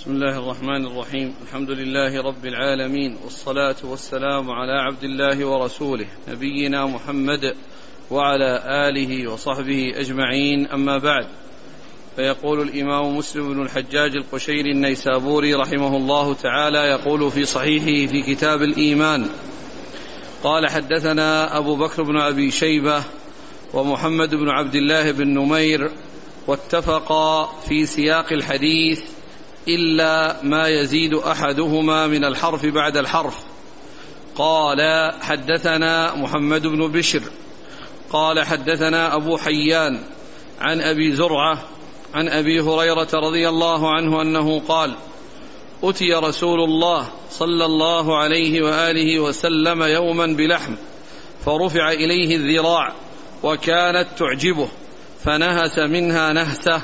بسم 0.00 0.10
الله 0.10 0.38
الرحمن 0.38 0.86
الرحيم. 0.86 1.34
الحمد 1.42 1.70
لله 1.70 2.22
رب 2.22 2.46
العالمين 2.46 3.16
والصلاة 3.24 3.76
والسلام 3.84 4.50
على 4.50 4.72
عبد 4.72 5.04
الله 5.04 5.44
ورسوله 5.44 6.06
نبينا 6.28 6.86
محمد 6.86 7.54
وعلى 8.10 8.62
آله 8.88 9.32
وصحبه 9.32 9.92
أجمعين. 9.96 10.66
أما 10.66 10.98
بعد 10.98 11.26
فيقول 12.16 12.60
الإمام 12.60 13.16
مسلم 13.16 13.54
بن 13.54 13.62
الحجاج 13.62 14.16
القشيري 14.16 14.72
النيسابوري 14.72 15.54
رحمه 15.54 15.96
الله 15.96 16.34
تعالى 16.34 16.78
يقول 16.78 17.30
في 17.30 17.44
صحيحه 17.44 18.12
في 18.12 18.22
كتاب 18.22 18.62
الإيمان 18.62 19.26
قال 20.42 20.70
حدثنا 20.70 21.58
أبو 21.58 21.76
بكر 21.76 22.02
بن 22.02 22.20
أبي 22.20 22.50
شيبة 22.50 23.04
ومحمد 23.74 24.34
بن 24.34 24.48
عبد 24.48 24.74
الله 24.74 25.12
بن 25.12 25.28
نمير 25.28 25.90
واتفقا 26.46 27.46
في 27.68 27.86
سياق 27.86 28.32
الحديث 28.32 29.19
إلا 29.68 30.42
ما 30.42 30.68
يزيد 30.68 31.14
أحدهما 31.14 32.06
من 32.06 32.24
الحرف 32.24 32.66
بعد 32.66 32.96
الحرف. 32.96 33.38
قال 34.36 35.12
حدثنا 35.20 36.14
محمد 36.14 36.66
بن 36.66 36.92
بشر. 36.92 37.22
قال 38.10 38.46
حدثنا 38.46 39.16
أبو 39.16 39.36
حيان 39.36 40.00
عن 40.60 40.80
أبي 40.80 41.12
زرعة 41.12 41.58
عن 42.14 42.28
أبي 42.28 42.60
هريرة 42.60 43.08
رضي 43.14 43.48
الله 43.48 43.94
عنه 43.94 44.22
أنه 44.22 44.60
قال 44.68 44.94
أتي 45.82 46.14
رسول 46.14 46.60
الله 46.60 47.08
صلى 47.30 47.64
الله 47.64 48.18
عليه 48.18 48.62
وآله 48.62 49.20
وسلم 49.20 49.82
يوما 49.82 50.26
بلحم 50.26 50.74
فرفع 51.44 51.92
إليه 51.92 52.36
الذراع 52.36 52.92
وكانت 53.42 54.08
تعجبه 54.18 54.68
فنهس 55.24 55.78
منها 55.78 56.32
نهسه 56.32 56.82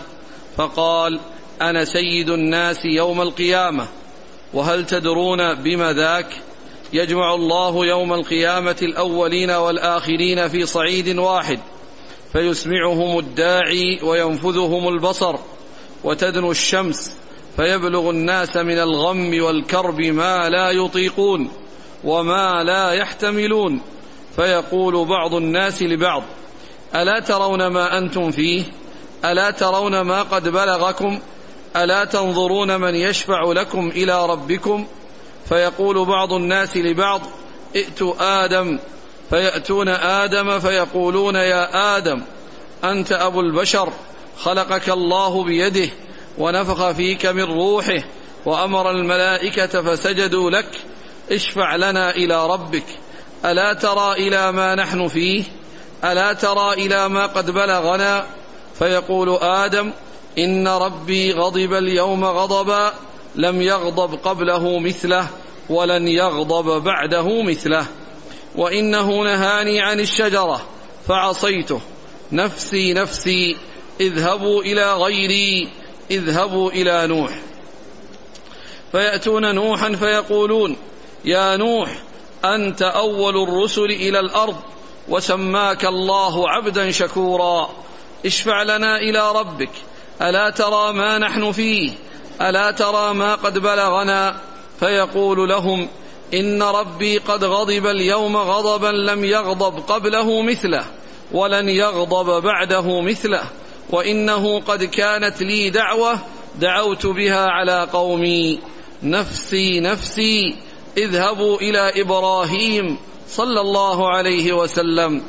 فقال 0.57 1.21
أنا 1.63 1.85
سيد 1.85 2.31
الناس 2.31 2.85
يوم 2.85 3.21
القيامة 3.21 3.87
وهل 4.55 4.87
تدرون 4.87 5.55
بم 5.55 5.83
ذاك؟ 5.83 6.27
يجمع 6.93 7.35
الله 7.35 7.87
يوم 7.87 8.13
القيامة 8.13 8.77
الأولين 8.83 9.51
والآخرين 9.51 10.49
في 10.49 10.67
صعيد 10.67 11.19
واحد 11.19 11.61
فيسمعهم 12.33 13.19
الداعي 13.19 14.01
وينفذهم 14.03 14.89
البصر 14.89 15.37
وتدنو 16.05 16.51
الشمس 16.51 17.17
فيبلغ 17.57 18.11
الناس 18.11 18.57
من 18.57 18.79
الغم 18.79 19.43
والكرب 19.43 20.01
ما 20.01 20.49
لا 20.49 20.71
يطيقون 20.71 21.51
وما 22.05 22.63
لا 22.65 22.93
يحتملون 22.93 23.81
فيقول 24.37 25.05
بعض 25.05 25.35
الناس 25.35 25.83
لبعض 25.83 26.23
ألا 26.95 27.21
ترون 27.21 27.67
ما 27.67 27.99
أنتم 27.99 28.31
فيه؟ 28.31 28.63
ألا 29.25 29.51
ترون 29.51 30.01
ما 30.01 30.23
قد 30.23 30.49
بلغكم؟ 30.49 31.19
ألا 31.77 32.05
تنظرون 32.05 32.81
من 32.81 32.95
يشفع 32.95 33.43
لكم 33.53 33.89
إلى 33.89 34.27
ربكم؟ 34.27 34.87
فيقول 35.49 36.05
بعض 36.05 36.33
الناس 36.33 36.77
لبعض 36.77 37.21
ائتوا 37.77 38.45
آدم. 38.45 38.79
فيأتون 39.31 39.89
آدم 39.89 40.59
فيقولون 40.59 41.35
يا 41.35 41.97
آدم 41.97 42.23
أنت 42.85 43.13
أبو 43.13 43.41
البشر 43.41 43.93
خلقك 44.39 44.91
الله 44.91 45.45
بيده 45.45 45.89
ونفخ 46.39 46.91
فيك 46.91 47.27
من 47.27 47.43
روحه 47.43 48.05
وأمر 48.45 48.91
الملائكة 48.91 49.83
فسجدوا 49.83 50.51
لك. 50.51 50.81
اشفع 51.31 51.77
لنا 51.77 52.11
إلى 52.11 52.47
ربك. 52.47 52.87
ألا 53.45 53.73
ترى 53.73 54.13
إلى 54.13 54.53
ما 54.53 54.75
نحن 54.75 55.09
فيه؟ 55.09 55.45
ألا 56.05 56.33
ترى 56.33 56.73
إلى 56.73 57.09
ما 57.09 57.27
قد 57.27 57.51
بلغنا؟ 57.51 58.27
فيقول 58.79 59.39
آدم 59.43 59.93
إن 60.39 60.69
ربي 60.69 61.33
غضب 61.33 61.73
اليوم 61.73 62.25
غضبا 62.25 62.93
لم 63.35 63.63
يغضب 63.63 64.15
قبله 64.15 64.79
مثله 64.79 65.29
ولن 65.69 66.09
يغضب 66.09 66.83
بعده 66.83 67.43
مثله. 67.43 67.87
وإنه 68.57 69.23
نهاني 69.25 69.81
عن 69.81 70.01
الشجرة 70.01 70.67
فعصيته. 71.09 71.81
نفسي 72.33 72.93
نفسي 72.93 73.57
اذهبوا 74.01 74.63
إلى 74.63 74.95
غيري 74.95 75.69
اذهبوا 76.11 76.71
إلى 76.71 77.07
نوح. 77.07 77.39
فيأتون 78.93 79.55
نوحا 79.55 79.93
فيقولون 79.93 80.77
يا 81.25 81.57
نوح 81.57 81.99
أنت 82.45 82.83
أول 82.83 83.43
الرسل 83.43 83.85
إلى 83.85 84.21
الأرض 84.21 84.57
وسماك 85.09 85.85
الله 85.85 86.51
عبدا 86.51 86.91
شكورا. 86.91 87.71
اشفع 88.27 88.63
لنا 88.63 88.97
إلى 88.97 89.33
ربك. 89.33 89.71
ألا 90.23 90.51
ترى 90.51 90.93
ما 90.93 91.19
نحن 91.19 91.53
فيه؟ 91.53 91.91
ألا 92.41 92.71
ترى 92.71 93.15
ما 93.15 93.35
قد 93.35 93.59
بلغنا؟ 93.59 94.37
فيقول 94.81 95.49
لهم 95.49 95.89
إن 96.35 96.63
ربي 96.63 97.19
قد 97.19 97.45
غضب 97.45 97.87
اليوم 97.87 98.37
غضبا 98.37 98.87
لم 98.87 99.25
يغضب 99.25 99.79
قبله 99.79 100.43
مثله 100.43 100.85
ولن 101.33 101.69
يغضب 101.69 102.43
بعده 102.43 103.01
مثله 103.01 103.43
وإنه 103.91 104.61
قد 104.61 104.85
كانت 104.85 105.43
لي 105.43 105.71
دعوة 105.71 106.19
دعوت 106.61 107.07
بها 107.07 107.47
على 107.47 107.89
قومي. 107.93 108.59
نفسي 109.03 109.81
نفسي 109.81 110.57
اذهبوا 110.97 111.59
إلى 111.59 112.03
إبراهيم 112.03 112.99
صلى 113.29 113.61
الله 113.61 114.09
عليه 114.09 114.53
وسلم. 114.53 115.23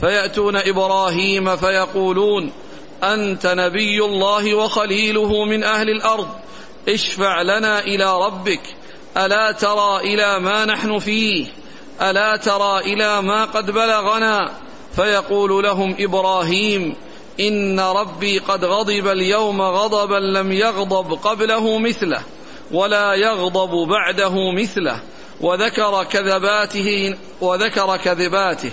فيأتون 0.00 0.56
إبراهيم 0.56 1.56
فيقولون 1.56 2.52
أنت 3.04 3.46
نبي 3.46 4.04
الله 4.04 4.54
وخليله 4.54 5.44
من 5.44 5.64
أهل 5.64 5.90
الأرض. 5.90 6.28
اشفع 6.88 7.42
لنا 7.42 7.80
إلى 7.80 8.26
ربك. 8.26 8.60
ألا 9.16 9.52
ترى 9.52 10.00
إلى 10.00 10.38
ما 10.38 10.64
نحن 10.64 10.98
فيه؟ 10.98 11.46
ألا 12.02 12.36
ترى 12.36 12.78
إلى 12.78 13.22
ما 13.22 13.44
قد 13.44 13.70
بلغنا؟ 13.70 14.50
فيقول 14.96 15.64
لهم 15.64 15.96
إبراهيم 15.98 16.94
إن 17.40 17.80
ربي 17.80 18.38
قد 18.38 18.64
غضب 18.64 19.08
اليوم 19.08 19.62
غضبا 19.62 20.16
لم 20.16 20.52
يغضب 20.52 21.12
قبله 21.12 21.78
مثله 21.78 22.22
ولا 22.72 23.14
يغضب 23.14 23.88
بعده 23.88 24.52
مثله 24.52 25.00
وذكر 25.40 26.04
كذباته 26.04 27.14
وذكر 27.40 27.96
كذباته. 27.96 28.70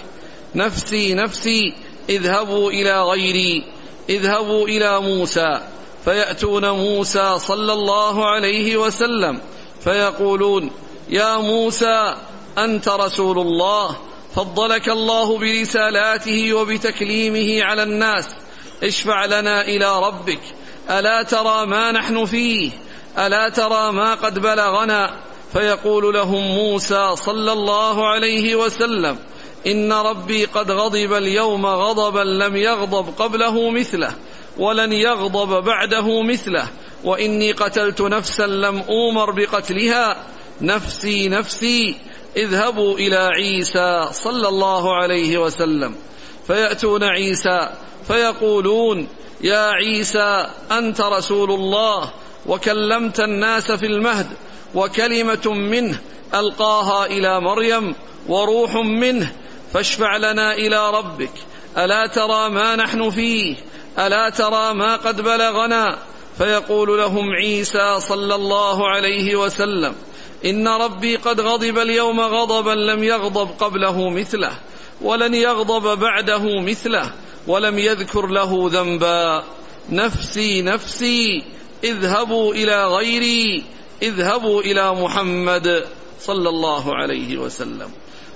نفسي 0.56 1.14
نفسي 1.14 1.74
اذهبوا 2.10 2.72
إلى 2.72 3.04
غيري. 3.04 3.64
اذهبوا 4.12 4.68
إلى 4.68 5.00
موسى 5.00 5.62
فيأتون 6.06 6.70
موسى 6.70 7.40
صلى 7.40 7.74
الله 7.74 8.26
عليه 8.26 8.78
وسلم 8.78 9.42
فيقولون 9.84 10.72
يا 11.10 11.38
موسى 11.38 12.16
أنت 12.58 12.90
رسول 12.90 13.40
الله 13.40 13.98
فضلك 14.36 14.90
الله 14.90 15.38
برسالاته 15.38 16.54
وبتكليمه 16.54 17.64
على 17.64 17.84
الناس 17.84 18.26
اشفع 18.84 19.26
لنا 19.26 19.62
إلى 19.62 20.00
ربك 20.00 20.40
ألا 20.90 21.24
ترى 21.24 21.66
ما 21.66 21.92
نحن 21.92 22.26
فيه 22.26 22.72
ألا 23.18 23.50
ترى 23.50 23.92
ما 23.92 24.14
قد 24.14 24.40
بلغنا؟ 24.40 25.12
فيقول 25.54 26.14
لهم 26.14 26.42
موسى 26.48 27.16
صلى 27.16 27.52
الله 27.52 28.08
عليه 28.08 28.56
وسلم 28.56 29.18
إن 29.68 29.94
ربي 29.94 30.46
قد 30.46 30.72
غضب 30.72 31.14
اليوم 31.14 31.66
غضبا 31.66 32.20
لم 32.20 32.56
يغضب 32.56 33.14
قبله 33.18 33.70
مثله 33.70 34.16
ولن 34.58 34.94
يغضب 34.94 35.64
بعده 35.64 36.22
مثله 36.22 36.68
وإني 37.04 37.52
قتلت 37.52 38.02
نفسا 38.02 38.48
لم 38.48 38.84
أومر 38.90 39.32
بقتلها. 39.32 40.18
نفسي 40.62 41.30
نفسي 41.30 41.96
اذهبوا 42.38 42.98
إلى 42.98 43.18
عيسى 43.18 44.08
صلى 44.12 44.48
الله 44.48 44.96
عليه 44.96 45.38
وسلم. 45.38 45.96
فيأتون 46.48 47.04
عيسى 47.04 47.70
فيقولون 48.08 49.08
يا 49.42 49.72
عيسى 49.72 50.50
أنت 50.72 51.02
رسول 51.02 51.52
الله 51.52 52.10
وكلمت 52.46 53.20
الناس 53.20 53.72
في 53.72 53.86
المهد 53.86 54.28
وكلمة 54.76 55.54
منه 55.54 56.00
ألقاها 56.34 57.06
إلى 57.06 57.42
مريم 57.42 57.96
وروح 58.28 58.76
منه 58.76 59.32
فاشفع 59.74 60.18
لنا 60.18 60.54
إلى 60.54 60.90
ربك. 60.90 61.32
ألا 61.78 62.08
ترى 62.08 62.50
ما 62.50 62.76
نحن 62.76 63.10
فيه؟ 63.10 63.56
ألا 64.00 64.30
ترى 64.30 64.74
ما 64.74 64.96
قد 64.96 65.22
بلغنا؟ 65.22 65.98
فيقول 66.38 66.98
لهم 66.98 67.30
عيسى 67.32 68.00
صلى 68.00 68.36
الله 68.36 68.90
عليه 68.90 69.36
وسلم 69.36 69.96
إن 70.46 70.68
ربي 70.68 71.16
قد 71.16 71.42
غضب 71.42 71.78
اليوم 71.78 72.20
غضبا 72.20 72.72
لم 72.72 73.04
يغضب 73.04 73.50
قبله 73.60 74.10
مثله 74.10 74.52
ولن 75.02 75.34
يغضب 75.34 76.00
بعده 76.00 76.60
مثله 76.60 77.12
ولم 77.48 77.80
يذكر 77.80 78.28
له 78.28 78.70
ذنبا. 78.74 79.44
نفسي 79.90 80.62
نفسي 80.62 81.44
اذهبوا 81.84 82.54
إلى 82.54 82.88
غيري 82.88 83.64
اذهبوا 84.02 84.62
إلى 84.62 84.94
محمد 84.96 85.86
صلى 86.20 86.50
الله 86.50 86.96
عليه 86.96 87.38
وسلم. 87.38 87.92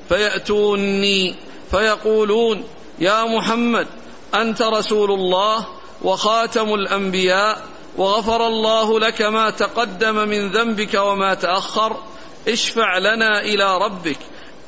فيأتوني 0.10 1.36
فيقولون 1.72 2.64
يا 3.00 3.26
محمد 3.26 3.88
أنت 4.36 4.62
رسول 4.62 5.12
الله 5.12 5.66
وخاتم 6.02 6.74
الأنبياء 6.74 7.62
وغفر 7.98 8.48
الله 8.48 9.00
لك 9.00 9.22
ما 9.22 9.50
تقدم 9.50 10.16
من 10.16 10.52
ذنبك 10.52 10.94
وما 10.94 11.34
تأخر 11.34 11.98
اشفع 12.48 12.98
لنا 12.98 13.42
إلى 13.42 13.78
ربك 13.78 14.18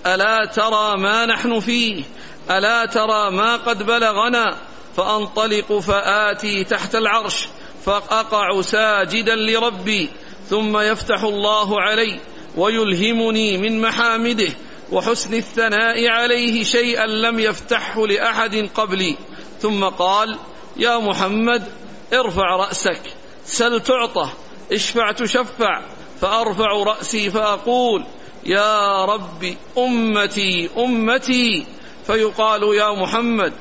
ألا 0.06 0.46
ترى 0.46 0.98
ما 0.98 1.26
نحن 1.26 1.60
فيه 1.60 2.04
ألا 2.52 2.86
ترى 2.86 3.32
ما 3.32 3.56
قد 3.56 3.84
بلغنا؟ 3.84 4.58
فأنطلق 4.98 5.80
فآتي 5.80 6.64
تحت 6.64 6.96
العرش 6.96 7.48
فأقع 7.86 8.62
ساجدا 8.62 9.36
لربي 9.36 10.10
ثم 10.50 10.78
يفتح 10.78 11.24
الله 11.24 11.82
علي 11.82 12.20
ويلهمني 12.58 13.58
من 13.58 13.82
محامده 13.82 14.54
وحسن 14.92 15.34
الثناء 15.34 16.08
عليه 16.08 16.64
شيئا 16.64 17.06
لم 17.06 17.40
يفتحه 17.40 18.08
لأحد 18.08 18.70
قبلي. 18.76 19.16
ثم 19.62 19.84
قال 19.84 20.38
يا 20.78 20.98
محمد 20.98 21.64
ارفع 22.14 22.56
رأسك 22.56 23.02
سل 23.46 23.80
تعطى 23.82 24.30
اشفع 24.72 25.12
تشفع 25.12 25.82
فأرفع 26.22 26.84
رأسي 26.84 27.30
فأقول 27.30 28.06
يا 28.46 29.06
رب 29.06 29.56
أمتي 29.78 30.70
أمتي. 30.78 31.66
فيقال 32.08 32.64
يا 32.64 33.02
محمد 33.02 33.54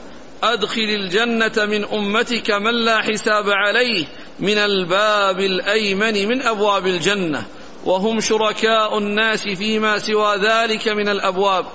أدخل 0.42 0.80
الجنة 0.80 1.66
من 1.66 1.84
أمتك 1.84 2.50
من 2.50 2.84
لا 2.84 3.02
حساب 3.02 3.50
عليه 3.50 4.04
من 4.38 4.58
الباب 4.58 5.40
الأيمن 5.40 6.28
من 6.28 6.42
أبواب 6.42 6.86
الجنة. 6.86 7.46
وهم 7.86 8.20
شركاء 8.20 8.98
الناس 8.98 9.48
فيما 9.48 9.98
سوى 9.98 10.36
ذلك 10.36 10.88
من 10.88 11.08
الأبواب. 11.08 11.66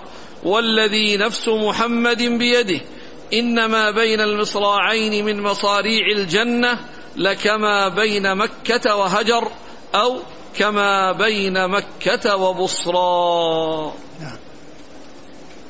والذي 0.43 1.17
نفس 1.17 1.47
محمد 1.47 2.23
بيده 2.23 2.81
إنما 3.33 3.91
بين 3.91 4.21
المصراعين 4.21 5.25
من 5.25 5.41
مصاريع 5.41 6.07
الجنة 6.17 6.79
لكما 7.15 7.87
بين 7.87 8.35
مكة 8.35 8.95
وهجر 8.95 9.47
أو 9.95 10.19
كما 10.57 11.11
بين 11.11 11.67
مكة 11.67 12.35
وبصرى. 12.35 13.93
نعم. 14.21 14.37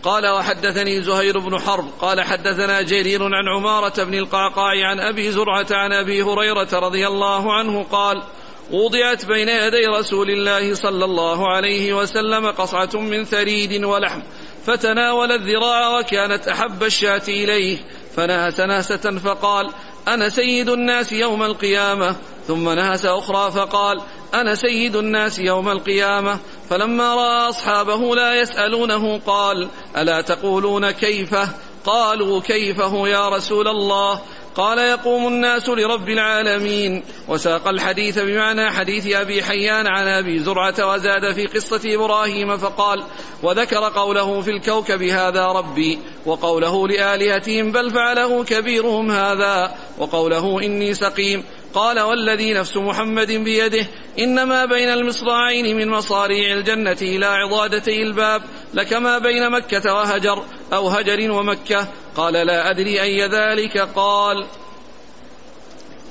قال 0.03 0.27
وحدثني 0.27 1.01
زهير 1.01 1.39
بن 1.39 1.59
حرب. 1.59 1.89
قال 1.99 2.21
حدثنا 2.21 2.81
جرير 2.81 3.23
عن 3.23 3.47
عمارة 3.57 4.03
بن 4.03 4.13
القعقاع 4.13 4.87
عن 4.87 4.99
أبي 4.99 5.31
زرعة 5.31 5.67
عن 5.71 5.93
أبي 5.93 6.23
هريرة 6.23 6.69
رضي 6.73 7.07
الله 7.07 7.53
عنه 7.53 7.83
قال 7.83 8.23
وضعت 8.71 9.25
بين 9.25 9.49
يدي 9.49 9.85
رسول 9.87 10.29
الله 10.29 10.73
صلى 10.73 11.05
الله 11.05 11.47
عليه 11.47 11.93
وسلم 11.93 12.51
قصعة 12.51 12.89
من 12.95 13.25
ثريد 13.25 13.83
ولحم 13.83 14.21
فتناول 14.65 15.31
الذراع 15.31 15.99
وكانت 15.99 16.47
أحب 16.47 16.83
الشاة 16.83 17.21
إليه. 17.27 17.77
فنهس 18.15 18.59
نهسة 18.59 19.19
فقال 19.23 19.71
أنا 20.07 20.29
سيد 20.29 20.69
الناس 20.69 21.11
يوم 21.11 21.43
القيامة. 21.43 22.15
ثم 22.47 22.69
نهس 22.69 23.05
أخرى 23.05 23.51
فقال 23.51 24.01
أنا 24.33 24.55
سيد 24.55 24.95
الناس 24.95 25.39
يوم 25.39 25.69
القيامة. 25.69 26.39
فلما 26.69 27.15
رأى 27.15 27.49
أصحابه 27.49 28.15
لا 28.15 28.41
يسألونه 28.41 29.19
قال 29.25 29.67
ألا 29.97 30.21
تقولون 30.21 30.91
كيفه؟ 30.91 31.49
قالوا 31.85 32.41
كيفه 32.41 33.07
يا 33.07 33.29
رسول 33.29 33.67
الله. 33.67 34.21
قال 34.55 34.77
يقوم 34.77 35.27
الناس 35.27 35.69
لرب 35.69 36.09
العالمين. 36.09 37.03
وساق 37.27 37.67
الحديث 37.67 38.19
بمعنى 38.19 38.71
حديث 38.71 39.15
أبي 39.15 39.43
حيان 39.43 39.87
عن 39.87 40.07
أبي 40.07 40.39
زرعة 40.39 40.93
وزاد 40.93 41.31
في 41.33 41.45
قصة 41.45 41.81
إبراهيم 41.85 42.57
فقال 42.57 43.03
وذكر 43.43 43.89
قوله 43.89 44.41
في 44.41 44.51
الكوكب 44.51 45.03
هذا 45.03 45.45
ربي 45.45 45.99
وقوله 46.25 46.87
لآلهتهم 46.87 47.71
بل 47.71 47.91
فعله 47.91 48.43
كبيرهم 48.43 49.11
هذا 49.11 49.75
وقوله 49.97 50.59
إني 50.63 50.93
سقيم. 50.93 51.43
قال 51.73 51.99
والذي 51.99 52.53
نفس 52.53 52.77
محمد 52.77 53.31
بيده 53.31 53.87
إنما 54.19 54.65
بين 54.65 54.89
المصراعين 54.89 55.77
من 55.77 55.89
مصاريع 55.89 56.53
الجنة 56.53 56.97
إلى 57.01 57.25
عضادتي 57.25 58.03
الباب 58.03 58.41
لكما 58.73 59.17
بين 59.17 59.49
مكة 59.49 59.93
وهجر. 59.93 60.43
أو 60.73 60.89
هجر 60.89 61.31
ومكة؟ 61.31 61.87
قال 62.15 62.33
لا 62.33 62.71
أدري 62.71 63.01
أي 63.01 63.27
ذلك. 63.27 63.77
قال 63.77 64.45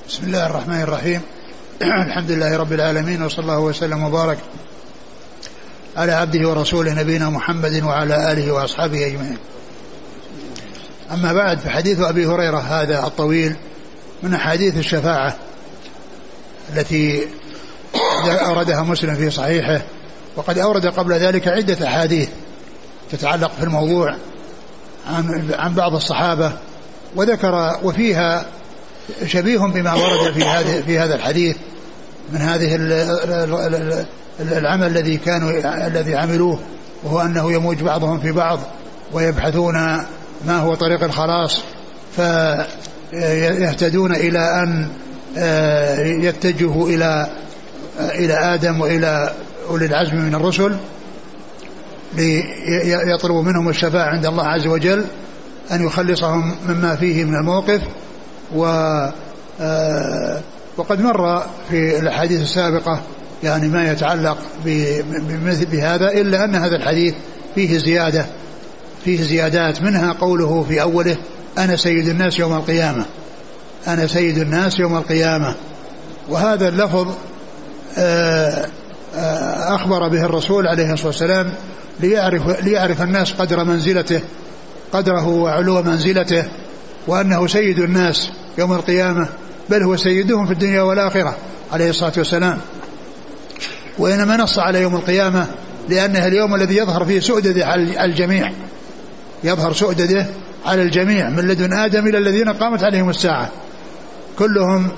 بسم 0.07 0.23
الله 0.23 0.45
الرحمن 0.45 0.81
الرحيم. 0.81 1.21
الحمد 1.81 2.31
لله 2.31 2.57
رب 2.57 2.73
العالمين 2.73 3.23
وصلى 3.23 3.43
الله 3.43 3.59
وسلم 3.59 4.03
وبارك 4.03 4.37
على 5.97 6.11
عبده 6.11 6.49
ورسوله 6.49 6.93
نبينا 6.93 7.29
محمد 7.29 7.83
وعلى 7.83 8.31
آله 8.31 8.51
وأصحابه 8.51 9.07
أجمعين. 9.07 9.37
أما 11.11 11.33
بعد 11.33 11.59
فحديث 11.59 11.99
أبي 11.99 12.25
هريرة 12.25 12.59
هذا 12.59 13.07
الطويل 13.07 13.55
من 14.23 14.33
أحاديث 14.33 14.77
الشفاعة 14.77 15.35
التي 16.75 17.27
أوردها 18.25 18.83
مسلم 18.83 19.15
في 19.15 19.29
صحيحه 19.29 19.81
وقد 20.35 20.57
أورد 20.57 20.85
قبل 20.85 21.13
ذلك 21.13 21.47
عدة 21.47 21.87
أحاديث 21.87 22.29
تتعلق 23.11 23.51
في 23.57 23.63
الموضوع. 23.63 24.15
عن 25.07 25.49
عن 25.53 25.73
بعض 25.73 25.95
الصحابة 25.95 26.51
وذكر 27.15 27.79
وفيها 27.83 28.45
شبيه 29.25 29.59
بما 29.59 29.93
ورد 29.93 30.33
في 30.33 30.43
هذا 30.43 30.81
في 30.81 30.99
هذا 30.99 31.15
الحديث 31.15 31.55
من 32.31 32.41
هذه 32.41 32.75
العمل 34.39 34.87
الذي 34.87 35.17
كانوا 35.17 35.51
الذي 35.87 36.15
عملوه 36.15 36.59
وهو 37.03 37.21
أنه 37.21 37.51
يموج 37.51 37.81
بعضهم 37.81 38.19
في 38.19 38.31
بعض 38.31 38.59
ويبحثون 39.13 39.73
ما 40.45 40.57
هو 40.57 40.75
طريق 40.75 41.03
الخلاص 41.03 41.61
فيهتدون 42.15 44.15
إلى 44.15 44.39
أن 44.39 44.89
آه، 45.37 46.05
يتجهوا 46.05 46.89
إلى 46.89 47.27
إلى 47.99 48.33
آدم 48.33 48.81
وإلى 48.81 49.33
أولي 49.69 49.85
العزم 49.85 50.15
من 50.15 50.35
الرسل 50.35 50.75
ليطلبوا 52.13 53.43
منهم 53.43 53.69
الشفاعة 53.69 54.09
عند 54.09 54.25
الله 54.25 54.43
عز 54.43 54.67
وجل 54.67 55.05
أن 55.71 55.85
يخلصهم 55.85 56.55
مما 56.67 56.95
فيه 56.95 57.23
من 57.23 57.35
الموقف 57.35 57.81
و 58.55 58.65
آه، 59.61 60.41
وقد 60.77 61.01
مر 61.01 61.45
في 61.69 61.99
الأحاديث 61.99 62.41
السابقة 62.41 63.01
يعني 63.43 63.67
ما 63.67 63.91
يتعلق 63.91 64.37
بمثل 65.05 65.65
بهذا 65.65 66.11
إلا 66.11 66.43
أن 66.43 66.55
هذا 66.55 66.75
الحديث 66.75 67.13
فيه 67.55 67.77
زيادة 67.77 68.25
فيه 69.05 69.21
زيادات 69.21 69.81
منها 69.81 70.13
قوله 70.13 70.65
في 70.69 70.81
أوله 70.81 71.17
أنا 71.57 71.75
سيد 71.75 72.07
الناس 72.07 72.39
يوم 72.39 72.53
القيامة 72.53 73.05
أنا 73.87 74.07
سيد 74.07 74.37
الناس 74.37 74.79
يوم 74.79 74.97
القيامة. 74.97 75.55
وهذا 76.29 76.67
اللفظ 76.67 77.07
آه، 77.97 78.65
آه، 79.15 79.75
أخبر 79.75 80.07
به 80.07 80.25
الرسول 80.25 80.67
عليه 80.67 80.93
الصلاة 80.93 81.07
والسلام 81.07 81.53
ليعرف, 81.99 82.63
ليعرف 82.63 83.01
الناس 83.01 83.33
قدر 83.33 83.63
منزلته 83.63 84.21
قدره 84.93 85.27
وعلو 85.27 85.81
منزلته 85.81 86.43
وأنه 87.07 87.47
سيد 87.47 87.79
الناس 87.79 88.29
يوم 88.57 88.73
القيامة 88.73 89.27
بل 89.69 89.83
هو 89.83 89.95
سيدهم 89.95 90.45
في 90.45 90.53
الدنيا 90.53 90.81
والآخرة 90.81 91.37
عليه 91.71 91.89
الصلاة 91.89 92.13
والسلام. 92.17 92.57
وإنما 93.97 94.37
نص 94.37 94.59
على 94.59 94.81
يوم 94.81 94.95
القيامة 94.95 95.47
لأنه 95.89 96.27
اليوم 96.27 96.55
الذي 96.55 96.77
يظهر 96.77 97.05
فيه 97.05 97.19
سؤدده 97.19 97.65
على 97.65 98.05
الجميع. 98.05 98.51
يظهر 99.43 99.73
سؤدده 99.73 100.25
على 100.65 100.81
الجميع 100.81 101.29
من 101.29 101.47
لدن 101.47 101.73
آدم 101.73 102.07
إلى 102.07 102.17
الذين 102.17 102.49
قامت 102.49 102.83
عليهم 102.83 103.09
الساعة. 103.09 103.49
كلهم 104.39 104.91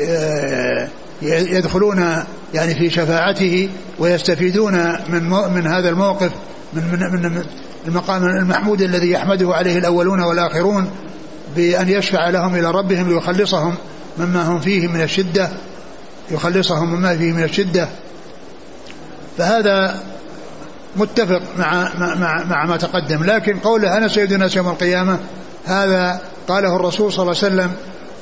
آه، 0.00 0.88
يدخلون 1.22 2.24
يعني 2.54 2.74
في 2.74 2.90
شفاعته 2.90 3.68
ويستفيدون 3.98 4.74
من 5.08 5.22
من 5.54 5.66
هذا 5.66 5.88
الموقف 5.88 6.30
من 6.72 6.82
من 6.90 7.22
من 7.22 7.44
المقام 7.88 8.24
المحمود 8.24 8.82
الذي 8.82 9.10
يحمده 9.10 9.54
عليه 9.54 9.78
الأولون 9.78 10.20
والآخرون 10.20 10.90
بأن 11.56 11.88
يشفع 11.88 12.30
لهم 12.30 12.54
إلى 12.54 12.70
ربهم 12.70 13.08
ليخلصهم 13.08 13.74
مما 14.18 14.42
هم 14.42 14.60
فيه 14.60 14.88
من 14.88 15.02
الشدة 15.02 15.48
يخلصهم 16.30 16.94
مما 16.94 17.16
فيه 17.16 17.32
من 17.32 17.42
الشدة. 17.42 17.88
فهذا 19.38 20.02
متفق 20.96 21.42
مع 21.58 21.88
مع 21.98 22.44
مع 22.44 22.64
ما 22.66 22.76
تقدم. 22.76 23.24
لكن 23.24 23.58
قوله 23.58 23.96
أنا 23.96 24.08
سيد 24.08 24.32
الناس 24.32 24.56
يوم 24.56 24.68
القيامة 24.68 25.18
هذا 25.64 26.20
قاله 26.48 26.76
الرسول 26.76 27.12
صلى 27.12 27.22
الله 27.22 27.36
عليه 27.42 27.54
وسلم 27.54 27.72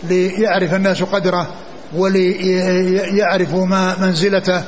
ليعرف 0.04 0.74
الناس 0.74 1.02
قدره 1.02 1.48
وليعرفوا 1.96 3.66
ما 3.66 3.96
منزلته 4.00 4.62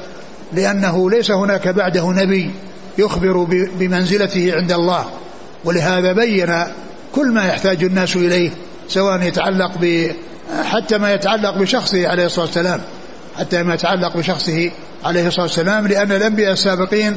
لأنه 0.52 1.11
ليس 1.11 1.30
هناك 1.30 1.68
بعده 1.68 2.11
نبي 2.11 2.50
يخبر 2.99 3.47
بمنزلته 3.78 4.56
عند 4.56 4.73
الله. 4.73 5.04
ولهذا 5.64 6.12
بين 6.12 6.64
كل 7.14 7.33
ما 7.33 7.47
يحتاج 7.47 7.85
الناس 7.85 8.16
إليه 8.16 8.50
سواء 8.88 9.23
يتعلق 9.23 9.78
ب 9.80 10.11
حتى 10.64 10.99
ما 10.99 11.12
يتعلق 11.12 11.59
بشخصه 11.59 12.09
عليه 12.09 12.26
الصلاة 12.26 12.47
والسلام. 12.47 12.80
حتى 13.38 13.62
ما 13.62 13.75
يتعلق 13.75 14.16
بشخصه 14.16 14.71
عليه 15.04 15.26
الصلاة 15.26 15.47
والسلام 15.47 15.87
لأن 15.87 16.12
الأنبياء 16.12 16.52
السابقين 16.52 17.16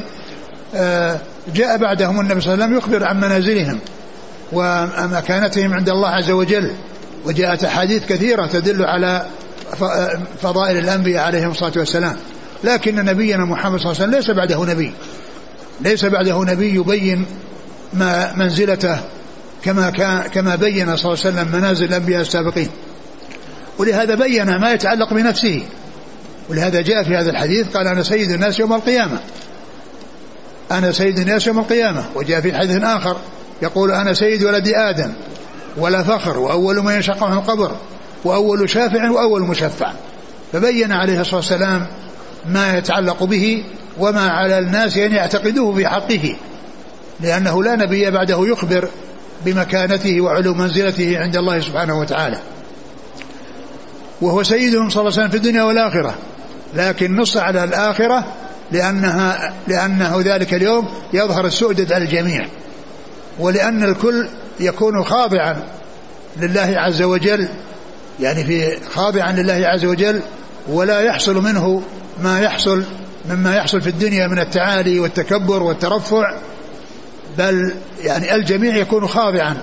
آه، 0.74 1.18
جاء 1.54 1.76
بعدهم 1.76 2.20
النبي 2.20 2.40
صلى 2.40 2.54
الله 2.54 2.64
عليه 2.64 2.76
وسلم 2.76 2.92
يخبر 2.92 3.06
عن 3.06 3.16
منازلهم 3.16 3.78
ومكانتهم 4.52 5.74
عند 5.74 5.88
الله 5.88 6.08
عز 6.08 6.30
وجل. 6.30 6.70
وجاءت 7.26 7.64
أحاديث 7.64 8.06
كثيرة 8.06 8.46
تدل 8.46 8.84
على 8.84 9.26
فضائل 10.42 10.78
الأنبياء 10.78 11.24
عليهم 11.24 11.50
الصلاة 11.50 11.72
والسلام. 11.76 12.16
لكن 12.64 12.96
نبينا 13.04 13.44
محمد 13.44 13.80
صلى 13.80 13.92
الله 13.92 14.02
عليه 14.02 14.10
وسلم 14.10 14.20
ليس 14.20 14.30
بعده 14.30 14.64
نبي. 14.74 14.92
ليس 15.80 16.04
بعده 16.04 16.44
نبي 16.44 16.74
يبين 16.74 17.26
ما 17.92 18.32
منزلته 18.36 19.00
كما 19.64 19.90
كان 19.90 20.22
كما 20.22 20.56
بين 20.56 20.96
صلى 20.96 21.12
الله 21.12 21.24
عليه 21.24 21.36
وسلم 21.36 21.48
منازل 21.52 21.84
الأنبياء 21.84 22.20
السابقين. 22.20 22.68
ولهذا 23.78 24.14
بين 24.14 24.60
ما 24.60 24.72
يتعلق 24.72 25.14
بنفسه. 25.14 25.62
ولهذا 26.48 26.80
جاء 26.80 27.02
في 27.04 27.16
هذا 27.16 27.30
الحديث 27.30 27.76
قال 27.76 27.86
أنا 27.86 28.02
سيد 28.02 28.30
الناس 28.30 28.58
يوم 28.58 28.72
القيامة. 28.72 29.20
أنا 30.72 30.92
سيد 30.92 31.18
الناس 31.18 31.46
يوم 31.46 31.58
القيامة. 31.58 32.04
وجاء 32.14 32.40
في 32.40 32.58
حديث 32.58 32.82
آخر 32.82 33.16
يقول 33.62 33.90
أنا 33.90 34.14
سيد 34.14 34.44
ولد 34.44 34.68
آدم 34.68 35.12
ولا 35.76 36.02
فخر 36.02 36.38
وأول 36.38 36.82
من 36.82 36.94
ينشق 36.94 37.24
عن 37.24 37.32
القبر 37.32 37.76
وأول 38.24 38.70
شافع 38.70 39.10
وأول 39.10 39.42
مشفع. 39.42 39.92
فبين 40.52 40.92
عليه 40.92 41.20
الصلاة 41.20 41.36
والسلام 41.36 41.86
ما 42.46 42.78
يتعلق 42.78 43.24
به 43.24 43.64
وما 43.98 44.28
على 44.30 44.58
الناس 44.58 44.96
أن 44.96 45.12
يعتقدوه 45.12 45.74
في 45.74 45.88
حقه 45.88 46.36
لأنه 47.20 47.62
لا 47.62 47.76
نبي 47.76 48.10
بعده 48.10 48.46
يخبر 48.46 48.88
بمكانته 49.44 50.20
وعلو 50.20 50.54
منزلته 50.54 51.18
عند 51.18 51.36
الله 51.36 51.60
سبحانه 51.60 51.98
وتعالى. 51.98 52.38
وهو 54.20 54.42
سيدهم 54.42 54.90
صلى 54.90 55.00
الله 55.00 55.12
عليه 55.12 55.22
وسلم 55.22 55.28
في 55.28 55.36
الدنيا 55.36 55.62
والآخرة 55.62 56.14
لكن 56.74 57.16
نص 57.16 57.36
على 57.36 57.64
الآخرة 57.64 58.24
لأنها 58.72 59.54
لأنه 59.68 60.20
ذلك 60.24 60.54
اليوم 60.54 60.88
يظهر 61.12 61.46
السؤدد 61.46 61.92
على 61.92 62.04
الجميع. 62.04 62.46
ولأن 63.38 63.84
الكل 63.84 64.28
يكون 64.60 65.04
خاضعا 65.04 65.56
لله 66.36 66.74
عز 66.76 67.02
وجل 67.02 67.48
يعني 68.20 68.44
في 68.44 68.78
خاضعا 68.94 69.32
لله 69.32 69.66
عز 69.66 69.84
وجل 69.84 70.20
ولا 70.68 71.00
يحصل 71.00 71.42
منه 71.42 71.82
ما 72.22 72.40
يحصل 72.40 72.84
مما 73.30 73.56
يحصل 73.56 73.80
في 73.80 73.86
الدنيا 73.86 74.26
من 74.26 74.38
التعالي 74.38 75.00
والتكبر 75.00 75.62
والترفع 75.62 76.36
بل 77.38 77.74
يعني 78.04 78.34
الجميع 78.34 78.76
يكون 78.76 79.06
خاضعا 79.06 79.56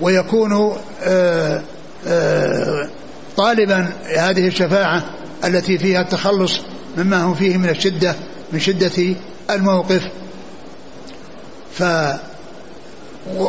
ويكون 0.00 0.76
آه، 1.02 1.62
آه، 2.06 2.88
طالبا 3.36 3.88
هذه 4.16 4.46
الشفاعة 4.46 5.02
التي 5.44 5.78
فيها 5.78 6.00
التخلص 6.00 6.60
مما 6.96 7.22
هم 7.22 7.34
فيه 7.34 7.56
من 7.56 7.68
الشدة 7.68 8.14
من 8.52 8.60
شدة 8.60 9.14
الموقف. 9.50 10.02
ف 11.78 11.82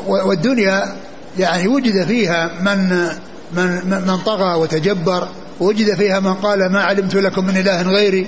والدنيا 0.08 0.96
يعني 1.40 1.68
وجد 1.68 2.06
فيها 2.06 2.52
من 2.62 3.10
من 3.56 4.04
من 4.08 4.18
طغى 4.18 4.56
وتجبر 4.56 5.28
ووجد 5.60 5.96
فيها 5.96 6.20
من 6.20 6.34
قال 6.34 6.72
ما 6.72 6.84
علمت 6.84 7.16
لكم 7.16 7.46
من 7.46 7.58
إله 7.58 7.82
غيري 7.82 8.28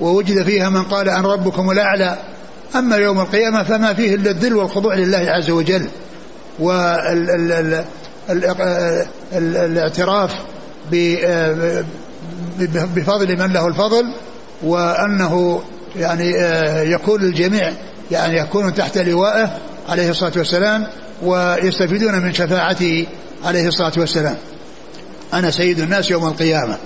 ووجد 0.00 0.42
فيها 0.42 0.70
من 0.70 0.82
قال 0.82 1.08
ان 1.08 1.22
ربكم 1.22 1.70
الأعلى. 1.70 2.18
أما 2.76 2.96
يوم 2.96 3.20
القيامة 3.20 3.62
فما 3.62 3.94
فيه 3.94 4.14
إلا 4.14 4.30
الذل 4.30 4.54
والخضوع 4.54 4.94
لله 4.94 5.18
عز 5.18 5.50
وجل 5.50 5.86
والاعتراف 9.32 10.34
بفضل 12.94 13.38
من 13.38 13.52
له 13.52 13.66
الفضل 13.66 14.04
وأنه 14.62 15.62
يعني 15.96 16.40
آه، 16.40 16.82
يكون 16.82 17.22
الجميع 17.22 17.72
يعني 18.10 18.38
يكون 18.38 18.74
تحت 18.74 18.98
لوائه 18.98 19.58
عليه 19.88 20.10
الصلاة 20.10 20.32
والسلام 20.36 20.86
ويستفيدون 21.22 22.14
من 22.18 22.32
شفاعته 22.32 23.06
عليه 23.44 23.68
الصلاة 23.68 23.92
والسلام. 23.96 24.36
أنا 25.32 25.50
سيد 25.50 25.78
الناس 25.78 26.10
يوم 26.10 26.26
القيامة. 26.26 26.78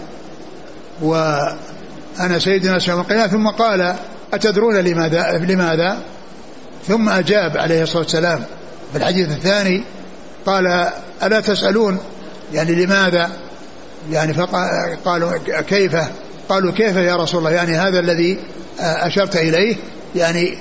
وأنا 1.03 2.38
سيد 2.38 2.67
الناس 2.67 2.88
يوم 2.88 3.00
القيامة 3.00 3.26
ثم 3.26 3.49
قال 3.49 3.95
أتدرون 4.35 4.76
لماذا؟ 4.76 5.38
لماذا؟ 5.38 5.99
ثم 6.88 7.09
أجاب 7.09 7.57
عليه 7.57 7.83
الصلاة 7.83 8.03
والسلام 8.03 8.45
في 8.93 8.99
الحديث 8.99 9.29
الثاني 9.29 9.85
قال 10.47 10.91
ألا 11.23 11.41
تسألون؟ 11.41 11.99
يعني 12.53 12.85
لماذا؟ 12.85 13.31
يعني 14.11 14.35
فقالوا 14.35 15.38
كيف؟ 15.61 15.97
قالوا 16.49 16.73
كيف 16.73 16.97
يا 16.97 17.17
رسول 17.17 17.38
الله؟ 17.38 17.50
يعني 17.50 17.76
هذا 17.76 17.99
الذي 17.99 18.38
أشرت 18.81 19.37
إليه. 19.37 19.76
يعني 20.17 20.59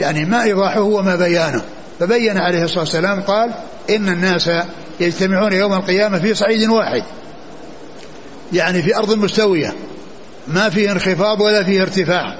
يعني 0.00 0.24
ما 0.24 0.42
إيضاحه 0.42 0.80
وما 0.80 1.16
بيانه. 1.16 1.62
فبين 2.00 2.38
عليه 2.38 2.64
الصلاة 2.64 2.80
والسلام 2.80 3.20
قال 3.20 3.50
إن 3.90 4.08
الناس 4.08 4.50
يجتمعون 5.00 5.52
يوم 5.52 5.72
القيامة 5.72 6.18
في 6.18 6.34
صعيد 6.34 6.68
واحد. 6.68 7.02
يعني 8.52 8.82
في 8.82 8.96
أرض 8.96 9.14
مستوية. 9.14 9.74
ما 10.48 10.68
فيه 10.68 10.92
انخفاض 10.92 11.40
ولا 11.40 11.64
فيه 11.64 11.82
ارتفاع. 11.82 12.38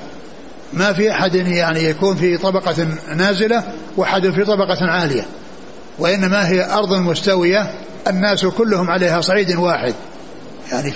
ما 0.73 0.93
في 0.93 1.11
أحد 1.11 1.35
يعني 1.35 1.85
يكون 1.85 2.17
في 2.17 2.37
طبقة 2.37 2.87
نازلة 3.17 3.63
وأحد 3.97 4.31
في 4.31 4.45
طبقة 4.45 4.91
عالية. 4.91 5.27
وإنما 5.99 6.49
هي 6.49 6.73
أرض 6.73 6.93
مستوية. 6.93 7.71
الناس 8.07 8.47
كلهم 8.47 8.91
عليها 8.91 9.21
صعيد 9.21 9.57
واحد. 9.57 9.95
يعني 10.73 10.91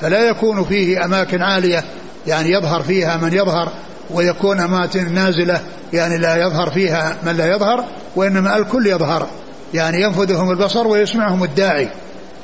فلا 0.00 0.28
يكون 0.28 0.64
فيه 0.64 1.04
أماكن 1.04 1.42
عالية. 1.42 1.84
يعني 2.26 2.50
يظهر 2.50 2.82
فيها 2.82 3.16
من 3.16 3.32
يظهر. 3.32 3.72
ويكون 4.10 4.60
أماكن 4.60 5.14
نازلة. 5.14 5.60
يعني 5.92 6.18
لا 6.18 6.36
يظهر 6.36 6.70
فيها 6.70 7.16
من 7.22 7.36
لا 7.36 7.46
يظهر. 7.46 7.84
وإنما 8.16 8.56
الكل 8.56 8.86
يظهر. 8.86 9.28
يعني 9.74 10.02
ينفذهم 10.02 10.50
البصر 10.50 10.86
ويسمعهم 10.86 11.44
الداعي. 11.44 11.88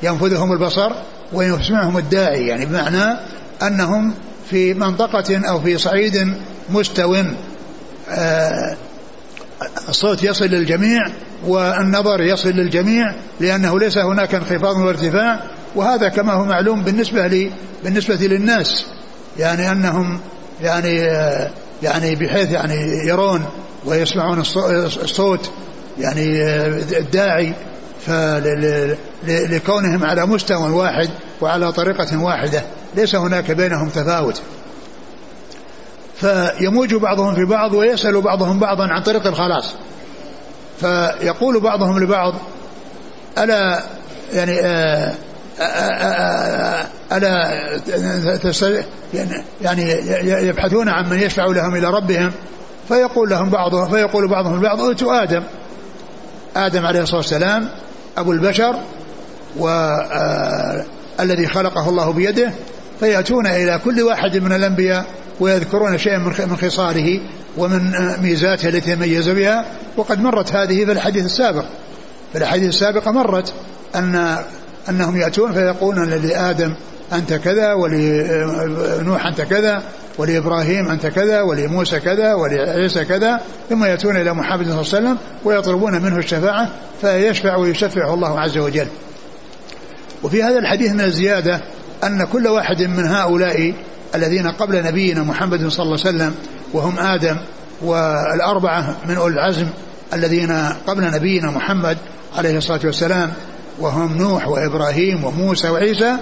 ينفذهم 0.03 0.51
البصر 0.51 0.91
ويسمعهم 1.33 1.97
الداعي 1.97 2.47
يعني 2.47 2.65
بمعنى 2.65 3.19
أنهم 3.63 4.13
في 4.49 4.73
منطقة 4.73 5.49
أو 5.49 5.59
في 5.59 5.77
صعيد 5.77 6.33
مستو 6.69 7.15
آه 8.09 8.77
الصوت 9.89 10.23
يصل 10.23 10.45
للجميع 10.45 11.07
والنظر 11.47 12.21
يصل 12.21 12.49
للجميع 12.49 13.13
لأنه 13.39 13.79
ليس 13.79 13.97
هناك 13.97 14.35
انخفاض 14.35 14.77
وارتفاع 14.77 15.43
وهذا 15.75 16.09
كما 16.09 16.33
هو 16.33 16.45
معلوم 16.45 16.83
بالنسبة 16.83 17.27
لي 17.27 17.51
بالنسبة 17.83 18.15
للناس 18.15 18.85
يعني 19.37 19.71
أنهم 19.71 20.19
يعني 20.61 20.95
يعني 21.83 22.15
بحيث 22.15 22.51
يعني 22.51 23.07
يرون 23.07 23.45
ويسمعون 23.85 24.39
الصوت 25.03 25.51
يعني 25.99 26.43
الداعي 26.97 27.53
فلكونهم 28.05 30.03
على 30.05 30.25
مستوى 30.25 30.69
واحد 30.69 31.09
وعلى 31.41 31.71
طريقة 31.71 32.23
واحدة. 32.23 32.63
ليس 32.95 33.15
هناك 33.15 33.51
بينهم 33.51 33.89
تفاوت. 33.89 34.41
فيموج 36.15 36.95
بعضهم 36.95 37.35
في 37.35 37.45
بعض 37.45 37.73
ويسأل 37.73 38.21
بعضهم 38.21 38.59
بعضا 38.59 38.87
عن 38.87 39.03
طريق 39.03 39.27
الخلاص. 39.27 39.75
فيقول 40.79 41.59
بعضهم 41.59 41.99
لبعض 41.99 42.33
ألا 43.37 43.83
يعني 44.33 44.59
آه، 44.59 45.13
آه، 45.59 45.63
آه، 45.63 46.85
ألا 47.11 47.49
يعني, 49.13 49.43
يعني 49.61 50.47
يبحثون 50.47 50.89
عن 50.89 51.09
من 51.09 51.19
يشفع 51.19 51.45
لهم 51.45 51.75
إلى 51.75 51.87
ربهم. 51.87 52.31
فيقول 52.87 53.29
لهم 53.29 53.49
بعضهم 53.49 53.89
فيقول 53.89 54.27
بعضهم 54.27 54.55
البعض 54.55 54.81
ائتوا 54.81 55.23
آدم. 55.23 55.43
آدم 56.55 56.85
عليه 56.85 57.01
الصلاة 57.01 57.17
والسلام 57.17 57.69
أبو 58.17 58.31
البشر 58.31 58.75
والذي 59.57 61.47
خلقه 61.47 61.89
الله 61.89 62.13
بيده 62.13 62.51
فيأتون 62.99 63.47
إلى 63.47 63.79
كل 63.85 64.01
واحد 64.01 64.37
من 64.37 64.53
الأنبياء 64.53 65.05
ويذكرون 65.39 65.97
شيئا 65.97 66.17
من 66.17 66.57
خصاله 66.61 67.21
ومن 67.57 67.93
ميزاته 68.21 68.69
التي 68.69 68.91
يميز 68.91 69.29
بها. 69.29 69.65
وقد 69.97 70.21
مرت 70.21 70.51
هذه 70.51 70.85
في 70.85 70.91
الحديث 70.91 71.25
السابق. 71.25 71.65
في 72.33 72.37
الحديث 72.37 72.69
السابقة 72.69 73.11
مرت 73.11 73.53
أن 73.95 74.37
أنهم 74.89 75.17
يأتون 75.17 75.53
فيقولون 75.53 76.09
لآدم 76.09 76.73
أنت 77.13 77.33
كذا 77.33 77.73
ولنوح 77.73 79.25
أنت 79.25 79.41
كذا 79.41 79.83
ولإبراهيم 80.19 80.87
أنت 80.87 81.05
كذا 81.05 81.41
ولموسى 81.41 81.99
كذا 81.99 82.33
ولعيسى 82.33 83.05
كذا 83.05 83.41
ثم 83.69 83.85
يأتون 83.85 84.17
إلى 84.17 84.33
محمد 84.33 84.65
صلى 84.65 84.71
الله 84.71 84.77
عليه 84.77 84.79
وسلم 84.79 85.17
ويطلبون 85.43 86.01
منه 86.01 86.17
الشفاعة 86.17 86.69
فيشفع 87.01 87.55
ويشفعه 87.55 88.13
الله 88.13 88.39
عز 88.39 88.57
وجل. 88.57 88.87
وفي 90.23 90.43
هذا 90.43 90.59
الحديث 90.59 90.91
من 90.91 91.01
الزيادة 91.01 91.61
أن 92.03 92.23
كل 92.23 92.47
واحد 92.47 92.81
من 92.81 93.05
هؤلاء 93.05 93.73
الذين 94.15 94.47
قبل 94.47 94.83
نبينا 94.83 95.23
محمد 95.23 95.67
صلى 95.67 95.83
الله 95.83 95.99
عليه 96.05 96.17
وسلم 96.17 96.35
وهم 96.73 96.99
آدم 96.99 97.37
والأربعة 97.81 98.95
من 99.07 99.15
أولي 99.15 99.33
العزم 99.33 99.67
الذين 100.13 100.51
قبل 100.87 101.11
نبينا 101.11 101.51
محمد 101.51 101.97
عليه 102.37 102.57
الصلاة 102.57 102.79
والسلام 102.83 103.31
وهم 103.79 104.17
نوح 104.17 104.47
وإبراهيم 104.47 105.23
وموسى 105.23 105.69
وعيسى 105.69 106.15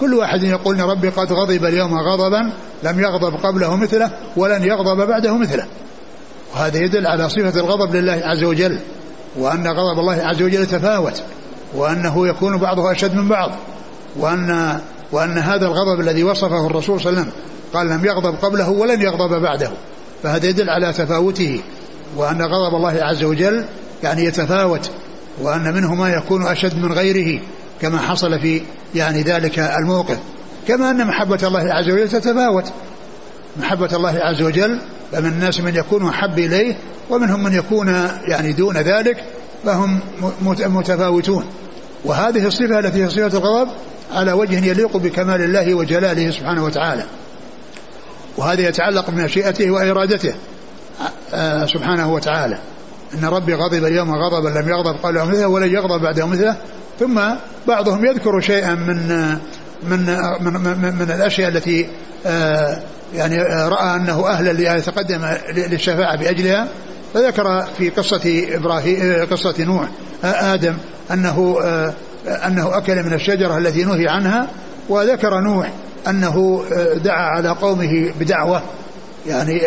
كل 0.00 0.14
واحد 0.14 0.42
يقول 0.42 0.80
ربي 0.80 1.08
قد 1.08 1.32
غضب 1.32 1.64
اليوم 1.64 1.94
غضبا 1.94 2.52
لم 2.82 3.00
يغضب 3.00 3.34
قبله 3.46 3.76
مثله 3.76 4.10
ولن 4.36 4.64
يغضب 4.64 5.06
بعده 5.06 5.36
مثله. 5.36 5.66
وهذا 6.54 6.78
يدل 6.78 7.06
على 7.06 7.28
صفة 7.28 7.60
الغضب 7.60 7.96
لله 7.96 8.22
عز 8.24 8.44
وجل 8.44 8.78
وأن 9.38 9.66
غضب 9.66 9.98
الله 9.98 10.22
عز 10.22 10.42
وجل 10.42 10.66
تفاوت 10.66 11.22
وأنه 11.74 12.28
يكون 12.28 12.56
بعضه 12.56 12.92
أشد 12.92 13.14
من 13.14 13.28
بعض 13.28 13.50
وأن 14.16 14.80
وأن 15.12 15.38
هذا 15.38 15.66
الغضب 15.66 16.00
الذي 16.00 16.24
وصفه 16.24 16.66
الرسول 16.66 17.00
صلى 17.00 17.10
الله 17.10 17.20
عليه 17.20 17.30
وسلم 17.30 17.42
قال 17.74 17.88
لم 17.88 18.04
يغضب 18.04 18.34
قبله 18.42 18.70
ولن 18.70 19.02
يغضب 19.02 19.42
بعده. 19.42 19.70
فهذا 20.22 20.46
يدل 20.46 20.70
على 20.70 20.92
تفاوته 20.92 21.60
وأن 22.16 22.42
غضب 22.42 22.74
الله 22.74 22.98
عز 23.02 23.24
وجل 23.24 23.64
يعني 24.02 24.24
يتفاوت 24.24 24.90
وأن 25.42 25.74
منه 25.74 25.94
ما 25.94 26.08
يكون 26.12 26.46
أشد 26.46 26.76
من 26.76 26.92
غيره. 26.92 27.40
كما 27.82 27.98
حصل 27.98 28.40
في 28.40 28.62
يعني 28.94 29.22
ذلك 29.22 29.58
الموقف. 29.58 30.18
كما 30.68 30.90
أن 30.90 31.06
محبة 31.06 31.38
الله 31.42 31.74
عز 31.74 31.90
وجل 31.90 32.08
تتفاوت. 32.08 32.72
محبة 33.56 33.96
الله 33.96 34.18
عز 34.22 34.42
وجل 34.42 34.78
فمن 35.12 35.26
الناس 35.26 35.60
من 35.60 35.74
يكون 35.74 36.08
أحب 36.08 36.38
إليه 36.38 36.76
ومنهم 37.10 37.42
من 37.42 37.52
يكون 37.52 37.88
يعني 38.28 38.52
دون 38.52 38.76
ذلك 38.76 39.24
فهم 39.64 40.00
متفاوتون. 40.50 41.44
وهذه 42.04 42.46
الصفة 42.46 42.78
التي 42.78 43.04
هي 43.04 43.10
صفة 43.10 43.38
الغضب 43.38 43.70
على 44.12 44.32
وجه 44.32 44.66
يليق 44.66 44.96
بكمال 44.96 45.40
الله 45.40 45.74
وجلاله 45.74 46.30
سبحانه 46.30 46.64
وتعالى. 46.64 47.04
وهذا 48.36 48.68
يتعلق 48.68 49.10
بمشيئته 49.10 49.70
وإرادته 49.70 50.34
آه، 51.34 51.66
سبحانه 51.66 52.12
وتعالى. 52.12 52.58
إن 53.14 53.24
ربي 53.24 53.54
غضب 53.54 53.84
اليوم 53.84 54.14
غضبا 54.14 54.48
لم 54.48 54.68
يغضب. 54.68 54.96
قبله 55.02 55.24
مثله 55.24 55.46
ولن 55.46 55.74
يغضب 55.74 56.02
بعده 56.02 56.26
مثله. 56.26 56.56
ثم 57.00 57.20
بعضهم 57.68 58.04
يذكر 58.04 58.40
شيئا 58.40 58.74
من 58.74 59.08
من 59.82 60.06
من, 60.40 60.52
من, 60.52 60.94
من 60.98 61.10
الأشياء 61.10 61.48
التي 61.48 61.88
آه، 62.26 62.82
يعني 63.14 63.40
آه، 63.40 63.68
رأى 63.68 63.96
أنه 63.96 64.28
أهلا 64.28 64.52
لأن 64.52 64.78
يتقدم 64.78 65.20
للشفاعة 65.54 66.16
بأجلها. 66.16 66.68
فذكر 67.14 67.64
في 67.78 67.90
قصة 67.90 68.44
إبراهيم 68.54 69.26
قصة 69.30 69.54
نوح 69.64 69.88
آدم 70.24 70.74
أنه 71.10 71.56
أنه 72.26 72.76
أكل 72.76 73.02
من 73.02 73.12
الشجرة 73.12 73.58
التي 73.58 73.84
نهي 73.84 74.08
عنها. 74.08 74.48
وذكر 74.88 75.40
نوح 75.40 75.72
أنه 76.08 76.64
دعا 77.04 77.22
على 77.22 77.48
قومه 77.48 78.12
بدعوة. 78.20 78.62
يعني 79.26 79.60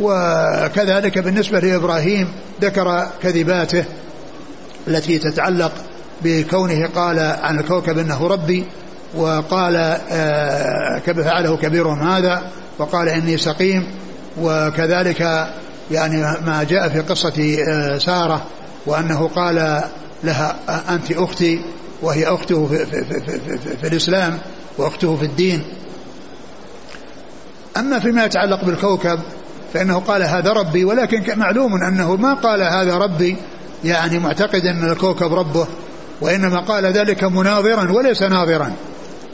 وكذلك 0.00 1.18
بالنسبة 1.18 1.60
لإبراهيم 1.60 2.28
ذكر 2.62 3.06
كذباته 3.22 3.84
التي 4.88 5.18
تتعلق 5.18 5.72
بكونه 6.22 6.86
قال 6.86 7.18
عن 7.18 7.58
الكوكب 7.58 7.98
إنه 7.98 8.26
ربي 8.26 8.66
وقال 9.14 9.76
آه 10.10 10.98
فعله 10.98 11.56
كبيرهم 11.56 12.08
هذا 12.08 12.50
وقال 12.78 13.08
إني 13.08 13.36
سقيم 13.36 13.86
وكذلك 14.40 15.48
يعني 15.90 16.22
ما 16.22 16.66
جاء 16.70 16.88
في 16.88 17.00
قصة 17.00 17.58
آه 17.68 17.98
سارة 17.98 18.42
وأنه 18.86 19.28
قال 19.28 19.82
لها 20.24 20.56
أنت 20.88 21.12
أختي 21.12 21.60
وهي 22.02 22.26
أخته 22.26 22.66
في, 22.66 22.86
في, 22.86 23.04
في, 23.04 23.20
في, 23.58 23.76
في 23.76 23.88
الإسلام 23.88 24.38
وأخته 24.78 25.16
في 25.16 25.24
الدين. 25.24 25.62
أما 27.76 27.98
فيما 27.98 28.24
يتعلق 28.24 28.64
بالكوكب 28.64 29.20
فإنه 29.74 29.98
قال 29.98 30.22
هذا 30.22 30.52
ربي 30.52 30.84
ولكن 30.84 31.38
معلوم 31.38 31.82
أنه 31.82 32.16
ما 32.16 32.34
قال 32.34 32.62
هذا 32.62 32.96
ربي 32.96 33.36
يعني 33.84 34.18
معتقد 34.18 34.60
أن 34.60 34.90
الكوكب 34.90 35.34
ربه 35.34 35.66
وإنما 36.20 36.60
قال 36.60 36.84
ذلك 36.86 37.24
مناظرا 37.24 37.92
وليس 37.92 38.22
ناظرا. 38.22 38.72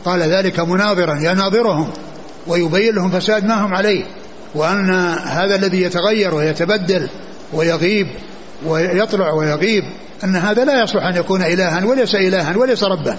قال 0.05 0.23
ذلك 0.23 0.61
مناظرا 0.61 1.15
يناظرهم 1.21 1.91
ويبين 2.47 2.95
لهم 2.95 3.11
فساد 3.11 3.45
ما 3.45 3.67
هم 3.67 3.75
عليه 3.75 4.05
وأن 4.55 4.91
هذا 5.25 5.55
الذي 5.55 5.83
يتغير 5.83 6.35
ويتبدل 6.35 7.09
ويغيب 7.53 8.07
ويطلع 8.67 9.33
ويغيب 9.33 9.85
أن 10.25 10.37
هذا 10.37 10.65
لا 10.65 10.83
يصلح 10.83 11.05
أن 11.05 11.17
يكون 11.17 11.43
إلها 11.43 11.85
وليس 11.85 12.15
إلها 12.15 12.57
وليس 12.57 12.85
ربا. 12.85 13.17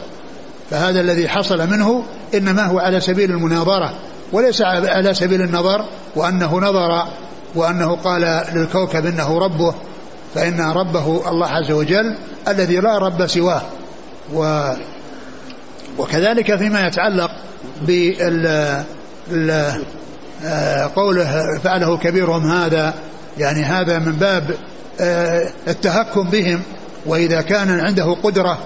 فهذا 0.71 1.01
الذي 1.01 1.27
حصل 1.29 1.69
منه 1.69 2.03
إنما 2.35 2.65
هو 2.65 2.79
على 2.79 2.99
سبيل 2.99 3.31
المناظرة. 3.31 3.93
وليس 4.35 4.61
على 4.61 5.13
سبيل 5.13 5.41
النظر 5.41 5.85
وأنه 6.15 6.59
نظر 6.59 7.07
وأنه 7.55 7.95
قال 7.95 8.43
للكوكب 8.53 9.05
إنه 9.05 9.39
ربه 9.39 9.73
فإن 10.35 10.61
ربه 10.61 11.29
الله 11.29 11.47
عز 11.47 11.71
وجل 11.71 12.17
الذي 12.47 12.77
لا 12.77 12.97
رب 12.97 13.27
سواه. 13.27 13.61
و 14.33 14.69
وكذلك 15.97 16.55
فيما 16.55 16.87
يتعلق 16.87 17.31
بال 17.81 18.83
قوله 20.95 21.59
فعله 21.63 21.97
كبيرهم 21.97 22.51
هذا 22.51 22.93
يعني 23.37 23.63
هذا 23.63 23.99
من 23.99 24.11
باب 24.11 24.55
آه، 24.99 25.49
التهكم 25.67 26.29
بهم 26.29 26.61
وإذا 27.05 27.41
كان 27.41 27.79
عنده 27.79 28.15
قدرة 28.23 28.57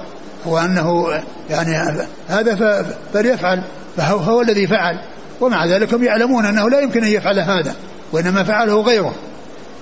وأنه 0.45 1.08
يعني 1.49 2.05
هذا 2.27 2.86
فليفعل 3.13 3.63
فهو 3.97 4.17
هو 4.17 4.41
الذي 4.41 4.67
فعل. 4.67 4.99
ومع 5.41 5.65
ذلك 5.65 5.93
هم 5.93 6.04
يعلمون 6.04 6.45
أنه 6.45 6.69
لا 6.69 6.80
يمكن 6.80 7.04
أن 7.04 7.10
يفعل 7.10 7.39
هذا 7.39 7.75
وإنما 8.12 8.43
فعله 8.43 8.82
غيره. 8.82 9.15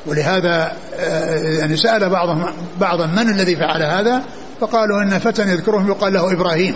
ولهذا 0.06 0.72
آه، 1.00 1.36
يعني 1.36 1.78
سأل 1.78 2.10
بعضهم 2.10 2.46
بعضا 2.80 3.06
من 3.06 3.30
الذي 3.30 3.56
فعل 3.56 3.84
هذا؟ 3.84 4.24
فقالوا 4.62 5.04
إن 5.04 5.20
فتى 5.20 5.42
يذكرهم 5.42 5.88
يقال 5.88 6.14
له 6.14 6.34
إبراهيم. 6.34 6.76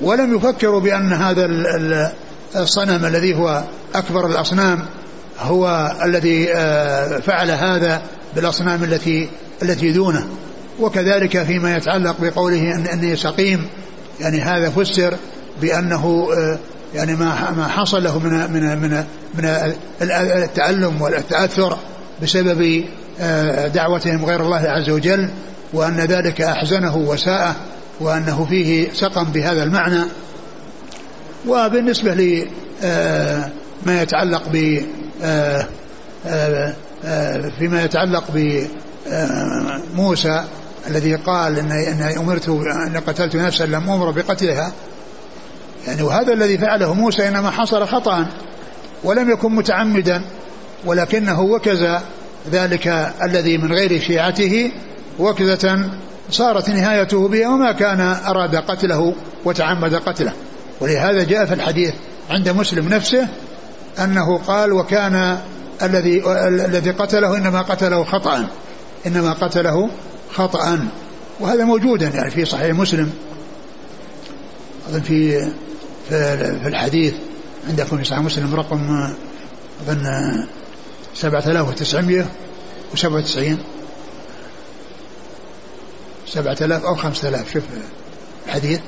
ولم 0.00 0.36
يفكروا 0.36 0.80
بأن 0.80 1.12
هذا 1.12 1.46
الصنم 2.56 3.04
الذي 3.04 3.34
هو 3.34 3.62
أكبر 3.94 4.26
الأصنام 4.26 4.80
هو 5.40 5.92
الذي 6.04 6.54
آه، 6.54 7.18
فعل 7.18 7.50
هذا 7.50 8.02
بالأصنام 8.34 8.84
التي 8.84 9.28
التي 9.62 9.92
دونه. 9.92 10.26
وكذلك 10.80 11.42
فيما 11.42 11.76
يتعلق 11.76 12.16
بقوله 12.20 12.74
أن 12.74 12.86
أني 12.86 13.16
سقيم 13.16 13.66
يعني 14.20 14.40
هذا 14.40 14.70
فسر 14.70 15.14
بأنه 15.60 16.28
آه، 16.36 16.58
يعني 16.94 17.16
ما 17.16 17.50
ما 17.50 17.68
حصل 17.68 18.04
له 18.04 18.18
من 18.18 18.30
من 18.30 18.78
من 18.78 19.04
من 19.34 19.44
التألم 20.02 21.02
والتأثر 21.02 21.78
بسبب 22.22 22.84
آه، 23.20 23.68
دعوتهم 23.68 24.24
غير 24.24 24.40
الله 24.42 24.56
عز 24.56 24.90
وجل 24.90 25.30
وأن 25.72 26.00
ذلك 26.00 26.40
أحزنه 26.40 26.96
وساءه 26.96 27.56
وأنه 28.00 28.46
فيه 28.50 28.88
سقم 28.92 29.24
بهذا 29.24 29.62
المعنى. 29.62 30.04
وبالنسبة 31.48 32.14
لما 32.14 33.98
آه، 33.98 34.02
يتعلق 34.02 34.42
ب 34.52 34.82
فيما 37.58 37.84
يتعلق 37.84 38.24
بموسى 39.94 40.44
الذي 40.86 41.14
قال 41.14 41.58
ان 41.58 41.72
ان 41.72 42.02
أمرت 42.02 42.48
ان 42.48 43.02
قتلت 43.06 43.36
نفسا 43.36 43.64
لم 43.64 43.90
أمر 43.90 44.10
بقتلها 44.10 44.72
يعني 45.86 46.02
وهذا 46.02 46.32
الذي 46.32 46.58
فعله 46.58 46.94
موسى 46.94 47.28
إنما 47.28 47.50
حصل 47.50 47.86
خطأ 47.86 48.26
ولم 49.04 49.30
يكن 49.30 49.54
متعمدا 49.54 50.22
ولكنه 50.84 51.40
وكز 51.40 51.86
ذلك 52.52 53.12
الذي 53.22 53.58
من 53.58 53.72
غير 53.72 54.00
شيعته 54.00 54.72
وكزة 55.18 55.90
صارت 56.30 56.70
نهايته 56.70 57.28
به 57.28 57.46
وما 57.46 57.72
كان 57.72 58.00
أراد 58.00 58.56
قتله 58.56 59.14
وتعمد 59.44 59.94
قتله. 59.94 60.32
ولهذا 60.80 61.24
جاء 61.24 61.44
في 61.44 61.54
الحديث 61.54 61.94
عند 62.30 62.48
مسلم 62.48 62.88
نفسه 62.88 63.28
أنه 63.98 64.38
قال 64.38 64.72
وكان 64.72 65.38
الذي 65.82 66.22
الذي 66.48 66.90
قتله 66.90 67.36
إنما 67.36 67.62
قتله 67.62 68.04
خطأ 68.04 68.46
إنما 69.06 69.32
قتله 69.32 69.90
خطأ 70.34 70.78
وهذا 71.40 71.64
موجودا 71.64 72.08
يعني 72.08 72.30
في 72.30 72.44
صحيح 72.44 72.74
مسلم. 72.74 73.10
أظن 74.88 75.00
في 75.00 75.48
في 76.08 76.68
الحديث 76.68 77.14
عندكم 77.68 77.98
في 77.98 78.04
صحيح 78.04 78.20
مسلم 78.20 78.54
رقم 78.54 79.10
أظن 79.82 80.46
7997 81.14 83.58
7000 86.26 86.84
أو 86.84 86.94
5000 86.94 87.52
شوف 87.52 87.62
الحديث 88.46 88.80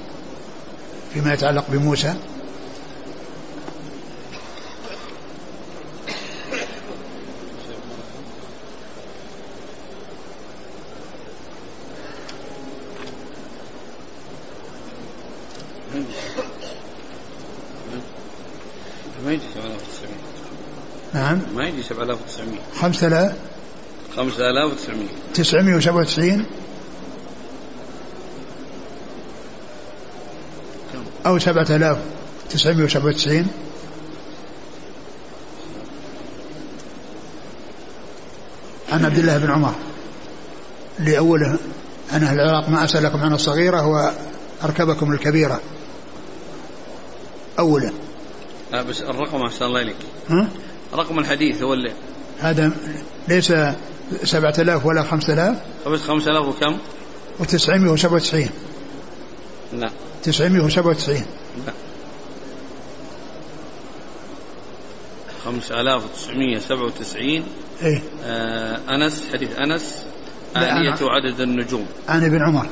فيما 1.15 1.35
يتعلق 1.35 1.65
بموسى 1.69 2.15
ما 19.27 19.33
يجي 19.33 19.43
7900 19.55 20.17
نعم 21.15 21.41
ما 21.55 21.69
يجي 21.69 21.76
7900 21.89 22.61
5000 22.81 23.33
5900 24.17 25.09
997 25.35 26.47
أو 31.27 31.39
7997 31.39 33.47
عن 38.93 39.05
عبد 39.05 39.19
الله 39.19 39.39
بن 39.39 39.51
عمر. 39.51 39.75
لأوله 40.99 41.59
عن 42.13 42.23
أهل 42.23 42.41
العراق 42.41 42.69
ما 42.69 42.85
أسألكم 42.85 43.19
عن 43.19 43.33
الصغيرة 43.33 43.87
وأركبكم 43.87 45.13
الكبيرة. 45.13 45.61
أوله. 47.59 47.93
لا 48.73 48.83
بس 48.83 49.03
الرقم 49.03 49.43
أحسن 49.43 49.65
الله 49.65 49.83
إليك. 49.83 49.97
ها؟ 50.29 50.49
رقم 50.95 51.19
الحديث 51.19 51.63
هو 51.63 51.75
اللي. 51.75 51.93
هذا 52.41 52.73
ليس 53.29 53.53
سبعة 54.25 54.55
آلاف 54.59 54.87
ولا 54.87 55.03
خمسة 55.03 55.33
آلاف؟ 55.33 55.57
بس 55.87 56.01
5000 56.01 56.47
وكم؟ 56.47 56.79
وتسعمائة 57.41 57.93
وسبعة 57.93 58.15
وتسعين. 58.15 58.51
لا. 59.73 59.91
تسعمائة 60.23 60.65
وسبعة 60.65 60.91
وتسعين. 60.91 61.25
لا. 61.67 61.73
5997 65.45 67.43
إيه. 67.83 68.03
آه 68.25 68.79
أنس 68.89 69.23
حديث 69.33 69.59
أنس 69.59 69.97
آنية 70.57 70.97
عدد 71.03 71.41
النجوم. 71.41 71.87
عن 72.09 72.25
ابن 72.25 72.43
عمر. 72.43 72.67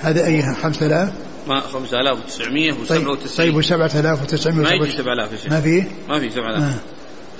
هذا 0.00 0.26
أي 0.26 0.54
خمسة 0.54 0.86
آلاف؟ 0.86 1.12
ما 1.48 1.60
طيب 1.60 1.70
5997 1.70 3.36
طيب 3.36 3.56
آلاف 4.04 4.22
وتسعمائة 4.22 4.62
ما 4.62 4.70
يجي 4.70 4.82
وسبعة 4.82 4.96
7000 4.96 5.32
يا 5.32 5.36
شيخ. 5.36 5.52
ما 5.52 5.60
فيه 5.60 5.88
ما 6.08 6.20
في 6.20 6.30
7000 6.30 6.62
آه. 6.62 6.74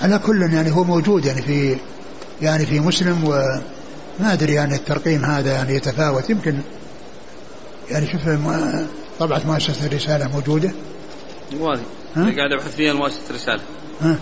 على 0.04 0.18
كل 0.18 0.42
يعني 0.42 0.70
هو 0.70 0.84
موجود 0.84 1.24
يعني 1.24 1.42
في 1.42 1.76
يعني 2.42 2.66
في 2.66 2.80
مسلم 2.80 3.24
وما 3.24 3.62
أدري 4.32 4.54
يعني 4.54 4.74
الترقيم 4.74 5.24
هذا 5.24 5.52
يعني 5.52 5.74
يتفاوت. 5.74 6.30
يمكن 6.30 6.58
يعني 7.90 8.06
شوف 8.12 8.20
طبعة 9.18 9.42
مؤسسة 9.46 9.86
الرسالة 9.86 10.28
موجودة؟ 10.28 10.72
ها؟ 12.16 12.22
اللي 12.22 12.36
قاعد 12.36 12.52
ابحث 12.52 12.76
فيها 12.76 12.92
مؤسسة 12.92 13.34
رسالة 13.34 13.60
ها؟ 14.00 14.16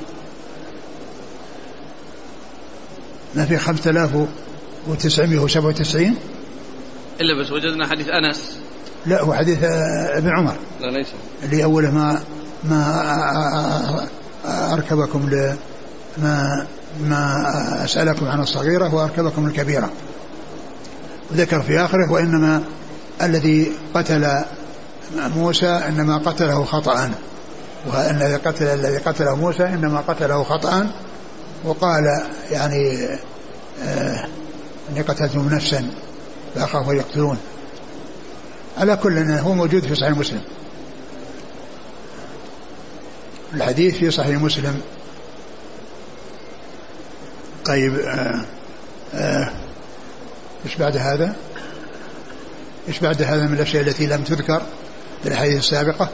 ما 3.35 3.45
في 3.45 3.59
5997 3.59 6.17
إلا 7.21 7.43
بس 7.43 7.51
وجدنا 7.53 7.87
حديث 7.87 8.09
أنس. 8.09 8.59
لا 9.07 9.23
هو 9.23 9.35
حديث 9.35 9.63
آه، 9.63 10.19
ابن 10.19 10.29
عمر. 10.29 10.57
لا 10.81 10.91
ليس. 10.91 11.09
اللي 11.43 11.65
أوله 11.65 11.91
ما 11.91 12.21
ما 12.65 13.13
أركبكم 14.73 15.31
ل 15.31 15.57
ما 16.19 16.67
ما 17.01 17.45
أسألكم 17.85 18.29
عن 18.29 18.41
الصغيرة 18.41 18.95
وأركبكم 18.95 19.47
الكبيرة. 19.47 19.91
وذكر 21.31 21.63
في 21.63 21.81
آخره 21.81 22.13
وإنما 22.13 22.63
الذي 23.23 23.73
قتل 23.95 24.45
موسى 25.17 25.67
إنما 25.67 26.19
قتله 26.19 26.65
خطأ. 26.65 27.11
وأن 27.87 28.17
الذي 28.17 28.37
قتل 28.37 28.65
الذي 28.65 28.97
قتله 28.97 29.37
موسى 29.37 29.65
إنما 29.65 30.01
قتله 30.01 30.43
خطأ. 30.43 30.91
وقال 31.65 32.23
يعني 32.51 33.09
آه 33.85 34.27
إني 34.91 35.01
قتلتم 35.01 35.49
نفسا 35.55 35.91
فأخاف 36.55 36.91
أن 36.91 36.97
يقتلون. 36.97 37.39
على 38.77 38.97
كل 38.97 39.19
إنه 39.19 39.41
هو 39.41 39.55
موجود 39.55 39.83
في 39.87 39.95
صحيح 39.95 40.17
مسلم. 40.19 40.41
الحديث 43.55 43.97
في 43.97 44.11
صحيح 44.11 44.41
مسلم. 44.41 44.81
طيب 47.65 47.99
آه 47.99 48.41
آه 49.15 49.51
إيش 50.67 50.77
بعد 50.77 50.97
هذا؟ 50.97 51.37
إيش 52.89 52.99
بعد 52.99 53.23
هذا 53.23 53.47
من 53.47 53.55
الأشياء 53.55 53.83
التي 53.83 54.07
لم 54.07 54.23
تذكر 54.23 54.63
في 55.23 55.29
الأحاديث 55.29 55.59
السابقة؟ 55.59 56.09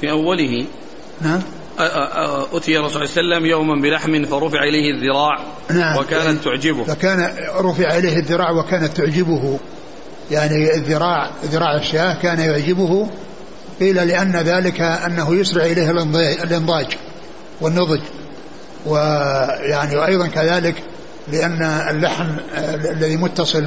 في 0.00 0.10
أوله 0.10 0.66
نعم. 1.20 1.40
أ- 1.78 1.80
أتي 2.54 2.78
الرسول 2.78 3.08
صلى 3.08 3.20
الله 3.20 3.34
عليه 3.36 3.44
وسلم 3.44 3.46
يوما 3.46 3.82
بلحم 3.82 4.24
فرفع 4.24 4.62
إليه 4.62 4.90
الذراع 4.94 5.38
نعم. 5.70 5.98
وكانت 5.98 6.44
تعجبه. 6.44 6.84
فكان 6.84 7.34
رفع 7.56 7.96
إليه 7.96 8.18
الذراع 8.18 8.50
وكانت 8.50 8.96
تعجبه. 8.96 9.58
يعني 10.30 10.74
الذراع 10.74 11.30
ذراع 11.44 11.76
الشاة 11.76 12.14
كان 12.22 12.40
يعجبه 12.40 13.08
قيل 13.80 14.08
لأن 14.08 14.32
ذلك 14.36 14.80
أنه 14.80 15.34
يسرع 15.34 15.64
إليه 15.64 15.90
الانضاج- 15.90 16.40
الانضاج 16.42 16.86
والنضج. 17.60 18.00
ويعني 18.86 19.96
وأيضا 19.96 20.26
كذلك 20.26 20.74
لأن 21.32 21.62
اللحم 21.62 22.26
الذي 22.90 23.16
متصل 23.16 23.66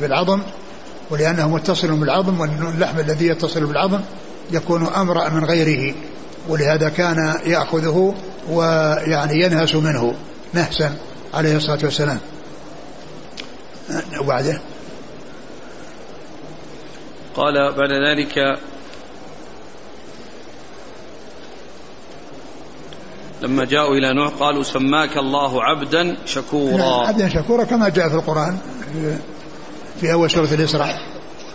بالعظم 0.00 0.40
ولأنه 1.10 1.48
متصل 1.48 1.88
بالعظم 1.92 2.40
واللحم 2.40 2.98
الذي 2.98 3.26
يتصل 3.26 3.66
بالعظم 3.66 4.00
يكون 4.50 4.86
أمرأ 4.86 5.28
من 5.28 5.44
غيره 5.44 5.94
ولهذا 6.48 6.88
كان 6.88 7.34
يأخذه 7.46 8.14
ويعني 8.50 9.42
ينهس 9.44 9.74
منه 9.74 10.14
نهسا 10.54 10.94
عليه 11.34 11.56
الصلاة 11.56 11.78
والسلام. 11.84 12.18
وبعده 14.20 14.60
قال 17.38 17.72
بعد 17.72 17.90
ذلك 17.90 18.58
لما 23.42 23.64
جاءوا 23.64 23.96
إلى 23.96 24.14
نوح 24.14 24.32
قالوا 24.32 24.62
سماك 24.62 25.16
الله 25.16 25.62
عبدا 25.62 26.02
نعم 26.02 26.16
شكورا 26.26 27.06
عبدا 27.06 27.28
شكورا 27.28 27.64
كما 27.64 27.88
جاء 27.88 28.08
في 28.08 28.14
القرآن 28.14 28.58
في 30.00 30.12
أول 30.12 30.30
سورة 30.30 30.48
الإسراء 30.52 31.00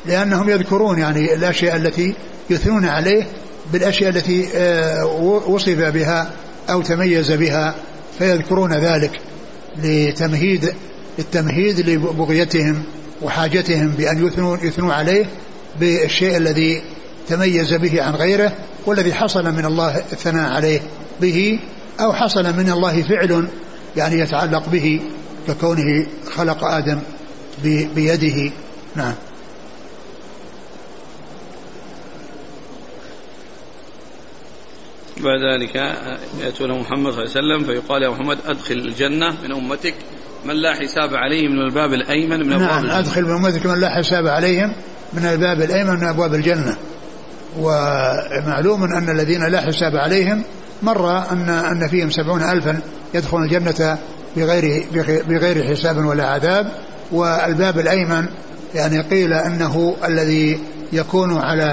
لأنهم 0.06 0.50
يذكرون 0.50 1.00
يعني 1.00 1.34
الأشياء 1.34 1.76
التي 1.76 2.16
يثنون 2.50 2.86
عليه 2.86 3.28
بالأشياء 3.74 4.10
التي 4.10 4.48
آه، 4.56 5.06
وصف 5.48 5.80
بها 5.80 6.32
أو 6.70 6.82
تميز 6.82 7.32
بها 7.32 7.76
فيذكرون 8.20 8.74
ذلك 8.74 9.22
لتمهيد 9.78 10.74
التمهيد 11.20 11.90
لبغيتهم 11.90 12.84
وحاجتهم 13.22 13.88
بأن 13.88 14.28
يثنوا, 14.28 14.58
يثنوا 14.58 14.94
عليه 14.94 15.26
بالشيء 15.80 16.38
الذي 16.38 16.82
تميز 17.28 17.74
به 17.74 18.04
عن 18.04 18.16
غيره 18.16 18.52
والذي 18.86 19.14
حصل 19.14 19.46
من 19.46 19.66
الله 19.66 19.98
الثناء 19.98 20.52
عليه 20.52 20.82
به 21.22 21.60
أو 22.00 22.14
حصل 22.14 22.44
من 22.44 22.70
الله 22.70 23.02
فعل 23.02 23.48
يعني 23.98 24.20
يتعلق 24.20 24.70
به 24.70 25.02
ككونه 25.48 26.06
خلق 26.36 26.64
آدم 26.64 27.00
بيده. 27.96 28.52
نعم. 28.96 29.14
بعد 35.18 35.40
ذلك 35.40 35.76
يأتون 36.42 36.80
محمد 36.80 37.12
صلى 37.14 37.24
الله 37.24 37.36
عليه 37.36 37.64
وسلم 37.64 37.64
فيقال 37.64 38.04
يا 38.04 38.10
محمد 38.10 38.38
أدخل 38.46 38.76
الجنة 38.76 39.36
من 39.44 39.52
أمتك. 39.52 39.96
من 40.46 40.56
لا 40.56 40.74
حساب 40.74 41.16
عليه 41.16 41.48
من 41.48 41.60
الباب 41.62 41.94
الأيمن 41.94 42.40
من 42.40 42.54
أبواب 42.54 42.70
نعم 42.70 42.84
الجنة. 42.84 43.00
أدخل 43.00 43.24
من 43.24 43.32
أمتك 43.32 43.66
من 43.66 43.80
لا 43.80 43.90
حساب 43.90 44.28
عليهم 44.28 44.74
من 45.14 45.26
الباب 45.26 45.62
الأيمن 45.62 45.94
من 45.94 46.04
أبواب 46.04 46.34
الجنة. 46.34 46.76
ومعلوم 47.60 48.84
أن 48.84 49.10
الذين 49.10 49.48
لا 49.48 49.62
حساب 49.62 49.96
عليهم 49.96 50.44
مر 50.82 51.32
أن 51.32 51.50
أن 51.50 51.88
فيهم 51.88 52.10
سبعون 52.10 52.44
ألفا 52.44 52.80
يدخلون 53.14 53.44
الجنة 53.44 53.98
بغير 54.36 54.86
بغير 55.28 55.64
حساب 55.64 56.06
ولا 56.06 56.26
عذاب. 56.26 56.72
والباب 57.12 57.80
الأيمن 57.80 58.26
يعني 58.76 59.02
قيل 59.02 59.34
أنه 59.34 59.96
الذي 60.06 60.60
يكون 60.94 61.38
على 61.38 61.64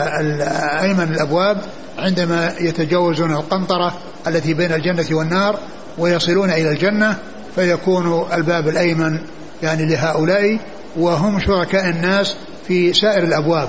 أيمن 0.82 1.12
الأبواب 1.14 1.58
عندما 1.98 2.54
يتجاوزون 2.60 3.32
القنطرة 3.32 3.98
التي 4.26 4.54
بين 4.54 4.72
الجنة 4.72 5.06
والنار 5.10 5.58
ويصلون 5.98 6.50
إلى 6.50 6.70
الجنة 6.70 7.16
فيكون 7.60 8.26
الباب 8.32 8.68
الأيمن 8.68 9.20
يعني 9.62 9.86
لهؤلاء 9.86 10.58
وهم 10.96 11.40
شركاء 11.40 11.88
الناس 11.88 12.36
في 12.68 12.92
سائر 12.92 13.24
الأبواب. 13.24 13.68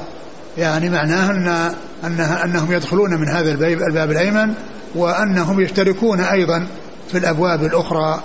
يعني 0.57 0.89
معناه 0.89 1.31
أن 1.31 1.75
أنها 2.05 2.45
أنهم 2.45 2.71
يدخلون 2.71 3.13
من 3.13 3.27
هذا 3.27 3.51
الباب, 3.51 3.81
الباب 3.81 4.11
الأيمن 4.11 4.53
وأنهم 4.95 5.61
يشتركون 5.61 6.19
أيضا 6.19 6.67
في 7.11 7.17
الأبواب 7.17 7.63
الأخرى. 7.63 8.23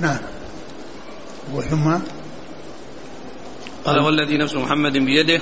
نعم. 0.00 0.18
وثم؟ 1.54 1.98
قال 3.84 4.00
والذي 4.00 4.38
نفس 4.38 4.54
محمد 4.54 4.92
بيده 4.92 5.40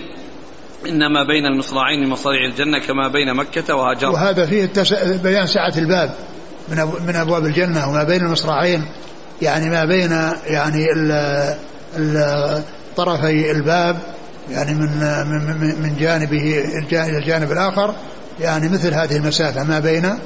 إنما 0.87 1.27
بين 1.27 1.47
المصراعين 1.53 2.01
من 2.01 2.09
مصاريع 2.09 2.45
الجنة 2.45 2.79
كما 2.79 3.09
بين 3.09 3.35
مكة 3.35 3.75
وهاجر. 3.75 4.11
وهذا 4.11 4.47
فيه 4.47 4.65
التس... 4.65 4.93
بيان 5.03 5.47
سعة 5.47 5.73
الباب 5.77 6.15
من 6.69 6.79
أبو... 6.79 6.99
من 7.07 7.17
أبواب 7.17 7.47
الجنة 7.47 7.89
وما 7.89 8.05
بين 8.05 8.21
المصراعين. 8.21 8.85
يعني 9.43 9.71
ما 9.71 9.85
بين 9.85 10.13
يعني 10.47 10.93
ال... 10.93 11.13
ال... 11.97 12.63
طرفي 12.97 13.51
الباب 13.51 13.99
يعني 14.51 14.75
من 14.75 14.89
من 15.27 15.83
من- 15.83 15.97
جانبه 16.01 16.65
إلى 16.93 17.19
الجانب 17.19 17.53
الآخر 17.53 17.95
يعني 18.41 18.69
مثل 18.69 18.95
هذه 18.95 19.17
المسافة 19.17 19.65
ما 19.65 19.79
بين 19.81 20.19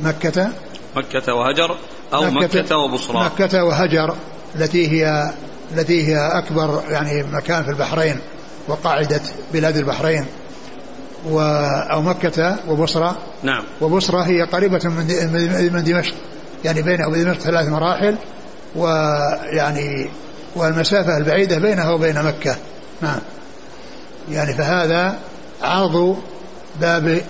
مكة 0.00 0.48
مكة 0.96 1.34
وهجر 1.34 1.76
أو 2.14 2.30
مكة 2.30 2.76
وبصرى. 2.76 3.24
مكة 3.24 3.64
وهجر 3.64 4.14
التي 4.56 4.88
هي 4.92 5.30
التي 5.76 6.06
هي 6.08 6.16
أكبر 6.38 6.82
يعني 6.90 7.22
مكان 7.22 7.64
في 7.64 7.70
البحرين 7.70 8.16
وقاعدة 8.68 9.20
بلاد 9.52 9.76
البحرين. 9.76 10.26
و 11.30 11.40
أو 11.90 12.02
مكة 12.02 12.56
وبصرى. 12.68 13.16
نعم. 13.42 13.62
وبصرى 13.80 14.22
هي 14.24 14.42
قريبة 14.42 14.80
من 14.84 15.72
من 15.72 15.84
دمشق. 15.84 16.14
يعني 16.64 16.82
بينها 16.82 17.06
وبين 17.06 17.24
دمشق 17.24 17.40
ثلاث 17.40 17.68
مراحل 17.68 18.16
ويعني 18.76 20.10
والمسافة 20.56 21.16
البعيدة 21.16 21.58
بينها 21.58 21.90
وبين 21.90 22.22
مكة. 22.22 22.56
نعم. 23.02 23.20
يعني 24.30 24.54
فهذا 24.54 25.18
عرض 25.62 26.22
باب 26.80 27.22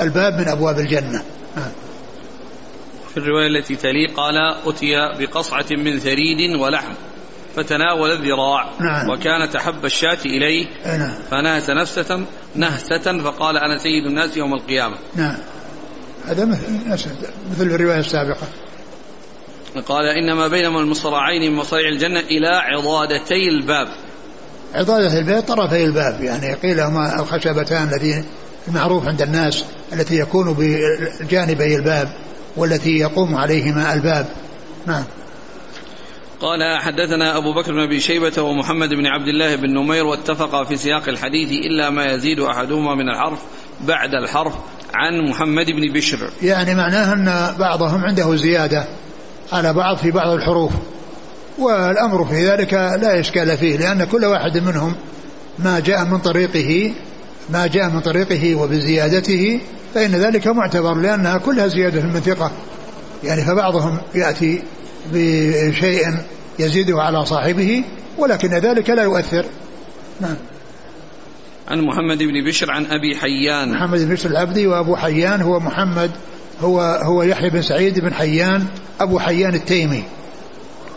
الباب 0.00 0.40
من 0.40 0.48
أبواب 0.48 0.78
الجنة. 0.78 1.22
آه. 1.56 1.70
في 3.10 3.16
الرواية 3.16 3.46
التي 3.46 3.76
تلي 3.76 4.06
قال 4.06 4.36
أتي 4.66 4.92
بقصعة 5.18 5.66
من 5.70 5.98
ثريد 5.98 6.60
ولحم 6.60 6.92
فتناول 7.56 8.10
الذراع 8.10 8.70
نعم. 8.80 9.10
وكانت 9.10 9.56
أحب 9.56 9.84
الشاة 9.84 10.18
إليه 10.24 10.66
نعم. 10.86 11.14
فنهس 11.30 11.70
نفسة 11.70 12.24
نهسة 12.54 13.22
فقال 13.22 13.56
أنا 13.56 13.78
سيد 13.78 14.06
الناس 14.06 14.36
يوم 14.36 14.54
القيامة. 14.54 14.96
نعم. 15.16 15.36
هذا 16.26 16.44
مثل 16.44 16.62
مثل 17.50 17.66
الرواية 17.66 17.98
السابقة. 17.98 18.46
قال 19.86 20.04
إنما 20.06 20.48
بينما 20.48 20.80
المصراعين 20.80 21.52
من 21.52 21.56
مصاريع 21.56 21.88
الجنة 21.88 22.20
إلى 22.20 22.48
عضادتي 22.48 23.48
الباب. 23.48 23.88
عضادة 24.74 25.18
الباب 25.18 25.42
طرفي 25.42 25.84
الباب. 25.84 26.22
يعني 26.22 26.54
قيل 26.54 26.80
هما 26.80 27.20
الخشبتان 27.20 27.88
الذي 27.88 28.24
المعروف 28.68 29.06
عند 29.06 29.22
الناس 29.22 29.64
التي 29.92 30.16
يكون 30.16 30.56
بجانبي 31.20 31.76
الباب 31.76 32.08
والتي 32.56 32.90
يقوم 32.90 33.34
عليهما 33.34 33.94
الباب. 33.94 34.26
نعم. 34.86 35.04
قال 36.40 36.80
حدثنا 36.80 37.36
أبو 37.36 37.52
بكر 37.52 37.72
بن 37.72 37.80
أبي 37.80 38.00
شيبة 38.00 38.42
ومحمد 38.42 38.88
بن 38.88 39.06
عبد 39.06 39.28
الله 39.28 39.56
بن 39.56 39.74
نمير 39.74 40.06
واتفقا 40.06 40.64
في 40.64 40.76
سياق 40.76 41.08
الحديث 41.08 41.50
إلا 41.50 41.90
ما 41.90 42.04
يزيد 42.04 42.40
أحدهما 42.40 42.94
من 42.94 43.08
الحرف 43.08 43.38
بعد 43.80 44.14
الحرف 44.14 44.54
عن 44.94 45.30
محمد 45.30 45.66
بن 45.66 45.92
بشر. 45.92 46.30
يعني 46.42 46.74
معناه 46.74 47.12
أن 47.12 47.56
بعضهم 47.58 48.04
عنده 48.04 48.36
زيادة. 48.36 48.88
على 49.52 49.72
بعض 49.72 49.96
في 49.96 50.10
بعض 50.10 50.28
الحروف. 50.32 50.72
والأمر 51.58 52.24
في 52.24 52.48
ذلك 52.50 52.74
لا 52.74 53.20
إشكال 53.20 53.56
فيه 53.56 53.76
لأن 53.76 54.04
كل 54.04 54.24
واحد 54.24 54.58
منهم 54.58 54.94
ما 55.58 55.80
جاء 55.80 56.04
من 56.04 56.18
طريقه 56.18 56.92
ما 57.50 57.66
جاء 57.66 57.90
من 57.90 58.00
طريقه 58.00 58.54
وبزيادته 58.54 59.60
فإن 59.94 60.10
ذلك 60.10 60.46
معتبر 60.46 60.94
لأنها 60.94 61.38
كلها 61.38 61.66
زيادة 61.66 62.02
من 62.02 62.20
ثقة 62.20 62.52
يعني 63.24 63.42
فبعضهم 63.44 63.98
يأتي 64.14 64.62
بشيء 65.12 66.16
يزيده 66.58 67.02
على 67.02 67.26
صاحبه 67.26 67.84
ولكن 68.18 68.48
ذلك 68.48 68.90
لا 68.90 69.02
يؤثر. 69.02 69.44
نعم. 70.20 70.36
عن 71.68 71.80
محمد 71.80 72.18
بن 72.18 72.44
بشر 72.46 72.70
عن 72.70 72.86
أبي 72.86 73.16
حيان. 73.16 73.72
محمد 73.72 73.98
بن 73.98 74.14
بشر 74.14 74.30
العبدي 74.30 74.66
وأبو 74.66 74.96
حيان 74.96 75.42
هو 75.42 75.60
محمد 75.60 76.10
هو 76.62 76.80
هو 76.80 77.22
يحيى 77.22 77.50
بن 77.50 77.62
سعيد 77.62 78.00
بن 78.00 78.14
حيان 78.14 78.66
أبو 79.00 79.18
حيان 79.18 79.54
التيمي. 79.54 80.02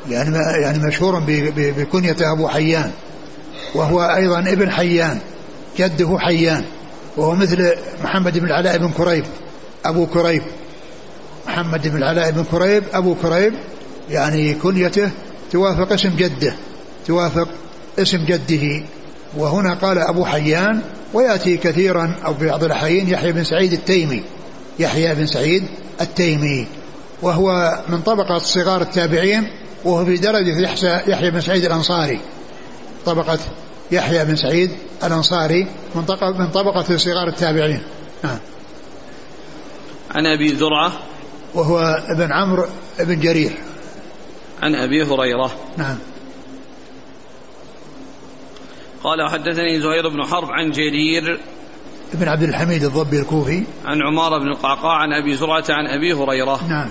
يعني 0.09 0.37
يعني 0.61 0.79
مشهور 0.79 1.23
بكنيته 1.57 2.31
أبو 2.31 2.47
حيان. 2.47 2.91
وهو 3.75 4.01
أيضا 4.01 4.39
ابن 4.39 4.71
حيان 4.71 5.19
جده 5.77 6.17
حيان. 6.19 6.63
وهو 7.17 7.35
مثل 7.35 7.73
محمد 8.03 8.37
بن 8.37 8.45
العلاء 8.45 8.77
بن 8.77 8.89
كريب 8.89 9.25
أبو 9.85 10.05
كريب. 10.05 10.41
محمد 11.47 11.87
بن 11.87 11.97
العلاء 11.97 12.31
بن 12.31 12.43
كريب 12.43 12.83
أبو 12.93 13.15
كريب. 13.15 13.53
يعني 14.09 14.53
كنيته 14.53 15.09
توافق 15.51 15.93
اسم 15.93 16.09
جده 16.09 16.55
توافق 17.07 17.47
اسم 17.99 18.25
جده. 18.25 18.83
وهنا 19.37 19.73
قال 19.73 19.97
أبو 19.97 20.25
حيان 20.25 20.81
ويأتي 21.13 21.57
كثيرا 21.57 22.15
أو 22.25 22.33
في 22.33 22.47
بعض 22.47 22.63
الأحيان 22.63 23.09
يحيى 23.09 23.31
بن 23.31 23.43
سعيد 23.43 23.73
التيمي. 23.73 24.23
يحيى 24.79 25.15
بن 25.15 25.27
سعيد 25.27 25.63
التيمي 26.01 26.67
وهو 27.21 27.79
من 27.89 28.01
طبقة 28.01 28.37
صغار 28.37 28.81
التابعين 28.81 29.47
وهو 29.85 30.05
في 30.05 30.17
درجة 30.17 30.59
يحيى 31.07 31.31
بن 31.31 31.41
سعيد 31.41 31.65
الأنصاري. 31.65 32.19
طبقة 33.05 33.39
يحيى 33.91 34.25
بن 34.25 34.35
سعيد 34.35 34.71
الأنصاري 35.03 35.67
من 35.95 36.05
طبقة, 36.05 36.31
من 36.31 36.47
طبقة 36.47 36.97
صغار 36.97 37.27
التابعين. 37.27 37.83
نعم. 38.23 38.39
عن 40.11 40.25
أبي 40.25 40.55
زرعة 40.55 40.91
وهو 41.53 42.03
ابن 42.07 42.31
عمرو 42.31 42.65
بن 42.99 43.19
جرير. 43.19 43.51
عن 44.61 44.75
أبي 44.75 45.03
هريرة. 45.03 45.51
نعم. 45.77 45.97
قال 49.03 49.21
وحدثني 49.21 49.81
زهير 49.81 50.09
بن 50.09 50.25
حرب 50.25 50.51
عن 50.51 50.71
جرير 50.71 51.39
ابن 52.13 52.27
عبد 52.27 52.43
الحميد 52.43 52.83
الضبي 52.83 53.19
الكوفي. 53.19 53.63
عن 53.85 54.01
عمارة 54.01 54.39
بن 54.39 54.47
القعقاع 54.47 54.97
عن 54.97 55.13
أبي 55.13 55.35
زرعة 55.35 55.65
عن 55.69 55.87
أبي 55.87 56.13
هريرة. 56.13 56.67
نعم. 56.69 56.89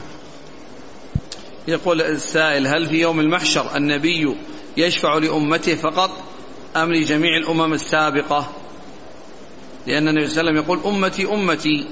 يقول 1.69 2.03
السائل 2.03 2.67
هل 2.67 2.87
في 2.87 3.01
يوم 3.01 3.21
المحشر 3.21 3.77
النبي 3.77 4.37
يشفع 4.77 5.19
لأمته 5.19 5.75
فقط 5.75 6.11
أم 6.77 6.93
لجميع 6.93 7.37
الأمم 7.37 7.73
السابقة؟ 7.73 8.49
لأن 9.87 10.09
النبي 10.09 10.27
صلى 10.29 10.41
الله 10.41 10.51
عليه 10.51 10.61
وسلم 10.61 10.77
يقول 10.77 10.95
أمتي 10.95 11.27
أمتي. 11.27 11.87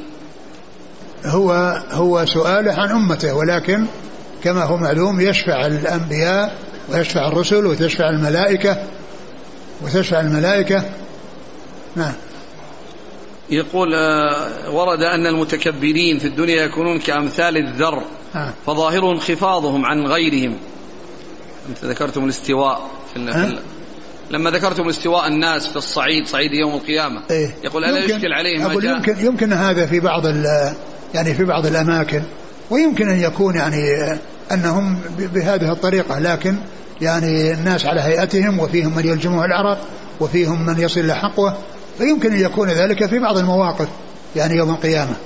هو 1.24 1.52
هو 1.90 2.24
سؤاله 2.26 2.72
عن 2.72 2.90
أمته 2.90 3.34
ولكن 3.34 3.86
كما 4.44 4.64
هو 4.64 4.76
معلوم 4.76 5.20
يشفع 5.20 5.66
الأنبياء 5.66 6.58
ويشفع 6.88 7.28
الرسل 7.28 7.66
وتشفع 7.66 8.08
الملائكة 8.10 8.82
وتشفع 9.82 10.20
الملائكة. 10.20 10.84
نعم. 11.96 12.12
يقول 13.50 13.94
آه، 13.94 14.70
ورد 14.70 15.02
أن 15.02 15.26
المتكبرين 15.26 16.18
في 16.18 16.26
الدنيا 16.26 16.64
يكونون 16.64 16.98
كأمثال 16.98 17.56
الذر. 17.56 18.02
فظاهر 18.66 19.12
انخفاضهم 19.12 19.86
عن 19.86 20.06
غيرهم 20.06 20.56
أنت 21.68 21.84
ذكرتم 21.84 22.24
الاستواء 22.24 22.90
في 23.14 23.18
لما 24.30 24.50
ذكرتم 24.50 24.88
استواء 24.88 25.28
الناس 25.28 25.66
في 25.66 25.76
الصعيد 25.76 26.26
صعيد 26.26 26.52
يوم 26.52 26.74
القيامة 26.74 27.22
إيه؟ 27.30 27.50
يقول 27.64 27.84
ألا 27.84 28.04
يشكل 28.04 28.32
عليهم 28.32 28.70
أقول 28.70 28.84
يمكن, 28.84 29.26
يمكن 29.26 29.52
هذا 29.52 29.86
في 29.86 30.00
بعض 30.00 30.26
يعني 31.14 31.34
في 31.34 31.44
بعض 31.44 31.66
الأماكن 31.66 32.22
ويمكن 32.70 33.08
أن 33.08 33.20
يكون 33.20 33.56
يعني 33.56 33.82
أنهم 34.52 34.98
بهذه 35.18 35.72
الطريقة 35.72 36.18
لكن 36.18 36.56
يعني 37.00 37.52
الناس 37.52 37.86
على 37.86 38.00
هيئتهم 38.00 38.60
وفيهم 38.60 38.96
من 38.96 39.06
يلجمه 39.06 39.44
العرق 39.44 39.78
وفيهم 40.20 40.66
من 40.66 40.78
يصل 40.78 41.00
إلى 41.00 41.14
حقوه 41.14 41.56
فيمكن 41.98 42.32
أن 42.32 42.40
يكون 42.40 42.68
ذلك 42.68 43.06
في 43.06 43.18
بعض 43.18 43.38
المواقف 43.38 43.88
يعني 44.36 44.56
يوم 44.56 44.70
القيامة. 44.70 45.16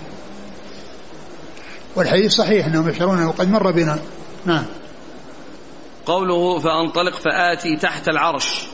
والحديث 1.97 2.33
صحيح 2.33 2.67
أنهم 2.67 2.89
يشعرون 2.89 3.25
وقد 3.25 3.51
مر 3.51 3.71
بنا. 3.71 3.99
نعم. 4.45 4.65
قوله 6.07 6.59
فأنطلق 6.59 7.15
فآتي 7.15 7.77
تحت 7.77 8.09
العرش. 8.09 8.67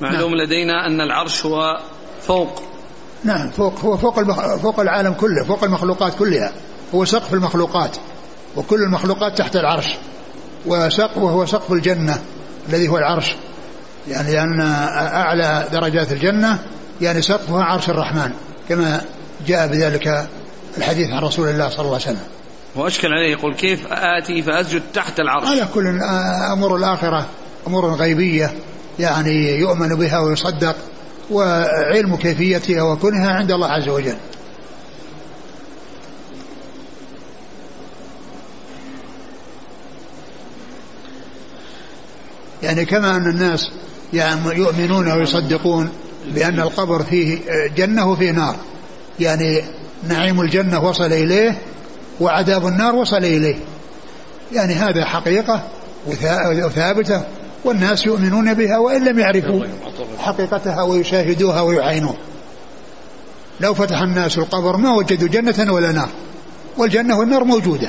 معلوم 0.00 0.34
نعم. 0.34 0.40
لدينا 0.40 0.86
أن 0.86 1.00
العرش 1.00 1.46
هو 1.46 1.80
فوق. 2.22 2.62
نعم 3.24 3.50
فوق 3.50 3.80
هو 3.80 3.96
فوق 3.96 4.22
فوق 4.56 4.80
العالم 4.80 5.12
كله 5.12 5.44
فوق 5.44 5.64
المخلوقات 5.64 6.14
كلها. 6.18 6.52
هو 6.94 7.04
سقف 7.04 7.34
المخلوقات 7.34 7.96
وكل 8.56 8.82
المخلوقات 8.82 9.38
تحت 9.38 9.56
العرش. 9.56 9.86
وسقف 10.66 11.18
وهو 11.18 11.46
سقف 11.46 11.72
الجنة 11.72 12.22
الذي 12.68 12.88
هو 12.88 12.98
العرش. 12.98 13.34
يعني 14.08 14.32
لأن 14.32 14.60
أعلى 14.60 15.68
درجات 15.72 16.12
الجنة 16.12 16.58
يعني 17.00 17.22
سقفها 17.22 17.64
عرش 17.64 17.90
الرحمن 17.90 18.30
كما 18.68 19.04
جاء 19.46 19.66
بذلك 19.66 20.28
الحديث 20.78 21.10
عن 21.10 21.22
رسول 21.22 21.48
الله 21.48 21.68
صلى 21.68 21.78
الله 21.78 21.94
عليه 21.94 22.04
وسلم. 22.04 22.20
وأشكل 22.76 23.08
عليه 23.08 23.32
يقول 23.32 23.54
كيف 23.54 23.86
آتي 23.90 24.42
فأسجد 24.42 24.82
تحت 24.94 25.20
العرش؟ 25.20 25.48
هذا 25.48 25.68
كل 25.74 26.00
أمور 26.52 26.76
الآخرة 26.76 27.26
أمور 27.66 27.94
غيبية 27.94 28.54
يعني 28.98 29.58
يؤمن 29.58 29.88
بها 29.88 30.18
ويصدق 30.18 30.76
وعلم 31.30 32.16
كيفيتها 32.16 32.82
وكونها 32.82 33.30
عند 33.30 33.50
الله 33.50 33.68
عز 33.68 33.88
وجل. 33.88 34.16
يعني 42.62 42.84
كما 42.84 43.16
أن 43.16 43.30
الناس 43.30 43.70
يعني 44.12 44.40
يؤمنون 44.56 45.12
ويصدقون 45.12 45.90
بأن 46.34 46.60
القبر 46.60 47.02
فيه 47.02 47.38
جنة 47.76 48.10
وفيه 48.10 48.30
نار. 48.30 48.56
يعني 49.20 49.62
نعيم 50.08 50.40
الجنة 50.40 50.84
وصل 50.84 51.12
إليه 51.12 51.58
وعذاب 52.20 52.66
النار 52.66 52.94
وصل 52.94 53.16
إليه. 53.16 53.56
يعني 54.52 54.74
هذا 54.74 55.04
حقيقة 55.04 55.62
وثابتة 56.64 57.22
والناس 57.64 58.06
يؤمنون 58.06 58.54
بها 58.54 58.78
وإن 58.78 59.04
لم 59.04 59.18
يعرفوا 59.18 59.64
حقيقتها 60.18 60.82
ويشاهدوها 60.82 61.60
ويعينون 61.60 62.16
لو 63.60 63.74
فتح 63.74 64.02
الناس 64.02 64.38
القبر 64.38 64.76
ما 64.76 64.94
وجدوا 64.94 65.28
جنة 65.28 65.72
ولا 65.72 65.92
نار. 65.92 66.08
والجنة 66.78 67.18
والنار 67.18 67.44
موجودة. 67.44 67.88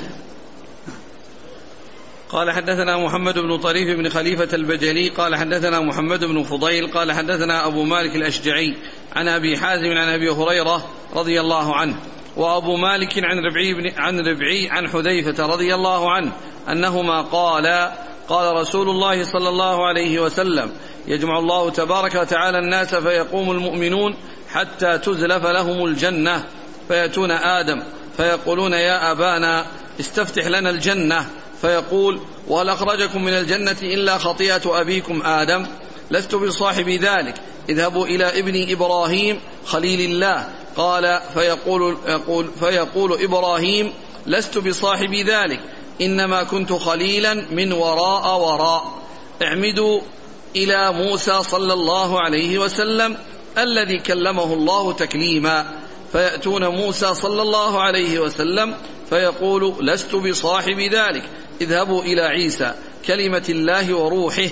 قال 2.30 2.52
حدثنا 2.52 2.98
محمد 2.98 3.40
بن 3.40 3.58
طريف 3.58 3.98
بن 3.98 4.10
خليفة 4.10 4.56
البجلي 4.56 5.10
قال 5.10 5.36
حدثنا 5.36 5.80
محمد 5.80 6.26
بن 6.26 6.44
فضيل 6.44 6.92
قال 6.92 7.12
حدثنا 7.12 7.68
أبو 7.68 7.84
مالك 7.84 8.16
الأشجعي 8.16 8.78
عن 9.16 9.28
أبي 9.28 9.58
حازم 9.58 9.98
عن 9.98 10.10
أبي 10.10 10.30
هريرة 10.30 10.86
رضي 11.16 11.42
الله 11.42 11.76
عنه 11.76 11.96
وأبو 12.38 12.76
مالك 12.76 13.24
عن 13.24 13.38
ربعي 13.38 13.74
بن 13.74 13.92
عن 13.98 14.20
ربعي 14.20 14.70
عن 14.70 14.90
حذيفة 14.90 15.46
رضي 15.46 15.76
الله 15.76 16.12
عنه 16.12 16.32
أنهما 16.70 17.22
قالا 17.22 17.94
قال 18.30 18.56
رسول 18.56 18.90
الله 18.90 19.24
صلى 19.24 19.50
الله 19.50 19.88
عليه 19.88 20.20
وسلم 20.20 20.72
يجمع 21.08 21.40
الله 21.40 21.70
تبارك 21.70 22.16
وتعالى 22.16 22.60
الناس 22.60 22.96
فيقوم 22.96 23.52
المؤمنون 23.52 24.16
حتى 24.50 24.98
تزلف 24.98 25.46
لهم 25.46 25.86
الجنة 25.86 26.44
فيأتون 26.88 27.32
آدم 27.32 27.84
فيقولون 28.18 28.74
يا 28.74 29.12
أبانا 29.12 29.66
استفتح 30.00 30.48
لنا 30.48 30.70
الجنة 30.70 31.26
فيقول 31.62 32.20
وهل 32.48 32.70
أخرجكم 32.70 33.24
من 33.24 33.34
الجنة 33.34 33.78
إلا 33.82 34.17
خطيئة 34.17 34.62
أبيكم 34.82 35.22
آدم 35.26 35.67
لست 36.12 36.36
بصاحب 36.36 36.89
ذلك 36.89 37.36
اذهبوا 37.70 38.06
إلى 38.06 38.39
ابن 38.39 38.72
إبراهيم 38.72 39.39
خليل 39.65 40.12
الله. 40.12 40.50
قال 40.76 41.22
فيقول, 41.34 41.98
يقول 42.08 42.48
فيقول 42.60 43.24
إبراهيم 43.24 43.93
لست 44.26 44.58
بصاحب 44.58 45.13
ذلك 45.13 45.60
إنما 46.02 46.43
كنت 46.43 46.74
خليلا 46.74 47.34
من 47.52 47.74
وراء 47.74 48.39
وراء. 48.39 49.02
اعمدوا 49.43 50.02
إلى 50.56 50.91
موسى 50.91 51.43
صلى 51.43 51.74
الله 51.74 52.22
عليه 52.22 52.58
وسلم 52.60 53.17
الذي 53.58 54.00
كلمه 54.00 54.54
الله 54.54 54.93
تكليما. 54.93 55.65
فيأتون 56.12 56.67
موسى 56.67 57.13
صلى 57.13 57.41
الله 57.41 57.82
عليه 57.82 58.20
وسلم 58.20 58.76
فيقول 59.10 59.76
لست 59.82 60.15
بصاحب 60.15 60.80
ذلك 60.80 61.24
اذهبوا 61.62 62.04
إلى 62.04 62.22
عيسى 62.22 62.74
كلمة 63.06 63.46
الله 63.50 63.93
وروحه 63.93 64.50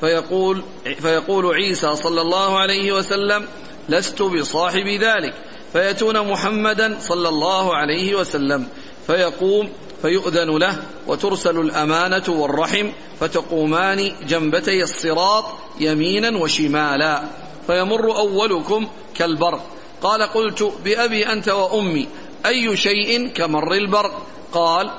فيقول 0.00 0.62
فيقول 1.00 1.54
عيسى 1.54 1.96
صلى 1.96 2.20
الله 2.20 2.58
عليه 2.58 2.92
وسلم 2.92 3.46
لست 3.88 4.22
بصاحب 4.22 4.86
ذلك. 4.86 5.34
فيأتون 5.72 6.28
محمدا 6.28 6.98
صلى 7.00 7.28
الله 7.28 7.76
عليه 7.76 8.14
وسلم 8.14 8.66
فيقوم 9.06 9.68
فيؤذن 10.02 10.58
له 10.58 10.82
وترسل 11.06 11.60
الأمانة 11.60 12.24
والرحم 12.28 12.88
فتقومان 13.20 14.12
جنبتي 14.28 14.82
الصراط 14.82 15.44
يمينا 15.80 16.38
وشمالا. 16.38 17.22
فيمر 17.66 18.16
أولكم 18.16 18.88
كالبرق 19.14 19.66
قال 20.02 20.22
قلت 20.22 20.72
بأبي 20.84 21.32
أنت 21.32 21.48
وأمي 21.48 22.08
أي 22.46 22.76
شيء 22.76 23.28
كمر 23.28 23.72
البرق 23.72 24.26
قال 24.52 24.90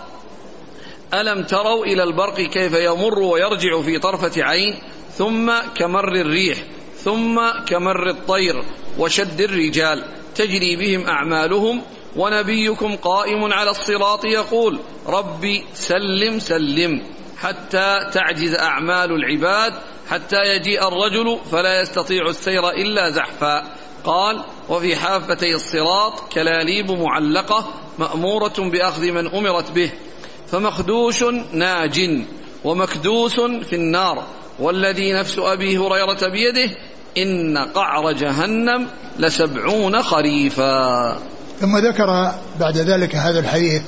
ألم 1.13 1.43
تروا 1.43 1.85
إلى 1.85 2.03
البرق 2.03 2.35
كيف 2.35 2.73
يمر 2.73 3.19
ويرجع 3.19 3.81
في 3.81 3.99
طرفة 3.99 4.43
عين؟ 4.43 4.79
ثم 5.17 5.51
كمر 5.75 6.15
الريح 6.15 6.57
ثم 6.95 7.41
كمر 7.67 8.09
الطير 8.09 8.63
وشد 8.99 9.41
الرجال. 9.41 10.03
تجري 10.35 10.75
بهم 10.75 11.07
أعمالهم 11.07 11.81
ونبيكم 12.15 12.95
قائم 12.95 13.53
على 13.53 13.69
الصراط 13.69 14.25
يقول 14.25 14.79
ربي 15.07 15.63
سلم 15.73 16.39
سلم. 16.39 17.03
حتى 17.37 18.09
تعجز 18.13 18.53
أعمال 18.53 19.11
العباد 19.11 19.73
حتى 20.09 20.37
يجيء 20.55 20.87
الرجل 20.87 21.39
فلا 21.51 21.81
يستطيع 21.81 22.29
السير 22.29 22.69
إلا 22.69 23.09
زحفا. 23.09 23.63
قال 24.03 24.43
وفي 24.69 24.95
حافتي 24.95 25.55
الصراط 25.55 26.33
كلاليب 26.33 26.91
معلقة 26.91 27.73
مأمورة 27.99 28.53
بأخذ 28.57 29.11
من 29.11 29.27
أمرت 29.27 29.71
به. 29.71 29.91
فمخدوش 30.51 31.23
ناج 31.53 32.23
ومكدوس 32.63 33.39
في 33.69 33.75
النار. 33.75 34.23
والذي 34.59 35.13
نفس 35.13 35.35
أبي 35.37 35.77
هريرة 35.77 36.27
بيده 36.31 36.75
إن 37.17 37.57
قعر 37.57 38.11
جهنم 38.11 38.87
لسبعون 39.19 40.01
خريفا. 40.01 41.17
ثم 41.59 41.77
ذكر 41.77 42.31
بعد 42.59 42.77
ذلك 42.77 43.15
هذا 43.15 43.39
الحديث 43.39 43.81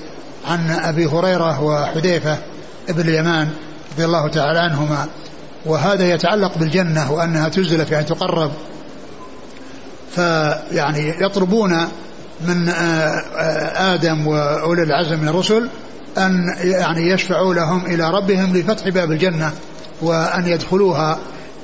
عن 0.48 0.70
أبي 0.70 1.06
هريرة 1.06 1.64
وحذيفة 1.64 2.38
ابن 2.90 3.02
اليمان 3.02 3.50
رضي 3.94 4.06
الله 4.06 4.28
تعالى 4.28 4.60
عنهما. 4.60 5.08
وهذا 5.66 6.14
يتعلق 6.14 6.58
بالجنة 6.58 7.12
وأنها 7.12 7.50
تزلف 7.50 7.92
يعني 7.92 8.06
تقرب. 8.06 8.52
فيعني 10.16 11.16
يطلبون 11.22 11.88
من 12.48 12.70
آدم 13.76 14.28
وأولي 14.28 14.84
العزم 14.84 15.20
من 15.20 15.28
الرسل 15.28 15.70
أن 16.18 16.56
يعني 16.60 17.10
يشفعوا 17.12 17.54
لهم 17.54 17.86
إلى 17.86 18.12
ربهم 18.12 18.58
لفتح 18.58 18.90
باب 18.90 19.12
الجنة 19.12 19.52
وأن 20.02 20.48
يدخلوها 20.48 21.20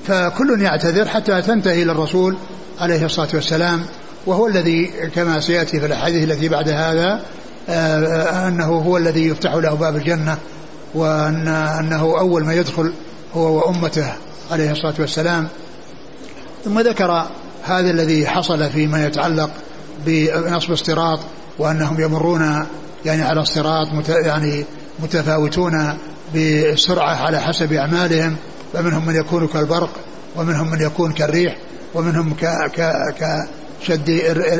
فكل 0.07 0.61
يعتذر 0.61 1.05
حتى 1.07 1.41
تنتهي 1.41 1.83
إلى 1.83 1.91
الرسول 1.91 2.37
عليه 2.79 3.05
الصلاة 3.05 3.29
والسلام 3.33 3.85
وهو 4.25 4.47
الذي 4.47 4.91
كما 5.15 5.39
سيأتي 5.39 5.79
في 5.79 5.85
الأحاديث 5.85 6.31
التي 6.31 6.49
بعد 6.49 6.69
هذا 6.69 7.21
آه، 7.69 8.47
أنه 8.47 8.65
هو 8.65 8.97
الذي 8.97 9.27
يفتح 9.27 9.53
له 9.53 9.73
باب 9.73 9.95
الجنة 9.95 10.37
وأن 10.93 11.47
أنه 11.47 12.01
أول 12.19 12.43
ما 12.43 12.53
يدخل 12.53 12.93
هو 13.35 13.57
وأمته 13.57 14.13
عليه 14.51 14.71
الصلاة 14.71 14.93
والسلام. 14.99 15.47
ثم 16.65 16.79
ذكر 16.79 17.27
هذا 17.63 17.91
الذي 17.91 18.27
حصل 18.27 18.69
فيما 18.69 19.05
يتعلق 19.05 19.49
بنصب 20.05 20.71
الصراط 20.71 21.19
وأنهم 21.59 22.01
يمرون 22.01 22.65
يعني 23.05 23.21
على 23.21 23.41
الصراط 23.41 23.87
يعني 24.09 24.65
متفاوتون 24.99 25.97
بالسرعة 26.33 27.15
على 27.15 27.39
حسب 27.41 27.73
أعمالهم 27.73 28.35
فمنهم 28.73 29.05
من 29.05 29.15
يكون 29.15 29.47
كالبرق 29.47 29.89
ومنهم 30.35 30.71
من 30.71 30.81
يكون 30.81 31.11
كالريح 31.11 31.57
ومنهم 31.93 32.35
كشد 33.81 34.09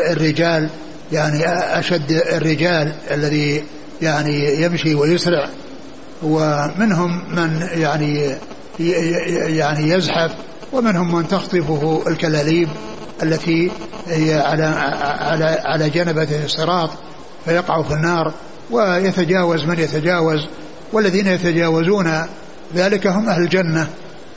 الرجال 0.09 0.69
يعني 1.11 1.45
أشد 1.79 2.11
الرجال 2.11 2.93
الذي 3.11 3.63
يعني 4.01 4.61
يمشي 4.61 4.95
ويسرع. 4.95 5.49
ومنهم 6.23 7.35
من 7.35 7.67
يعني 7.73 8.35
يعني 9.57 9.89
يزحف 9.89 10.31
ومنهم 10.73 11.15
من 11.15 11.27
تخطفه 11.27 12.03
الكلاليب 12.07 12.69
التي 13.23 13.71
هي 14.07 14.39
على 14.39 14.63
على 15.19 15.45
على 15.65 15.89
جنبة 15.89 16.45
الصراط. 16.45 16.89
فيقع 17.47 17.81
في 17.81 17.93
النار 17.93 18.33
ويتجاوز 18.71 19.63
من 19.65 19.79
يتجاوز 19.79 20.47
والذين 20.93 21.27
يتجاوزون 21.27 22.25
ذلك 22.75 23.07
هم 23.07 23.29
أهل 23.29 23.41
الجنة 23.41 23.87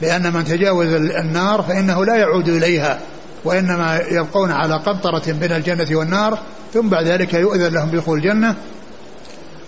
لأن 0.01 0.33
من 0.33 0.45
تجاوز 0.45 0.89
النار 0.93 1.63
فإنه 1.63 2.05
لا 2.05 2.17
يعود 2.17 2.49
إليها 2.49 2.99
وإنما 3.45 4.01
يبقون 4.11 4.51
على 4.51 4.75
قنطرة 4.75 5.33
بين 5.33 5.53
الجنة 5.53 5.87
والنار 5.99 6.39
ثم 6.75 6.89
بعد 6.89 7.07
ذلك 7.07 7.35
يؤذن 7.35 7.75
لهم 7.75 7.91
بدخول 7.91 8.19
الجنة. 8.19 8.55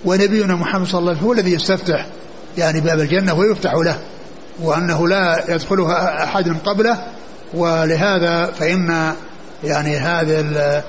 ونبينا 0.04 0.54
محمد 0.54 0.86
صلى 0.86 0.98
الله 0.98 1.10
عليه 1.10 1.18
وسلم 1.18 1.28
هو 1.28 1.32
الذي 1.32 1.52
يستفتح 1.52 2.06
يعني 2.58 2.80
باب 2.80 3.00
الجنة 3.00 3.34
ويفتح 3.34 3.74
له 3.74 3.98
وأنه 4.62 5.08
لا 5.08 5.44
يدخلها 5.48 6.24
أحد 6.24 6.56
قبله 6.64 7.06
ولهذا 7.54 8.46
فإن 8.46 9.12
يعني 9.64 9.96
هذا 9.96 10.84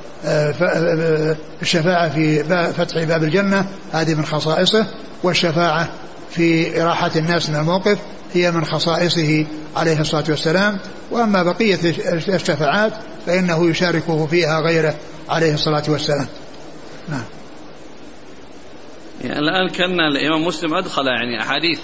الشفاعة 1.61 2.09
في 2.09 2.43
فتح 2.73 3.03
باب 3.03 3.23
الجنة 3.23 3.65
هذه 3.91 4.15
من 4.15 4.25
خصائصه 4.25 4.87
والشفاعة 5.23 5.89
في 6.29 6.81
إراحة 6.81 7.11
الناس 7.15 7.49
من 7.49 7.55
الموقف 7.55 7.97
هي 8.33 8.51
من 8.51 8.65
خصائصه 8.65 9.45
عليه 9.75 9.99
الصلاة 9.99 10.23
والسلام. 10.29 10.79
وأما 11.11 11.43
بقية 11.43 11.79
الشفاعات 12.27 12.93
فإنه 13.25 13.69
يشاركه 13.69 14.27
فيها 14.27 14.59
غيره 14.59 14.95
عليه 15.29 15.53
الصلاة 15.53 15.83
والسلام. 15.87 16.27
نعم. 17.09 17.23
يعني 19.23 19.39
الآن 19.39 19.69
كان 19.69 19.99
الإمام 19.99 20.47
مسلم 20.47 20.73
أدخل 20.73 21.07
يعني 21.07 21.41
أحاديث 21.41 21.79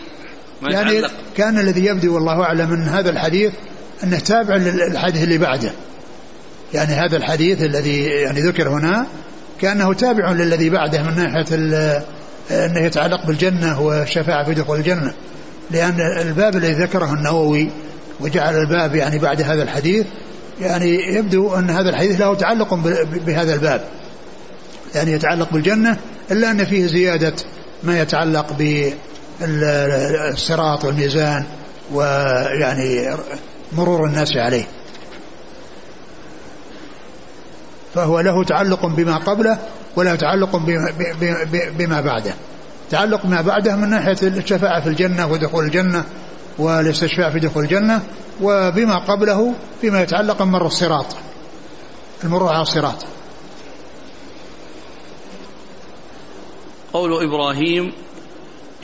ما 0.61 0.71
يعني. 0.71 1.01
كان 1.37 1.59
الذي 1.59 1.85
يبدو 1.85 2.15
والله 2.15 2.43
أعلم 2.43 2.69
من 2.69 2.83
هذا 2.83 3.09
الحديث 3.09 3.53
أنه 4.03 4.19
تابع 4.19 4.55
للحديث 4.55 5.23
اللي 5.23 5.37
بعده. 5.37 5.71
يعني 6.73 6.93
هذا 6.93 7.17
الحديث 7.17 7.61
الذي 7.61 8.03
يعني 8.03 8.41
ذكر 8.41 8.69
هنا 8.69 9.05
كأنه 9.61 9.93
تابع 9.93 10.31
للذي 10.31 10.69
بعده 10.69 11.03
من 11.03 11.15
ناحية 11.15 11.45
أنه 12.51 12.79
يتعلق 12.79 13.25
بالجنة 13.25 13.81
والشفاعة 13.81 14.45
في 14.45 14.53
دخول 14.53 14.77
الجنة. 14.77 15.13
لأن 15.71 16.01
الباب 16.21 16.55
الذي 16.55 16.73
ذكره 16.73 17.13
النووي 17.13 17.69
وجعل 18.19 18.55
الباب 18.55 18.95
يعني 18.95 19.19
بعد 19.19 19.41
هذا 19.41 19.63
الحديث 19.63 20.05
يعني 20.61 21.15
يبدو 21.15 21.55
أن 21.55 21.69
هذا 21.69 21.89
الحديث 21.89 22.21
له 22.21 22.35
تعلق 22.35 22.73
بهذا 23.25 23.53
الباب. 23.53 23.81
يعني 24.95 25.11
يتعلق 25.11 25.53
بالجنة 25.53 25.97
إلا 26.31 26.51
أن 26.51 26.65
فيه 26.65 26.85
زيادة 26.85 27.33
ما 27.83 28.01
يتعلق 28.01 28.53
بالصراط 29.39 30.85
والميزان 30.85 31.43
ويعني 31.93 33.17
مرور 33.71 34.05
الناس 34.05 34.37
عليه. 34.37 34.63
فهو 37.95 38.19
له 38.19 38.43
تعلق 38.43 38.85
بما 38.85 39.17
قبله 39.17 39.57
وله 39.95 40.15
تعلق 40.15 40.55
بما 41.77 42.01
بعده. 42.01 42.33
تعلق 42.91 43.25
ما 43.25 43.41
بعده 43.41 43.75
من 43.75 43.89
ناحية 43.89 44.17
الشفاعة 44.23 44.83
في 44.83 44.89
الجنة 44.89 45.27
ودخول 45.27 45.65
الجنة 45.65 46.03
والاستشفاء 46.57 47.31
في 47.31 47.39
دخول 47.39 47.63
الجنة 47.63 48.01
وبما 48.41 48.97
قبله 48.97 49.53
فيما 49.81 50.01
يتعلق 50.01 50.41
مر 50.41 50.65
الصراط. 50.65 51.05
المرور 52.23 52.53
على 52.53 52.61
الصراط. 52.61 53.05
قول 56.93 57.23
إبراهيم 57.23 57.91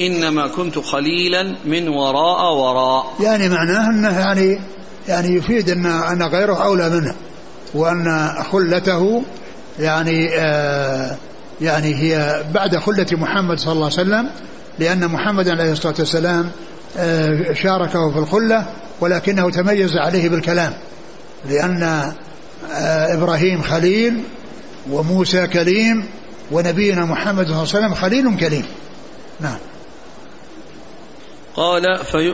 إنما 0.01 0.47
كنت 0.47 0.79
خليلا 0.79 1.55
من 1.65 1.87
وراء 1.87 2.53
وراء. 2.53 3.13
يعني 3.19 3.49
معناه 3.49 3.89
أنه 3.89 4.19
يعني 4.19 4.59
يعني 5.07 5.35
يفيد 5.35 5.69
أن 5.69 5.85
أن 5.85 6.23
غيره 6.23 6.63
أولى 6.63 6.89
منه. 6.89 7.15
وأن 7.75 8.29
خلته 8.51 9.23
يعني 9.79 10.29
آه 10.35 11.17
يعني 11.61 11.95
هي 11.95 12.43
بعد 12.53 12.77
خلة 12.77 13.07
محمد 13.11 13.59
صلى 13.59 13.73
الله 13.73 13.85
عليه 13.85 13.93
وسلم 13.93 14.29
لأن 14.79 15.07
محمد 15.07 15.49
عليه 15.49 15.71
الصلاة 15.71 15.95
والسلام 15.99 16.51
آه 16.97 17.53
شاركه 17.53 18.11
في 18.11 18.19
الخلة 18.19 18.65
ولكنه 19.01 19.49
تميز 19.49 19.91
عليه 19.97 20.29
بالكلام 20.29 20.73
لأن 21.49 21.83
آه 21.83 23.13
إبراهيم 23.13 23.61
خليل 23.61 24.23
وموسى 24.91 25.47
كليم 25.47 26.05
ونبينا 26.51 27.05
محمد 27.05 27.45
صلى 27.45 27.55
الله 27.55 27.75
عليه 27.75 27.85
وسلم 27.85 27.93
خليل 27.93 28.37
كليم 28.37 28.65
نعم. 29.39 29.57
قال 31.55 32.05
في 32.05 32.33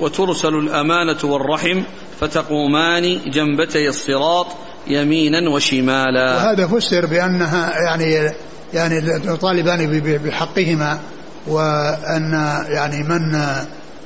وترسل 0.00 0.54
الأمانة 0.54 1.18
والرحم 1.24 1.82
فتقومان 2.20 3.20
جنبتي 3.30 3.88
الصراط 3.88 4.46
يمينا 4.86 5.50
وشمالا. 5.50 6.36
وهذا 6.36 6.66
فسر 6.66 7.06
بأنها 7.06 7.72
يعني 7.78 8.32
يعني 8.74 8.96
يطالبان 9.24 10.00
بحقهما 10.24 10.98
وأن 11.46 12.32
يعني 12.68 13.02
من 13.02 13.42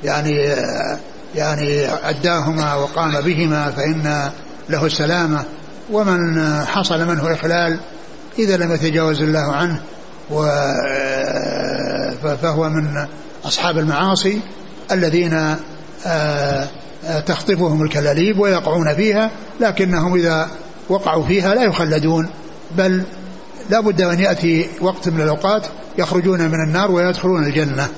يعني 0.04 0.54
يعني 1.34 1.86
أداهما 1.88 2.74
وقام 2.74 3.20
بهما 3.20 3.70
فإن 3.70 4.30
له 4.68 4.86
السلامة 4.86 5.44
ومن 5.92 6.42
حصل 6.66 7.08
منه 7.08 7.32
إخلال 7.32 7.78
إذا 8.38 8.56
لم 8.56 8.72
يتجاوز 8.72 9.22
الله 9.22 9.52
عنه 9.52 9.80
فهو 12.42 12.68
من 12.68 13.06
أصحاب 13.44 13.78
المعاصي 13.78 14.40
الذين 14.92 15.34
آه، 16.06 16.68
آه، 17.06 17.20
تخطفهم 17.20 17.82
الكلاليب 17.82 18.38
ويقعون 18.38 18.94
فيها 18.94 19.30
لكنهم 19.60 20.14
إذا 20.14 20.48
وقعوا 20.88 21.24
فيها 21.24 21.54
لا 21.54 21.62
يخلدون 21.62 22.30
بل 22.76 23.02
لا 23.70 23.80
بد 23.80 24.00
أن 24.00 24.20
يأتي 24.20 24.68
وقت 24.80 25.08
من 25.08 25.20
الأوقات 25.20 25.66
يخرجون 25.98 26.40
من 26.40 26.68
النار 26.68 26.90
ويدخلون 26.90 27.44
الجنة. 27.44 27.88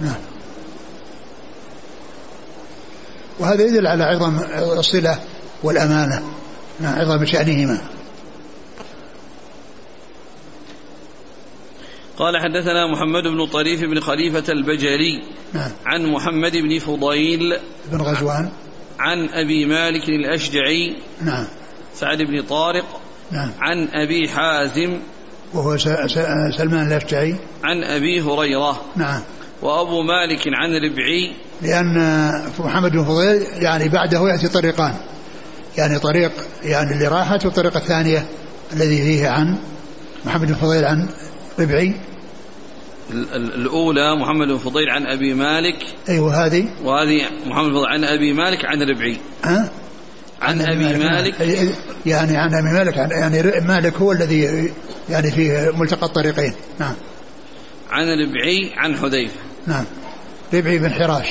نعم. 0.00 0.14
وهذا 3.38 3.62
يدل 3.62 3.86
على 3.86 4.04
عظم 4.04 4.38
الصلة 4.78 5.18
والأمانة 5.62 6.22
نعم 6.80 6.98
عظم 6.98 7.24
شأنهما. 7.24 7.78
قال 12.16 12.36
حدثنا 12.36 12.86
محمد 12.92 13.22
بن 13.22 13.46
طريف 13.46 13.80
بن 13.80 14.00
خليفة 14.00 14.52
البجري 14.52 15.24
نعم. 15.52 15.70
عن 15.86 16.06
محمد 16.06 16.52
بن 16.52 16.78
فضيل 16.78 17.58
بن 17.92 18.00
غزوان. 18.00 18.50
عن 18.98 19.28
أبي 19.28 19.66
مالك 19.66 20.08
الأشجعي 20.08 20.96
نعم. 21.20 21.46
سعد 21.94 22.22
بن 22.22 22.42
طارق 22.42 23.00
نعم. 23.30 23.50
عن 23.60 23.88
أبي 23.92 24.28
حازم 24.28 24.98
وهو 25.54 25.76
سلمان 26.58 26.86
الأشجعي. 26.86 27.36
عن 27.64 27.84
أبي 27.84 28.20
هريرة 28.20 28.80
نعم. 28.96 29.20
وأبو 29.62 30.02
مالك 30.02 30.42
عن 30.46 30.70
ربعي. 30.70 31.32
لأن 31.62 31.96
محمد 32.58 32.92
بن 32.92 33.04
فضيل 33.04 33.42
يعني 33.62 33.88
بعده 33.88 34.28
يأتي 34.28 34.48
طريقان. 34.48 34.94
يعني 35.78 35.98
طريق 35.98 36.32
يعني 36.62 36.92
اللي 36.92 37.08
راحت 37.08 37.44
والطريقة 37.44 37.78
الثانية 37.78 38.26
الذي 38.72 38.96
فيه 38.96 39.28
عن 39.28 39.58
محمد 40.24 40.46
بن 40.46 40.54
فضيل 40.54 40.84
عن 40.84 41.08
ربعي. 41.58 41.94
الأولى 43.34 44.16
محمد 44.16 44.48
بن 44.48 44.58
فضيل 44.58 44.90
عن 44.90 45.06
أبي 45.06 45.34
مالك. 45.34 45.86
أيوة 46.08 46.46
هذه. 46.46 46.68
وهذه 46.84 47.22
محمد 47.46 47.70
بن 47.70 47.74
فضيل 47.74 47.86
عن 47.86 48.04
أبي 48.04 48.32
مالك 48.32 48.64
عن 48.64 48.82
ربعي. 48.82 49.16
ها؟ 49.44 49.70
عن, 50.42 50.60
عن 50.60 50.68
أبي 50.68 50.98
مالك, 50.98 51.40
مالك. 51.40 51.74
يعني 52.06 52.36
عن 52.36 52.54
أبي 52.54 52.72
مالك 52.72 52.96
يعني 52.96 53.60
مالك 53.60 53.96
هو 53.96 54.12
الذي 54.12 54.72
يعني 55.08 55.30
في 55.30 55.72
ملتقى 55.74 56.06
الطريقين. 56.06 56.54
نعم. 56.78 56.94
عن 57.90 58.06
ربعي 58.08 58.72
عن 58.76 58.96
حذيفة. 58.96 59.40
نعم. 59.66 59.84
ربعي 60.54 60.78
بن 60.78 60.90
حراش. 60.90 61.26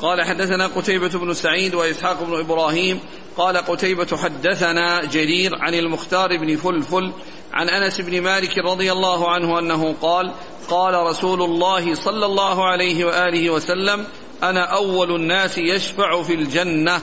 قال 0.00 0.24
حدثنا 0.24 0.66
قتيبة 0.66 1.08
بن 1.08 1.34
سعيد 1.34 1.74
وإسحاق 1.74 2.22
بن 2.22 2.38
إبراهيم. 2.38 3.00
قال 3.36 3.56
قتيبة 3.56 4.16
حدثنا 4.16 5.04
جرير 5.04 5.54
عن 5.54 5.74
المختار 5.74 6.36
بن 6.36 6.56
فلفل 6.56 7.12
عن 7.52 7.68
أنس 7.68 8.00
بن 8.00 8.22
مالك 8.22 8.58
رضي 8.58 8.92
الله 8.92 9.30
عنه 9.30 9.58
أنه 9.58 9.94
قال 10.02 10.32
قال 10.68 10.94
رسول 10.94 11.42
الله 11.42 11.94
صلى 11.94 12.26
الله 12.26 12.68
عليه 12.68 13.04
وآله 13.04 13.50
وسلم 13.50 14.04
أنا 14.42 14.76
أول 14.76 15.14
الناس 15.14 15.58
يشفع 15.58 16.22
في 16.22 16.34
الجنة 16.34 17.00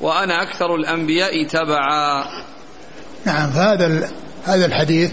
وأنا 0.00 0.42
أكثر 0.42 0.74
الأنبياء 0.74 1.48
تبعا. 1.48 2.24
نعم 3.26 3.50
هذا 3.50 4.10
هذا 4.44 4.66
الحديث 4.66 5.10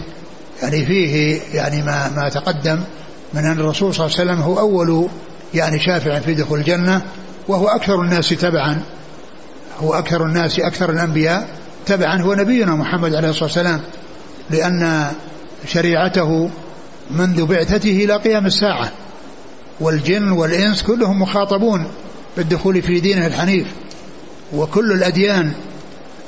يعني 0.62 0.86
فيه 0.86 1.40
يعني 1.54 1.82
ما 1.82 2.08
ما 2.08 2.28
تقدم 2.28 2.80
من 3.34 3.44
أن 3.44 3.60
الرسول 3.60 3.94
صلى 3.94 4.06
الله 4.06 4.18
عليه 4.18 4.30
وسلم 4.30 4.42
هو 4.42 4.58
أول 4.58 5.08
يعني 5.54 5.78
شافع 5.78 6.20
في 6.20 6.34
دخول 6.34 6.58
الجنة 6.58 7.02
وهو 7.48 7.68
أكثر 7.68 8.02
الناس 8.02 8.28
تبعا 8.28 8.82
هو 9.80 9.94
أكثر 9.94 10.26
الناس 10.26 10.60
أكثر 10.60 10.90
الأنبياء 10.90 11.48
تبعا 11.86 12.22
هو 12.22 12.34
نبينا 12.34 12.74
محمد 12.74 13.14
عليه 13.14 13.28
الصلاة 13.28 13.44
والسلام 13.44 13.80
لأن 14.50 15.12
شريعته 15.66 16.50
منذ 17.10 17.46
بعثته 17.46 18.04
إلى 18.04 18.16
قيام 18.16 18.46
الساعة 18.46 18.92
والجن 19.80 20.30
والإنس 20.30 20.82
كلهم 20.82 21.22
مخاطبون 21.22 21.86
بالدخول 22.36 22.82
في 22.82 23.00
دينه 23.00 23.26
الحنيف. 23.26 23.66
وكل 24.52 24.92
الأديان 24.92 25.52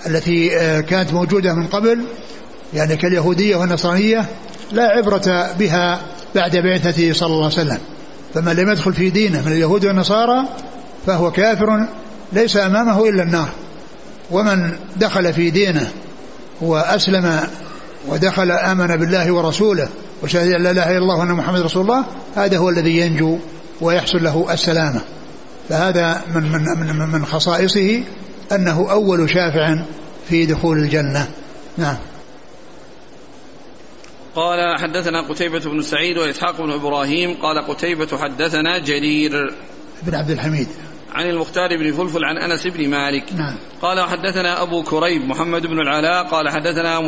التي 0.06 0.58
آه، 0.58 0.80
كانت 0.80 1.12
موجودة 1.12 1.54
من 1.54 1.66
قبل 1.66 2.00
يعني 2.74 2.96
كاليهودية 2.96 3.56
والنصرانية 3.56 4.26
لا 4.72 4.82
عبرة 4.82 5.52
بها 5.58 6.00
بعد 6.34 6.56
بعثته 6.56 7.12
صلى 7.12 7.26
الله 7.26 7.44
عليه 7.44 7.54
وسلم. 7.54 7.78
فمن 8.34 8.52
لم 8.52 8.70
يدخل 8.70 8.92
في 8.92 9.10
دينه 9.10 9.42
من 9.46 9.52
اليهود 9.52 9.86
والنصارى 9.86 10.48
فهو 11.06 11.30
كافر 11.30 11.88
ليس 12.32 12.56
أمامه 12.56 13.08
إلا 13.08 13.22
النار. 13.22 13.48
ومن 14.30 14.76
دخل 14.96 15.32
في 15.32 15.50
دينه 15.50 15.90
وأسلم 16.60 17.40
ودخل 18.08 18.50
آمن 18.50 18.86
بالله 18.86 19.32
ورسوله 19.32 19.88
وشهد 20.24 20.52
أن 20.52 20.62
لا 20.62 20.70
إله 20.70 20.90
إلا 20.90 20.98
الله 20.98 21.18
وأن 21.18 21.28
محمد 21.28 21.60
رسول 21.60 21.82
الله 21.82 22.04
هذا 22.34 22.58
هو 22.58 22.70
الذي 22.70 22.98
ينجو 22.98 23.38
ويحصل 23.80 24.24
له 24.24 24.46
السلامة. 24.52 25.00
فهذا 25.68 26.22
من 26.34 26.42
من 26.42 26.98
من, 26.98 27.08
من 27.08 27.26
خصائصه 27.26 28.02
أنه 28.52 28.90
أول 28.90 29.30
شافع 29.30 29.78
في 30.28 30.46
دخول 30.46 30.78
الجنة. 30.78 31.28
نعم. 31.76 31.96
قال 34.34 34.78
حدثنا 34.78 35.28
قتيبة 35.28 35.58
بن 35.58 35.82
سعيد 35.82 36.18
وإسحاق 36.18 36.60
بن 36.60 36.70
إبراهيم 36.70 37.34
قال 37.34 37.66
قتيبة 37.66 38.18
حدثنا 38.18 38.78
جرير. 38.78 39.54
بن 40.02 40.14
عبد 40.14 40.30
الحميد. 40.30 40.68
عن 41.14 41.26
المختار 41.26 41.76
بن 41.76 41.92
فلفل 41.92 42.24
عن 42.24 42.38
أنس 42.38 42.66
بن 42.66 42.88
مالك. 42.90 43.32
نعم. 43.32 43.56
قال 43.82 44.00
حدثنا 44.00 44.62
أبو 44.62 44.82
كريب 44.82 45.22
محمد 45.22 45.66
بن 45.66 45.80
العلاء 45.80 46.26
قال 46.26 46.48
حدثنا 46.48 47.00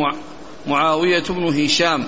معاوية 0.67 1.25
بن 1.31 1.65
هشام. 1.65 2.05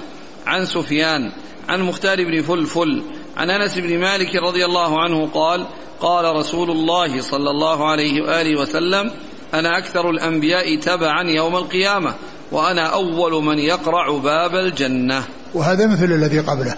عن 0.48 0.66
سفيان 0.66 1.32
عن 1.68 1.82
مختار 1.82 2.24
بن 2.24 2.42
فلفل 2.42 3.02
عن 3.36 3.50
أنس 3.50 3.78
بن 3.78 3.98
مالك 3.98 4.34
رضي 4.34 4.64
الله 4.64 5.02
عنه 5.02 5.26
قال 5.26 5.66
قال 6.00 6.36
رسول 6.36 6.70
الله 6.70 7.20
صلى 7.20 7.50
الله 7.50 7.90
عليه 7.90 8.22
وآله 8.22 8.60
وسلم 8.60 9.10
أنا 9.54 9.78
أكثر 9.78 10.10
الأنبياء 10.10 10.76
تبعا 10.76 11.30
يوم 11.30 11.56
القيامة 11.56 12.14
وأنا 12.52 12.86
أول 12.86 13.44
من 13.44 13.58
يقرع 13.58 14.18
باب 14.18 14.54
الجنة. 14.54 15.22
وهذا 15.54 15.86
مثل 15.86 16.04
الذي 16.04 16.40
قبله. 16.40 16.76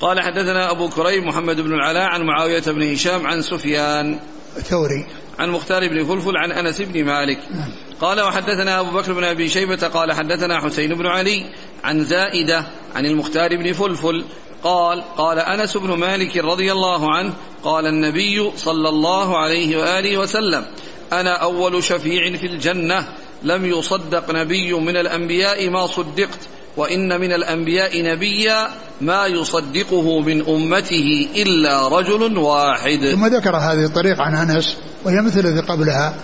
قال 0.00 0.20
حدثنا 0.20 0.70
أبو 0.70 0.88
كريم 0.88 1.28
محمد 1.28 1.60
بن 1.60 1.74
العلاء 1.74 2.02
عن 2.02 2.22
معاوية 2.22 2.62
بن 2.66 2.92
هشام 2.92 3.26
عن 3.26 3.42
سفيان 3.42 4.18
الثوري 4.56 5.06
عن 5.38 5.50
مختار 5.50 5.88
بن 5.88 6.04
فلفل 6.04 6.36
عن 6.36 6.52
أنس 6.52 6.82
بن 6.82 7.04
مالك. 7.04 7.38
نعم. 7.50 7.70
قال 8.00 8.20
وحدثنا 8.20 8.80
أبو 8.80 8.90
بكر 8.90 9.12
بن 9.12 9.24
أبي 9.24 9.48
شيبة 9.48 9.88
قال 9.88 10.12
حدثنا 10.12 10.60
حسين 10.60 10.94
بن 10.94 11.06
علي 11.06 11.46
عن 11.84 12.04
زائدة 12.04 12.66
عن 12.94 13.06
المختار 13.06 13.56
بن 13.56 13.72
فلفل 13.72 14.24
قال 14.62 15.02
قال 15.16 15.38
أنس 15.38 15.76
بن 15.76 15.92
مالك 15.92 16.36
رضي 16.36 16.72
الله 16.72 17.14
عنه 17.14 17.32
قال 17.64 17.86
النبي 17.86 18.50
صلى 18.56 18.88
الله 18.88 19.38
عليه 19.38 19.76
وآله 19.76 20.18
وسلم 20.18 20.64
أنا 21.12 21.42
أول 21.42 21.84
شفيع 21.84 22.36
في 22.36 22.46
الجنة 22.46 23.08
لم 23.42 23.64
يصدق 23.64 24.30
نبي 24.30 24.72
من 24.72 24.96
الأنبياء 24.96 25.70
ما 25.70 25.86
صدقت 25.86 26.38
وإن 26.76 27.20
من 27.20 27.32
الأنبياء 27.32 28.02
نبيا 28.02 28.68
ما 29.00 29.26
يصدقه 29.26 30.20
من 30.20 30.46
أمته 30.48 31.28
إلا 31.36 31.88
رجل 31.88 32.38
واحد. 32.38 33.10
ثم 33.12 33.26
ذكر 33.26 33.56
هذه 33.56 33.84
الطريق 33.84 34.20
عن 34.20 34.34
أنس 34.34 34.76
وهي 35.04 35.22
مثل 35.22 35.40
الذي 35.40 35.60
قبلها 35.60 36.14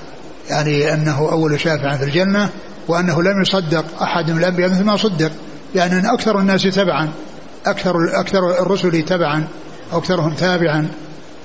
يعني 0.51 0.95
أنه 0.95 1.33
أول 1.33 1.61
شافع 1.61 1.97
في 1.97 2.05
الجنة 2.05 2.51
وأنه 2.89 3.22
لم 3.22 3.43
يصدق 3.43 3.85
أحد 4.03 4.30
من 4.30 4.39
الأنبياء 4.39 4.70
مثل 4.70 4.85
ما 4.85 4.97
صدق 4.97 5.30
يعني 5.74 5.99
أن 5.99 6.07
أكثر 6.07 6.39
الناس 6.39 6.62
تبعا 6.62 7.09
أكثر 7.66 8.20
أكثر 8.20 8.62
الرسل 8.62 9.03
تبعا 9.03 9.49
أكثرهم 9.93 10.35
تابعا. 10.35 10.89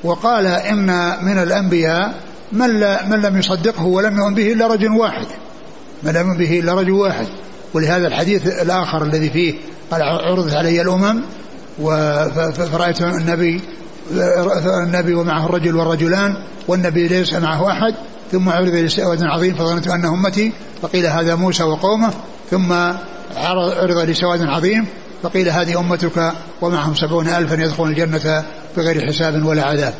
وقال 0.03 0.45
إن 0.45 0.85
من 1.25 1.37
الأنبياء 1.37 2.13
من, 2.51 2.79
لا 2.79 3.05
من 3.05 3.21
لم 3.21 3.37
يصدقه 3.37 3.85
ولم 3.85 4.17
يؤمن 4.17 4.33
به 4.33 4.53
إلا 4.53 4.67
رجل 4.67 4.91
واحد. 4.91 5.27
من 6.03 6.11
لم 6.11 6.27
يؤمن 6.27 6.37
به 6.37 6.59
إلا 6.59 6.73
رجل 6.73 6.91
واحد. 6.91 7.27
ولهذا 7.73 8.07
الحديث 8.07 8.47
الآخر 8.61 9.03
الذي 9.03 9.29
فيه 9.29 9.53
قال 9.91 10.01
عرضت 10.01 10.53
علي 10.53 10.81
الأمم 10.81 11.21
فرأيت 12.53 13.01
النبي 13.01 13.61
النبي 14.85 15.13
ومعه 15.13 15.45
الرجل 15.45 15.75
والرجلان 15.75 16.33
والنبي 16.67 17.07
ليس 17.07 17.33
معه 17.33 17.71
أحد. 17.71 17.95
ثم 18.31 18.49
عرض 18.49 18.67
لسواد 18.67 19.23
عظيم 19.23 19.55
فظننت 19.55 19.87
أنه 19.87 20.13
أمتي 20.13 20.51
فقيل 20.81 21.05
هذا 21.05 21.35
موسى 21.35 21.63
وقومه. 21.63 22.13
ثم 22.51 22.73
عرض 23.35 23.97
لسواد 23.97 24.41
عظيم 24.41 24.85
فقيل 25.23 25.49
هذه 25.49 25.79
أمتك 25.79 26.33
ومعهم 26.61 26.95
سبعون 26.95 27.27
ألفا 27.27 27.55
يدخلون 27.55 27.89
الجنة 27.89 28.45
بغير 28.77 29.07
حساب 29.07 29.45
ولا 29.45 29.63
عذاب. 29.63 29.93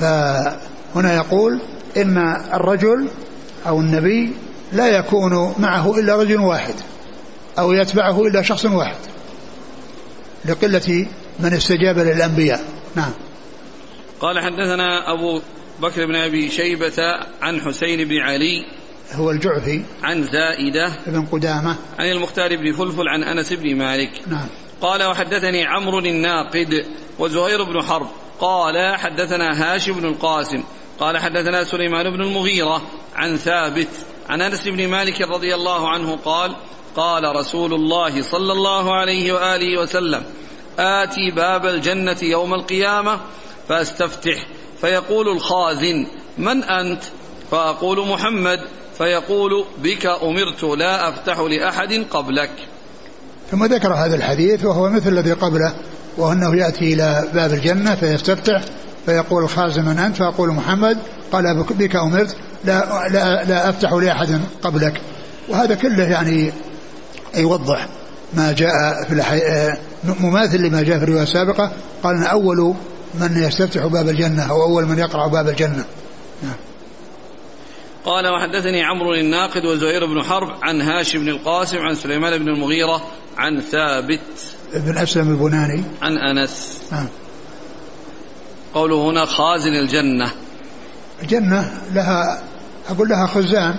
فهنا 0.00 1.14
يقول 1.14 1.60
إن 1.96 2.18
الرجل 2.54 3.08
أو 3.66 3.80
النبي 3.80 4.32
لا 4.72 4.88
يكون 4.88 5.54
معه 5.58 5.98
إلا 5.98 6.16
رجل 6.16 6.40
واحد 6.40 6.74
أو 7.58 7.72
يتبعه 7.72 8.26
إلا 8.26 8.42
شخص 8.42 8.64
واحد 8.64 8.96
لقلة 10.44 11.06
من 11.40 11.54
استجاب 11.54 11.98
للأنبياء. 11.98 12.60
نعم. 12.96 13.10
قال 14.20 14.38
حدثنا 14.38 15.12
أبو 15.14 15.40
بكر 15.80 16.06
بن 16.06 16.16
أبي 16.16 16.50
شيبة 16.50 17.20
عن 17.42 17.60
حسين 17.60 18.08
بن 18.08 18.18
علي 18.18 18.66
هو 19.12 19.30
الجعفي 19.30 19.82
عن 20.02 20.24
زائدة 20.24 20.92
بن 21.06 21.26
قدامة. 21.26 21.76
عن 21.98 22.10
المختار 22.10 22.56
بن 22.56 22.72
فلفل 22.72 23.08
عن 23.08 23.22
أنس 23.22 23.52
بن 23.52 23.76
مالك. 23.76 24.10
نعم. 24.26 24.48
قال 24.80 25.04
وحدثني 25.04 25.64
عمرو 25.64 25.98
الناقد 25.98 26.86
وزهير 27.18 27.62
بن 27.62 27.82
حرب. 27.82 28.06
قال 28.40 28.96
حدثنا 28.98 29.74
هاشم 29.74 29.92
بن 29.92 30.04
القاسم. 30.08 30.62
قال 31.00 31.18
حدثنا 31.18 31.64
سليمان 31.64 32.10
بن 32.10 32.20
المغيرة 32.22 32.82
عن 33.16 33.36
ثابت 33.36 33.88
عن 34.28 34.40
أنس 34.40 34.68
بن 34.68 34.88
مالك 34.88 35.20
رضي 35.20 35.54
الله 35.54 35.88
عنه 35.88 36.16
قال 36.16 36.56
قال 36.96 37.36
رسول 37.36 37.74
الله 37.74 38.22
صلى 38.22 38.52
الله 38.52 38.94
عليه 38.94 39.32
وآله 39.32 39.80
وسلم 39.80 40.24
آتي 40.78 41.30
باب 41.30 41.66
الجنة 41.66 42.16
يوم 42.22 42.54
القيامة 42.54 43.20
فاستفتح. 43.68 44.46
فيقول 44.80 45.28
الخازن 45.28 46.06
من 46.38 46.64
أنت؟ 46.64 47.02
فأقول 47.50 48.08
محمد. 48.08 48.58
فيقول 48.98 49.64
بك 49.82 50.06
أمرت 50.06 50.64
لا 50.78 51.08
أفتح 51.08 51.38
لأحد 51.38 52.04
قبلك. 52.10 52.50
ثم 53.50 53.64
ذكر 53.64 53.94
هذا 53.94 54.16
الحديث 54.16 54.64
وهو 54.64 54.90
مثل 54.90 55.08
الذي 55.08 55.32
قبله 55.32 55.74
وأنه 56.18 56.56
يأتي 56.56 56.94
إلى 56.94 57.28
باب 57.34 57.52
الجنة 57.52 57.94
فيستفتح 57.94 58.62
فيقول 59.06 59.44
الخازن 59.44 59.84
من 59.84 59.98
أنت؟ 59.98 60.16
فأقول 60.16 60.50
محمد. 60.50 60.98
قال 61.32 61.64
بك 61.70 61.96
أمرت 61.96 62.36
لا, 62.64 63.08
لا, 63.08 63.44
لا 63.44 63.68
أفتح 63.68 63.92
لأحد 63.92 64.40
قبلك. 64.62 65.00
وهذا 65.48 65.74
كله 65.74 66.04
يعني 66.04 66.52
يوضح 67.36 67.88
ما 68.34 68.52
جاء 68.52 69.04
في 69.08 69.14
الحي... 69.14 69.40
مماثل 70.20 70.58
لما 70.62 70.82
جاء 70.82 70.98
في 70.98 71.04
الرواية 71.04 71.22
السابقة. 71.22 71.72
قال 72.02 72.16
أن 72.16 72.22
أول 72.22 72.74
من 73.14 73.42
يستفتح 73.42 73.86
باب 73.86 74.08
الجنة 74.08 74.50
أو 74.50 74.62
أول 74.62 74.86
من 74.86 74.98
يقرأ 74.98 75.28
باب 75.28 75.48
الجنة. 75.48 75.84
نعم. 76.42 76.56
قال 78.04 78.26
وحدثني 78.26 78.84
عمرو 78.84 79.14
الناقد 79.14 79.64
وزهير 79.64 80.06
بن 80.06 80.22
حرب 80.22 80.48
عن 80.62 80.80
هاشم 80.80 81.18
بن 81.18 81.28
القاسم 81.28 81.78
عن 81.78 81.94
سليمان 81.94 82.38
بن 82.38 82.48
المغيرة 82.48 83.02
عن 83.38 83.60
ثابت 83.60 84.20
بن 84.74 84.98
أسلم 84.98 85.30
البناني. 85.30 85.84
عن 86.02 86.18
أنس. 86.18 86.78
نعم 86.92 87.06
قوله 88.74 89.10
هنا 89.10 89.24
خازن 89.24 89.72
الجنة. 89.72 90.30
الجنة 91.22 91.80
لها 91.94 92.42
أقول 92.90 93.08
لها 93.08 93.26
خزان. 93.26 93.76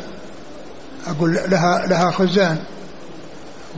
أقول 1.08 1.34
لها 1.34 1.88
لها 1.88 2.12
خزان. 2.12 2.58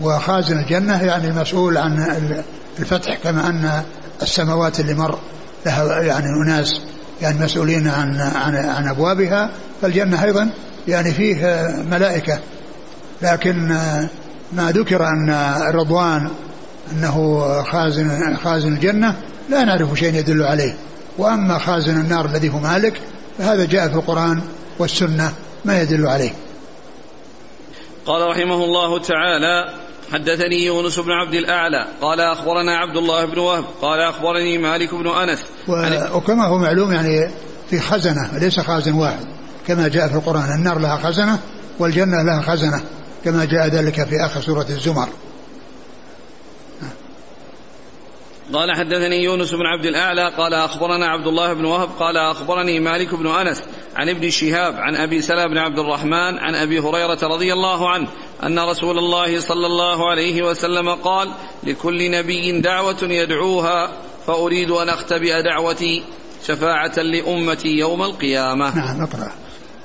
وخازن 0.01 0.60
الجنة 0.60 1.04
يعني 1.04 1.28
المسؤول 1.28 1.78
عن 1.78 2.43
الفتح 2.80 3.16
كما 3.24 3.47
أن 3.47 3.84
السماوات 4.22 4.80
اللي 4.80 4.93
مر. 4.93 5.20
لها 5.66 6.01
يعني 6.01 6.28
أناس 6.28 6.82
يعني 7.22 7.39
مسؤولين 7.39 7.88
عن 7.88 8.22
عن 8.22 8.55
عن 8.55 8.88
أبوابها 8.88 9.49
فالجنة 9.82 10.24
أيضا 10.24 10.49
يعني 10.88 11.11
فيه 11.11 11.68
ملائكة. 11.91 12.39
لكن 13.22 13.68
ما 14.53 14.72
ذكر 14.72 15.07
أن 15.07 15.30
الرضوان 15.70 16.30
أنه 16.91 17.47
خازن 17.64 18.36
خازن 18.36 18.74
الجنة 18.74 19.16
لا 19.49 19.64
نعرف 19.64 19.99
شيء 19.99 20.14
يدل 20.14 20.43
عليه. 20.43 20.76
وأما 21.18 21.59
خازن 21.59 22.01
النار 22.01 22.26
الذي 22.26 22.49
هو 22.49 22.59
مالك 22.59 23.01
فهذا 23.38 23.66
جاء 23.66 23.88
في 23.88 23.95
القرآن 23.95 24.41
والسنة 24.80 25.34
ما 25.66 25.82
يدل 25.82 26.07
عليه. 26.07 26.32
قال 28.05 28.30
رحمه 28.30 28.64
الله 28.64 28.99
تعالى 28.99 29.83
حدثني 30.12 30.66
يونس 30.66 30.99
بن 30.99 31.12
عبد 31.12 31.34
الأعلى 31.34 31.88
قال 32.01 32.20
أخبرنا 32.20 32.78
عبد 32.78 32.97
الله 32.97 33.26
بن 33.26 33.38
وهب 33.38 33.66
قال 33.82 33.99
أخبرني 33.99 34.58
مالك 34.58 34.95
بن 34.95 35.08
أنس. 35.08 35.39
وكما 36.14 36.45
هو 36.45 36.58
معلوم 36.58 36.91
يعني 36.91 37.30
في 37.70 37.80
خزنة 37.80 38.38
ليس 38.38 38.60
خازن 38.60 38.93
واحد 38.93 39.26
كما 39.68 39.88
جاء 39.88 40.08
في 40.08 40.16
القرآن 40.16 40.54
النار 40.56 40.80
لها 40.80 40.97
خزنة 40.97 41.39
والجنة 41.80 42.22
لها 42.24 42.41
خزنة 42.41 42.82
كما 43.26 43.45
جاء 43.45 43.68
ذلك 43.68 44.04
في 44.04 44.26
آخر 44.26 44.41
سورة 44.41 44.66
الزمر. 44.70 45.08
قال 48.54 48.76
حدثني 48.76 49.24
يونس 49.24 49.54
بن 49.54 49.66
عبد 49.66 49.86
الأعلى 49.86 50.30
قال 50.38 50.54
أخبرنا 50.54 51.08
عبد 51.08 51.28
الله 51.28 51.54
بن 51.54 51.66
وهب 51.66 51.89
قال 52.00 52.18
أخبرني 52.18 52.80
مالك 52.80 53.16
بن 53.16 53.28
أنس 53.28 53.64
عن 53.96 54.10
ابن 54.10 54.30
شهاب 54.30 54.76
عن 54.76 54.96
أبي 54.96 55.22
سلمة 55.22 55.48
بن 55.48 55.58
عبد 55.58 55.80
الرحمن 55.80 56.38
عن 56.39 56.56
أبي 56.56 56.80
هريرة 56.80 57.20
رضي 57.24 57.54
الله 57.54 57.89
عنه 57.89 58.08
أن 58.44 58.60
رسول 58.60 58.98
الله 58.98 59.39
صلى 59.39 59.66
الله 59.66 60.10
عليه 60.10 60.44
وسلم 60.44 60.89
قال 60.89 61.32
لكل 61.64 62.12
نبي 62.12 62.62
دعوة 62.62 63.04
يدعوها 63.04 63.91
فأريد 64.28 64.72
أن 64.72 64.89
أختبئ 64.89 65.41
دعوتي 65.41 66.04
شفاعة 66.48 67.00
لأمتي 67.00 67.68
يوم 67.68 68.04
القيامة. 68.04 68.78
نعم 68.78 69.02
اقرأ. 69.02 69.32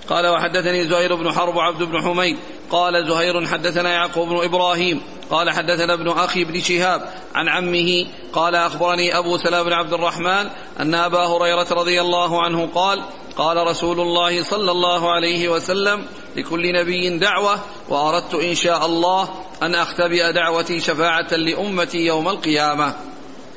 قال 0.08 0.26
وحدثني 0.26 0.84
زهير 0.84 1.14
بن 1.14 1.32
حرب 1.32 1.56
وعبد 1.56 1.82
بن 1.82 2.02
حميد 2.02 2.36
قال 2.70 3.06
زهير 3.08 3.46
حدثنا 3.46 3.90
يعقوب 3.90 4.28
بن 4.28 4.44
إبراهيم 4.44 5.02
قال 5.30 5.50
حدثنا 5.50 5.94
ابن 5.94 6.08
أخي 6.08 6.44
بن 6.44 6.60
شهاب 6.60 7.08
عن 7.34 7.48
عمه 7.48 8.06
قال 8.32 8.54
أخبرني 8.54 9.18
أبو 9.18 9.38
سلام 9.38 9.64
بن 9.64 9.72
عبد 9.72 9.92
الرحمن 9.92 10.50
أن 10.80 10.94
أبا 10.94 11.26
هريرة 11.26 11.66
رضي 11.70 12.00
الله 12.00 12.42
عنه 12.42 12.68
قال 12.74 13.02
قال 13.36 13.66
رسول 13.66 14.00
الله 14.00 14.42
صلى 14.42 14.70
الله 14.70 15.12
عليه 15.12 15.48
وسلم 15.48 16.06
لكل 16.36 16.72
نبي 16.72 17.18
دعوة 17.18 17.58
وأردت 17.88 18.34
إن 18.34 18.54
شاء 18.54 18.86
الله 18.86 19.28
أن 19.62 19.74
أختبئ 19.74 20.32
دعوتي 20.32 20.80
شفاعة 20.80 21.34
لأمتي 21.34 21.98
يوم 21.98 22.28
القيامة 22.28 22.94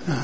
نعم. 0.08 0.24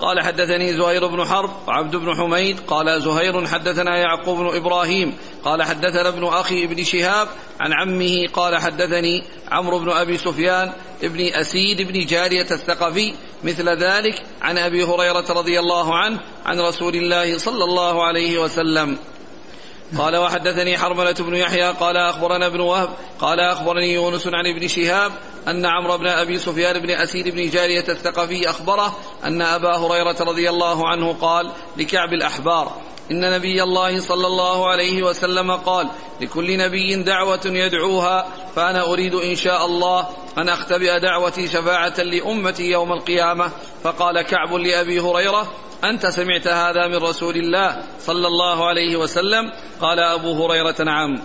قال 0.00 0.20
حدثني 0.20 0.76
زهير 0.76 1.06
بن 1.06 1.24
حرب 1.24 1.50
وعبد 1.68 1.96
بن 1.96 2.14
حميد 2.14 2.60
قال 2.60 3.02
زهير 3.02 3.46
حدثنا 3.46 3.98
يعقوب 3.98 4.38
بن 4.38 4.56
إبراهيم 4.56 5.14
قال 5.44 5.62
حدثنا 5.62 6.08
ابن 6.08 6.24
أخي 6.24 6.64
ابن 6.64 6.84
شهاب 6.84 7.28
عن 7.60 7.72
عمه 7.72 8.26
قال 8.32 8.56
حدثني 8.56 9.22
عمرو 9.50 9.78
بن 9.78 9.90
أبي 9.90 10.18
سفيان 10.18 10.72
ابن 11.02 11.20
أسيد 11.20 11.82
بن 11.82 12.06
جارية 12.06 12.46
الثقفي 12.50 13.14
مثل 13.44 13.68
ذلك 13.68 14.22
عن 14.42 14.58
أبي 14.58 14.84
هريرة 14.84 15.24
رضي 15.30 15.60
الله 15.60 15.96
عنه 15.96 16.20
عن 16.46 16.60
رسول 16.60 16.94
الله 16.94 17.38
صلى 17.38 17.64
الله 17.64 18.04
عليه 18.04 18.38
وسلم. 18.38 18.98
قال 19.98 20.16
وحدثني 20.16 20.78
حرملة 20.78 21.12
بن 21.12 21.34
يحيى 21.34 21.70
قال 21.70 21.96
أخبرنا 21.96 22.46
ابن 22.46 22.60
وهب 22.60 22.88
قال 23.20 23.40
أخبرني 23.40 23.94
يونس 23.94 24.26
عن 24.26 24.46
ابن 24.56 24.68
شهاب 24.68 25.12
أن 25.48 25.66
عمرو 25.66 25.98
بن 25.98 26.06
أبي 26.06 26.38
سفيان 26.38 26.78
بن 26.78 26.90
أسيد 26.90 27.28
بن 27.28 27.50
جارية 27.50 27.84
الثقفي 27.88 28.50
أخبره 28.50 28.98
أن 29.24 29.42
أبا 29.42 29.76
هريرة 29.76 30.16
رضي 30.20 30.50
الله 30.50 30.88
عنه 30.88 31.12
قال 31.12 31.52
لكعب 31.76 32.12
الأحبار 32.12 32.87
إن 33.10 33.30
نبي 33.30 33.62
الله 33.62 34.00
صلى 34.00 34.26
الله 34.26 34.68
عليه 34.68 35.02
وسلم 35.02 35.50
قال 35.50 35.88
لكل 36.20 36.58
نبي 36.58 37.02
دعوة 37.02 37.40
يدعوها 37.46 38.26
فأنا 38.56 38.92
أريد 38.92 39.14
إن 39.14 39.34
شاء 39.34 39.66
الله 39.66 40.08
أن 40.38 40.48
أختبئ 40.48 40.98
دعوتي 40.98 41.48
شفاعة 41.48 42.00
لأمتي 42.00 42.70
يوم 42.70 42.92
القيامة. 42.92 43.50
فقال 43.82 44.22
كعب 44.22 44.54
لأبي 44.54 45.00
هريرة 45.00 45.52
أنت 45.84 46.06
سمعت 46.06 46.46
هذا 46.46 46.86
من 46.88 46.96
رسول 46.96 47.36
الله 47.36 47.82
صلى 48.00 48.26
الله 48.26 48.66
عليه 48.66 48.96
وسلم؟ 48.96 49.52
قال 49.80 50.00
أبو 50.00 50.44
هريرة 50.46 50.82
نعم. 50.82 51.22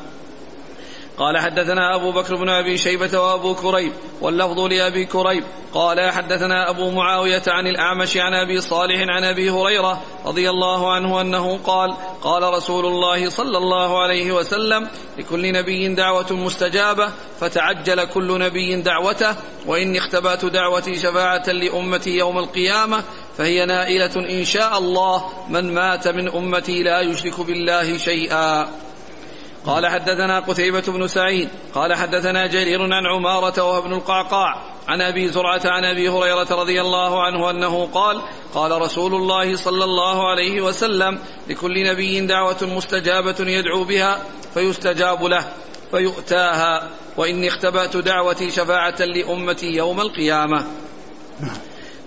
قال 1.18 1.38
حدثنا 1.38 1.96
أبو 1.96 2.12
بكر 2.12 2.36
بن 2.36 2.50
أبي 2.50 2.78
شيبة 2.78 3.20
وأبو 3.20 3.56
كريب 3.56 3.92
واللفظ 4.22 4.60
لأبي 4.60 5.06
كريب. 5.06 5.44
قال 5.74 6.12
حدثنا 6.12 6.70
أبو 6.70 6.92
معاوية 6.92 7.44
عن 7.48 7.68
الأعمش 7.68 8.18
عن 8.18 8.34
أبي 8.34 8.62
صالح 8.62 9.00
عن 9.00 9.24
أبي 9.24 9.50
هريرة 9.50 10.02
رضي 10.26 10.50
الله 10.50 10.94
عنه 10.94 11.22
أنه 11.22 11.58
قال 11.58 11.96
قال 12.22 12.44
رسول 12.44 12.86
الله 12.86 13.30
صلى 13.30 13.58
الله 13.58 14.04
عليه 14.04 14.32
وسلم 14.32 14.88
لكل 15.18 15.54
نبي 15.54 15.96
دعوة 15.96 16.34
مستجابة 16.34 17.10
فتعجل 17.40 18.04
كل 18.06 18.40
نبي 18.40 18.76
دعوته 18.82 19.36
وإني 19.66 19.98
اختبأت 19.98 20.46
دعوتي 20.46 20.96
شفاعة 20.96 21.50
لأمتي 21.50 22.10
يوم 22.10 22.38
القيامة 22.38 23.04
فهي 23.38 23.66
نائلة 23.66 24.16
إن 24.16 24.46
شاء 24.46 24.78
الله 24.78 25.24
من 25.50 25.74
مات 25.74 26.08
من 26.08 26.30
أمتي 26.30 26.84
لا 26.84 27.02
يشرك 27.02 27.42
بالله 27.42 27.98
شيئا. 27.98 28.70
قال 29.66 29.88
حدثنا 29.88 30.40
قتيبة 30.40 30.84
بن 30.88 31.08
سعيد 31.08 31.50
قال 31.76 31.94
حدثنا 31.94 32.48
جرير 32.48 32.82
عن 32.82 33.06
عمارة 33.06 33.64
وهو 33.64 33.78
ابن 33.78 33.94
القعقاع 33.94 34.62
عن 34.88 35.02
أبي 35.02 35.30
زرعة 35.30 35.62
عن 35.66 35.86
أبي 35.86 36.10
هريرة 36.10 36.48
رضي 36.52 36.82
الله 36.82 37.24
عنه 37.24 37.50
أنه 37.50 37.86
قال 37.94 38.22
قال 38.54 38.82
رسول 38.82 39.16
الله 39.16 39.56
صلى 39.56 39.84
الله 39.84 40.30
عليه 40.30 40.62
وسلم 40.62 41.20
لكل 41.48 41.84
نبي 41.92 42.22
دعوة 42.26 42.58
مستجابة 42.62 43.36
يدعو 43.40 43.84
بها 43.84 44.22
فيستجاب 44.54 45.24
له 45.24 45.46
فيؤتاها 45.92 46.90
وإني 47.18 47.48
اختبأت 47.48 47.98
دعوتي 47.98 48.52
شفاعة 48.52 48.96
لأمتي 49.00 49.68
يوم 49.68 50.02
القيامة. 50.02 50.66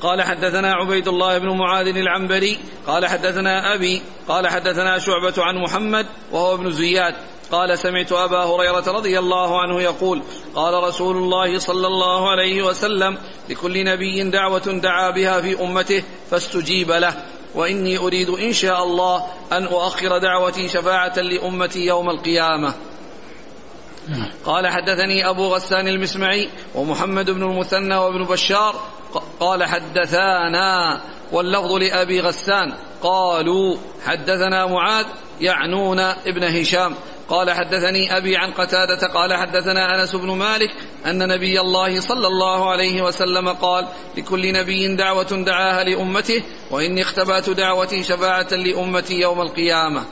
قال 0.00 0.22
حدثنا 0.22 0.72
عبيد 0.72 1.08
الله 1.08 1.38
بن 1.38 1.56
معاذ 1.56 1.86
العنبري 1.86 2.58
قال 2.86 3.06
حدثنا 3.06 3.74
أبي 3.74 4.02
قال 4.28 4.48
حدثنا 4.48 4.98
شعبة 4.98 5.34
عن 5.38 5.56
محمد 5.56 6.06
وهو 6.32 6.54
ابن 6.54 6.72
زياد. 6.72 7.14
قال 7.52 7.78
سمعت 7.78 8.12
أبا 8.12 8.44
هريرة 8.44 8.92
رضي 8.92 9.18
الله 9.18 9.60
عنه 9.60 9.82
يقول 9.82 10.22
قال 10.54 10.84
رسول 10.84 11.16
الله 11.16 11.58
صلى 11.58 11.86
الله 11.86 12.30
عليه 12.30 12.62
وسلم 12.62 13.18
لكل 13.48 13.84
نبي 13.84 14.30
دعوة 14.30 14.80
دعا 14.82 15.10
بها 15.10 15.40
في 15.40 15.60
أمته 15.60 16.02
فاستجيب 16.30 16.90
له. 16.90 17.14
وإني 17.54 17.98
أريد 17.98 18.30
إن 18.30 18.52
شاء 18.52 18.84
الله 18.84 19.26
أن 19.52 19.64
أؤخر 19.64 20.18
دعوتي 20.18 20.68
شفاعة 20.68 21.18
لأمتي 21.18 21.86
يوم 21.86 22.10
القيامة. 22.10 22.74
قال 24.44 24.66
حدثني 24.66 25.28
أبو 25.28 25.54
غسان 25.54 25.88
المسمعي 25.88 26.50
ومحمد 26.74 27.30
بن 27.30 27.42
المثنى 27.42 27.96
وابن 27.96 28.24
بشار. 28.24 28.74
قال 29.40 29.64
حدثانا 29.64 31.00
واللفظ 31.32 31.72
لأبي 31.72 32.20
غسان. 32.20 32.74
قالوا 33.02 33.76
حدثنا 34.06 34.66
معاذ 34.66 35.06
يعنون 35.40 35.98
ابن 36.00 36.44
هشام. 36.44 36.94
قال 37.28 37.50
حدثني 37.50 38.16
أبي 38.16 38.36
عن 38.36 38.52
قتادة 38.52 39.08
قال 39.14 39.34
حدثنا 39.34 40.00
أنس 40.00 40.16
بن 40.16 40.30
مالك 40.30 40.70
أن 41.06 41.28
نبي 41.28 41.60
الله 41.60 42.00
صلى 42.00 42.26
الله 42.26 42.70
عليه 42.70 43.02
وسلم 43.02 43.48
قال 43.48 43.88
لكل 44.16 44.52
نبي 44.52 44.96
دعوة 44.96 45.44
دعاها 45.46 45.84
لأمته 45.84 46.42
وإني 46.70 47.02
اختبأت 47.02 47.50
دعوتي 47.50 48.02
شفاعة 48.02 48.54
لأمتي 48.54 49.14
يوم 49.14 49.40
القيامة. 49.40 50.04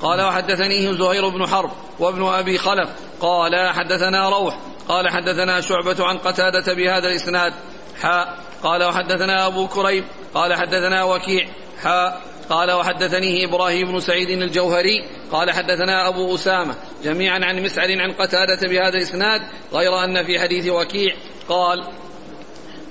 قال 0.00 0.20
وحدثنيه 0.20 0.92
زهير 0.92 1.28
بن 1.28 1.46
حرب 1.46 1.70
وابن 1.98 2.26
أبي 2.26 2.58
خلف 2.58 2.88
قال 3.20 3.72
حدثنا 3.72 4.28
روح 4.28 4.58
قال 4.88 5.08
حدثنا 5.08 5.60
شعبة 5.60 6.04
عن 6.04 6.18
قتادة 6.18 6.74
بهذا 6.74 7.08
الإسناد 7.08 7.52
حاء 8.00 8.38
قال 8.62 8.84
وحدثنا 8.84 9.46
أبو 9.46 9.68
كريب 9.68 10.04
قال 10.34 10.54
حدثنا 10.54 11.04
وكيع 11.04 11.48
حاء 11.82 12.22
قال 12.50 12.72
وحدثنيه 12.72 13.44
إبراهيم 13.44 13.92
بن 13.92 14.00
سعيد 14.00 14.30
الجوهري 14.30 15.04
قال 15.32 15.50
حدثنا 15.50 16.08
أبو 16.08 16.34
أسامة 16.34 16.74
جميعا 17.04 17.44
عن 17.44 17.62
مسعر 17.62 18.00
عن 18.00 18.12
قتادة 18.12 18.68
بهذا 18.68 18.96
الإسناد 18.96 19.42
غير 19.72 20.04
أن 20.04 20.24
في 20.24 20.40
حديث 20.40 20.68
وكيع 20.68 21.14
قال 21.48 21.84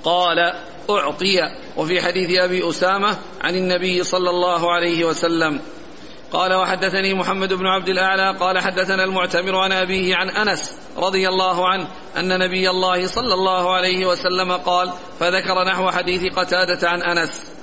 قال 0.04 0.52
أعطي 0.90 1.40
وفي 1.76 2.02
حديث 2.02 2.38
أبي 2.38 2.68
أسامة 2.70 3.18
عن 3.40 3.54
النبي 3.54 4.04
صلى 4.04 4.30
الله 4.30 4.72
عليه 4.72 5.04
وسلم. 5.04 5.60
قال 6.32 6.54
وحدثني 6.54 7.14
محمد 7.14 7.52
بن 7.52 7.66
عبد 7.66 7.88
الأعلى 7.88 8.38
قال 8.38 8.58
حدثنا 8.58 9.04
المعتمر 9.04 9.56
عن 9.56 9.72
أبيه 9.72 10.16
عن 10.16 10.30
أنس 10.30 10.72
رضي 10.96 11.28
الله 11.28 11.68
عنه 11.68 11.88
أن 12.16 12.38
نبي 12.38 12.70
الله 12.70 13.06
صلى 13.06 13.34
الله 13.34 13.74
عليه 13.74 14.06
وسلم 14.06 14.52
قال 14.52 14.92
فذكر 15.20 15.64
نحو 15.64 15.90
حديث 15.90 16.34
قتادة 16.34 16.88
عن 16.88 17.02
أنس. 17.02 17.55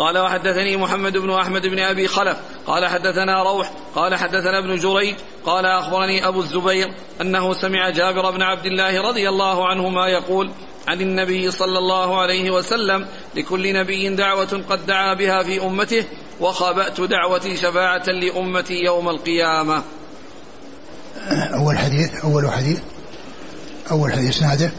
قال 0.00 0.18
وحدثني 0.18 0.76
محمد 0.76 1.18
بن 1.18 1.30
أحمد 1.30 1.66
بن 1.66 1.78
أبي 1.78 2.08
خلف 2.08 2.36
قال 2.66 2.86
حدثنا 2.86 3.42
روح 3.42 3.72
قال 3.94 4.14
حدثنا 4.14 4.58
ابن 4.58 4.76
جريج 4.76 5.14
قال 5.44 5.66
أخبرني 5.66 6.28
أبو 6.28 6.40
الزبير 6.40 6.94
أنه 7.20 7.54
سمع 7.54 7.90
جابر 7.90 8.30
بن 8.30 8.42
عبد 8.42 8.66
الله 8.66 9.08
رضي 9.08 9.28
الله 9.28 9.68
عنهما 9.68 10.08
يقول 10.08 10.50
عن 10.88 11.00
النبي 11.00 11.50
صلى 11.50 11.78
الله 11.78 12.20
عليه 12.20 12.50
وسلم 12.50 13.06
لكل 13.34 13.74
نبي 13.74 14.08
دعوة 14.08 14.62
قد 14.70 14.86
دعا 14.86 15.14
بها 15.14 15.42
في 15.42 15.62
أمته 15.62 16.04
وخبأت 16.40 17.00
دعوتي 17.00 17.56
شفاعة 17.56 18.06
لأمتي 18.06 18.74
يوم 18.74 19.08
القيامة. 19.08 19.82
أول 21.54 21.78
حديث 21.78 22.24
أول 22.24 22.50
حديث 22.50 22.80
أول 23.90 24.12
حديث 24.12 24.42
نادر. 24.42 24.70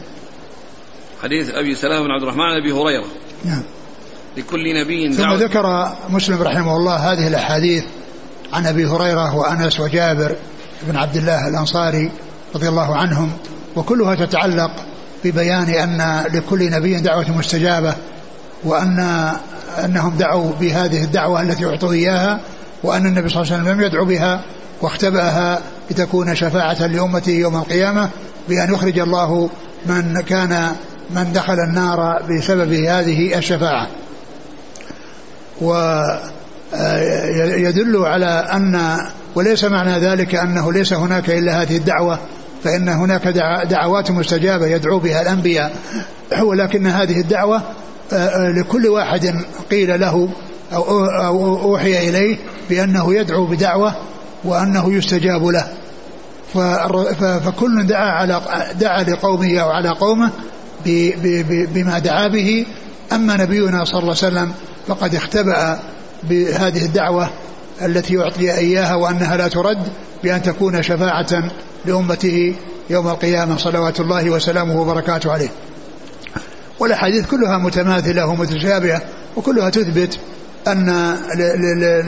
حديث 1.22 1.50
أبي 1.50 1.74
سلام 1.74 2.04
بن 2.04 2.10
عبد 2.10 2.22
الرحمن 2.22 2.56
أبي 2.56 2.72
هريرة. 2.72 3.06
نعم. 3.44 3.62
لكل 4.36 4.80
نبي 4.80 5.12
ثم 5.12 5.32
ذكر 5.32 5.92
مسلم 6.10 6.42
رحمه 6.42 6.76
الله 6.76 7.12
هذه 7.12 7.26
الأحاديث 7.26 7.84
عن 8.52 8.66
أبي 8.66 8.86
هريرة 8.86 9.36
وأنس 9.36 9.80
وجابر 9.80 10.36
بن 10.82 10.96
عبد 10.96 11.16
الله 11.16 11.48
الأنصاري 11.48 12.10
رضي 12.54 12.68
الله 12.68 12.96
عنهم 12.96 13.32
وكلها 13.76 14.14
تتعلق 14.14 14.70
ببيان 15.24 15.68
أن 15.68 16.24
لكل 16.32 16.70
نبي 16.70 17.00
دعوة 17.00 17.30
مستجابة 17.30 17.94
وأن 18.64 19.32
أنهم 19.84 20.16
دعوا 20.16 20.52
بهذه 20.60 21.04
الدعوة 21.04 21.42
التي 21.42 21.66
أعطوا 21.66 21.92
إياها 21.92 22.40
وأن 22.82 23.06
النبي 23.06 23.28
صلى 23.28 23.42
الله 23.42 23.52
عليه 23.52 23.62
وسلم 23.62 23.74
لم 23.74 23.86
يدعو 23.86 24.04
بها 24.04 24.40
واختبأها 24.82 25.60
لتكون 25.90 26.34
شفاعة 26.34 26.86
لأمته 26.86 27.32
يوم 27.32 27.56
القيامة 27.56 28.08
بأن 28.48 28.74
يخرج 28.74 28.98
الله 28.98 29.50
من 29.86 30.20
كان 30.20 30.72
من 31.10 31.32
دخل 31.32 31.60
النار 31.68 32.22
بسبب 32.30 32.72
هذه 32.72 33.38
الشفاعة. 33.38 33.88
ويدل 36.72 37.96
على 37.96 38.26
أن 38.26 38.98
وليس 39.34 39.64
معنى 39.64 39.98
ذلك 39.98 40.34
أنه 40.34 40.72
ليس 40.72 40.92
هناك 40.92 41.30
إلا 41.30 41.62
هذه 41.62 41.76
الدعوة 41.76 42.18
فإن 42.64 42.88
هناك 42.88 43.28
دعوات 43.70 44.10
مستجابة 44.10 44.66
يدعو 44.66 44.98
بها 44.98 45.22
الأنبياء. 45.22 45.72
ولكن 46.42 46.86
هذه 46.86 47.20
الدعوة 47.20 47.62
لكل 48.56 48.86
واحد 48.86 49.34
قيل 49.70 50.00
له 50.00 50.28
أو 50.72 51.56
أوحي 51.62 52.08
إليه 52.08 52.38
بأنه 52.70 53.14
يدعو 53.14 53.46
بدعوة 53.46 53.94
وأنه 54.44 54.94
يستجاب 54.94 55.46
له. 55.46 55.68
فكل 57.44 57.86
دعا 57.86 58.10
على 58.10 58.40
دعا 58.80 59.02
لقومه 59.02 59.58
أو 59.58 59.70
على 59.70 59.88
قومه 59.88 60.30
بما 61.74 61.98
دعا 61.98 62.28
به. 62.28 62.66
أما 63.12 63.36
نبينا 63.36 63.84
صلى 63.84 64.00
الله 64.00 64.16
عليه 64.22 64.26
وسلم 64.26 64.52
فقد 64.88 65.14
اختبأ 65.14 65.78
بهذه 66.22 66.84
الدعوة 66.84 67.30
التي 67.82 68.18
أعطي 68.18 68.54
إياها 68.54 68.94
وأنها 68.94 69.36
لا 69.36 69.48
ترد 69.48 69.88
بأن 70.24 70.42
تكون 70.42 70.82
شفاعة 70.82 71.50
لأمته 71.84 72.54
يوم 72.90 73.08
القيامة. 73.08 73.56
صلوات 73.56 74.00
الله 74.00 74.30
وسلامه 74.30 74.80
وبركاته 74.80 75.32
عليه. 75.32 75.48
والأحاديث 76.78 77.26
كلها 77.26 77.58
متماثلة 77.58 78.26
ومتشابهة 78.26 79.02
وكلها 79.36 79.70
تثبت 79.70 80.18
أن 80.68 81.16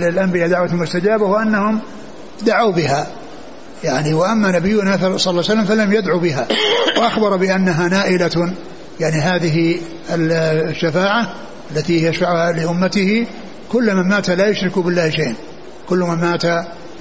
للأنبياء 0.01 0.49
دعوة 0.49 0.75
مستجابة 0.75 1.25
وأنهم 1.25 1.81
دعوا 2.43 2.73
بها. 2.73 3.07
يعني 3.85 4.15
وأما 4.15 4.51
نبينا 4.51 4.97
صلى 4.97 5.07
الله 5.07 5.19
عليه 5.27 5.39
وسلم 5.39 5.65
فلم 5.65 5.93
يدعو 5.93 6.19
بها. 6.19 6.49
وأخبر 6.99 7.37
بأنها 7.37 7.89
نائلة. 7.89 8.53
يعني 9.01 9.17
هذه 9.17 9.77
الشفاعة 10.11 11.35
التي 11.77 12.05
يشفعها 12.05 12.53
لأمته 12.53 13.27
كل 13.73 13.95
من 13.95 14.09
مات 14.09 14.31
لا 14.31 14.49
يشرك 14.49 14.79
بالله 14.79 15.11
شيئا. 15.11 15.35
كل 15.89 15.99
من 15.99 16.15
مات 16.15 16.45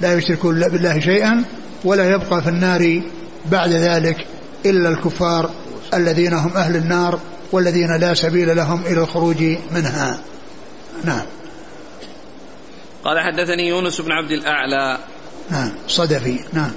لا 0.00 0.14
يشرك 0.14 0.46
بالله 0.46 1.00
شيئا 1.00 1.44
ولا 1.84 2.10
يبقى 2.10 2.42
في 2.42 2.48
النار 2.48 3.02
بعد 3.46 3.70
ذلك 3.70 4.26
إلا 4.66 4.88
الكفار 4.88 5.50
الذين 5.94 6.32
هم 6.32 6.50
أهل 6.56 6.76
النار 6.76 7.20
والذين 7.52 7.96
لا 7.96 8.14
سبيل 8.14 8.56
لهم 8.56 8.82
إلى 8.86 9.00
الخروج 9.00 9.42
منها. 9.74 10.20
نعم. 11.04 11.22
قال 13.04 13.20
حدثني 13.20 13.68
يونس 13.68 14.00
بن 14.00 14.12
عبد 14.12 14.30
الأعلى. 14.30 14.98
نعم 15.50 15.70
صدفي. 15.88 16.40
نعم. 16.52 16.72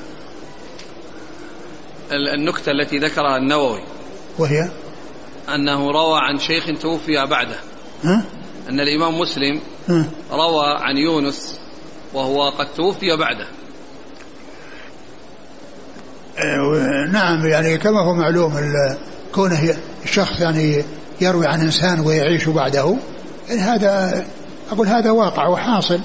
النكتة 2.11 2.71
التي 2.71 2.97
ذكرها 2.97 3.37
النووي. 3.37 3.83
وهي؟ 4.39 4.69
أنه 5.55 5.91
روى 5.91 6.19
عن 6.19 6.39
شيخ 6.39 6.81
توفي 6.81 7.25
بعده. 7.25 7.57
ها؟ 8.03 8.23
أن 8.69 8.79
الإمام 8.79 9.19
مسلم 9.19 9.61
ها؟ 9.89 10.05
روى 10.31 10.65
عن 10.79 10.97
يونس 10.97 11.59
وهو 12.13 12.49
قد 12.49 12.67
توفي 12.75 13.17
بعده 13.17 13.47
نعم 17.11 17.47
يعني 17.47 17.77
كما 17.77 17.99
هو 18.01 18.13
معلوم 18.13 18.53
كونه 19.35 19.75
الشخص 20.03 20.39
يعني 20.39 20.83
يروي 21.21 21.47
عن 21.47 21.61
إنسان 21.61 21.99
ويعيش 21.99 22.49
بعده 22.49 22.95
يعني 23.49 23.61
هذا 23.61 24.25
أقول 24.71 24.87
هذا 24.87 25.11
واقع 25.11 25.47
وحاصل 25.47 25.99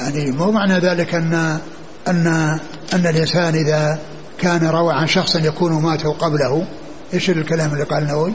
يعني 0.00 0.30
مو 0.30 0.50
معنى 0.50 0.78
ذلك 0.78 1.14
أن 1.14 1.58
أن 2.08 2.26
أن 2.94 3.06
الإنسان 3.06 3.54
إذا 3.54 3.98
كان 4.38 4.66
روى 4.66 4.94
عن 4.94 5.06
شخص 5.06 5.36
يكون 5.36 5.72
مات 5.72 6.06
قبله 6.06 6.66
إيش 7.14 7.30
الكلام 7.30 7.72
اللي 7.72 7.84
قال 7.84 8.02
النووي؟ 8.02 8.32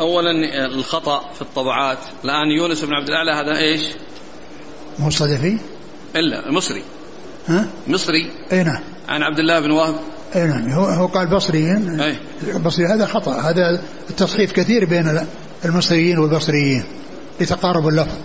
اولا 0.00 0.30
الخطأ 0.66 1.32
في 1.34 1.42
الطبعات. 1.42 1.98
الآن 2.24 2.50
يونس 2.50 2.84
بن 2.84 2.94
عبد 2.94 3.08
الأعلى 3.08 3.32
هذا 3.32 3.58
إيش؟ 3.58 3.80
مصطلفي 4.98 5.58
إلا 6.16 6.50
مصري. 6.50 6.82
ها؟ 7.48 7.66
مصري. 7.88 8.30
أي 8.52 8.64
نعم. 8.64 8.80
عن 9.08 9.22
عبد 9.22 9.38
الله 9.38 9.60
بن 9.60 9.70
وهب. 9.70 9.94
أي 10.36 10.46
نعم. 10.46 10.70
هو 10.70 10.84
هو 10.84 11.06
قال 11.06 11.26
بصريين. 11.26 12.00
أي. 12.00 12.16
بصري 12.58 12.86
هذا 12.86 13.06
خطأ. 13.06 13.40
هذا 13.40 13.82
التصحيف 14.10 14.52
كثير 14.52 14.84
بين 14.84 15.20
المصريين 15.64 16.18
والبصريين 16.18 16.84
لتقارب 17.40 17.88
اللفظ. 17.88 18.16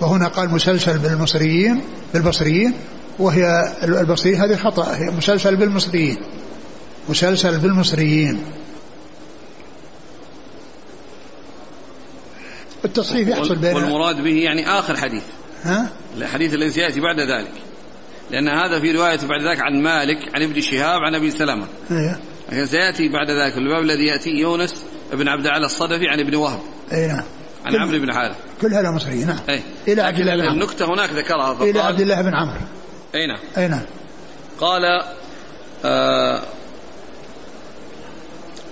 وهنا 0.00 0.28
قال 0.28 0.50
مسلسل 0.50 0.98
بالمصريين 0.98 1.80
بالبصريين 2.14 2.74
وهي 3.18 3.74
البصريين 3.82 4.40
هذه 4.40 4.56
خطأ. 4.56 4.96
هي 4.96 5.10
مسلسل 5.10 5.56
بالمصريين. 5.56 6.16
مسلسل 7.08 7.58
بالمصريين. 7.58 8.42
التصحيف 12.84 13.28
يحصل 13.28 13.56
بين 13.56 13.74
والمراد 13.74 14.20
به 14.20 14.34
يعني 14.34 14.68
آخر 14.68 14.96
حديث. 14.96 15.22
ها؟ 15.62 15.88
الحديث 16.16 16.54
الذي 16.54 16.70
سيأتي 16.70 17.00
بعد 17.00 17.20
ذلك. 17.20 17.52
لأن 18.30 18.48
هذا 18.48 18.80
في 18.80 18.92
رواية 18.92 19.18
بعد 19.22 19.42
ذلك 19.42 19.60
عن 19.60 19.82
مالك 19.82 20.34
عن 20.34 20.42
ابن 20.42 20.60
شهاب 20.60 21.00
عن 21.00 21.14
أبي 21.14 21.30
سلمة. 21.30 21.66
إيه. 21.90 22.20
لكن 22.52 22.66
سيأتي 22.66 23.08
بعد 23.08 23.30
ذلك 23.30 23.58
الباب 23.58 23.82
الذي 23.82 24.06
يأتي 24.06 24.30
يونس 24.30 24.74
بن 25.12 25.28
عبد 25.28 25.46
العال 25.46 25.64
الصدفي 25.64 26.08
عن 26.08 26.20
ابن 26.20 26.34
وهب. 26.34 26.60
اي 26.92 27.06
نعم. 27.06 27.24
عن 27.64 27.76
عمرو 27.76 27.98
بن 27.98 28.12
حارث 28.12 28.36
كل 28.60 28.74
هذا 28.74 28.90
مصريين 28.90 29.26
نعم. 29.26 29.38
أي. 29.48 29.60
إلى 29.88 30.02
عبد 30.02 30.18
الله 30.18 30.36
بن 30.36 30.42
عمرو. 30.42 30.54
النكتة 30.54 30.94
هناك 30.94 31.10
ذكرها 31.10 31.52
إلى 31.52 31.72
فقال 31.72 31.86
عبد 31.86 32.00
الله 32.00 32.22
بن 32.22 32.34
عمرو. 32.34 32.60
أي 33.14 33.26
نعم. 33.26 33.38
اي 33.58 33.68
نعم. 33.68 33.82
قال 34.60 34.82
آه 35.84 36.42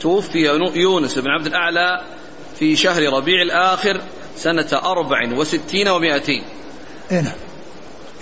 توفي 0.00 0.38
يونس 0.74 1.18
بن 1.18 1.30
عبد 1.30 1.46
الأعلى 1.46 2.04
في 2.58 2.76
شهر 2.76 3.02
ربيع 3.02 3.42
الآخر 3.42 4.00
سنة 4.36 4.68
أربع 4.72 5.32
وستين 5.32 5.88
ومائتين. 5.88 6.42
اي 7.12 7.22
نعم. 7.22 7.32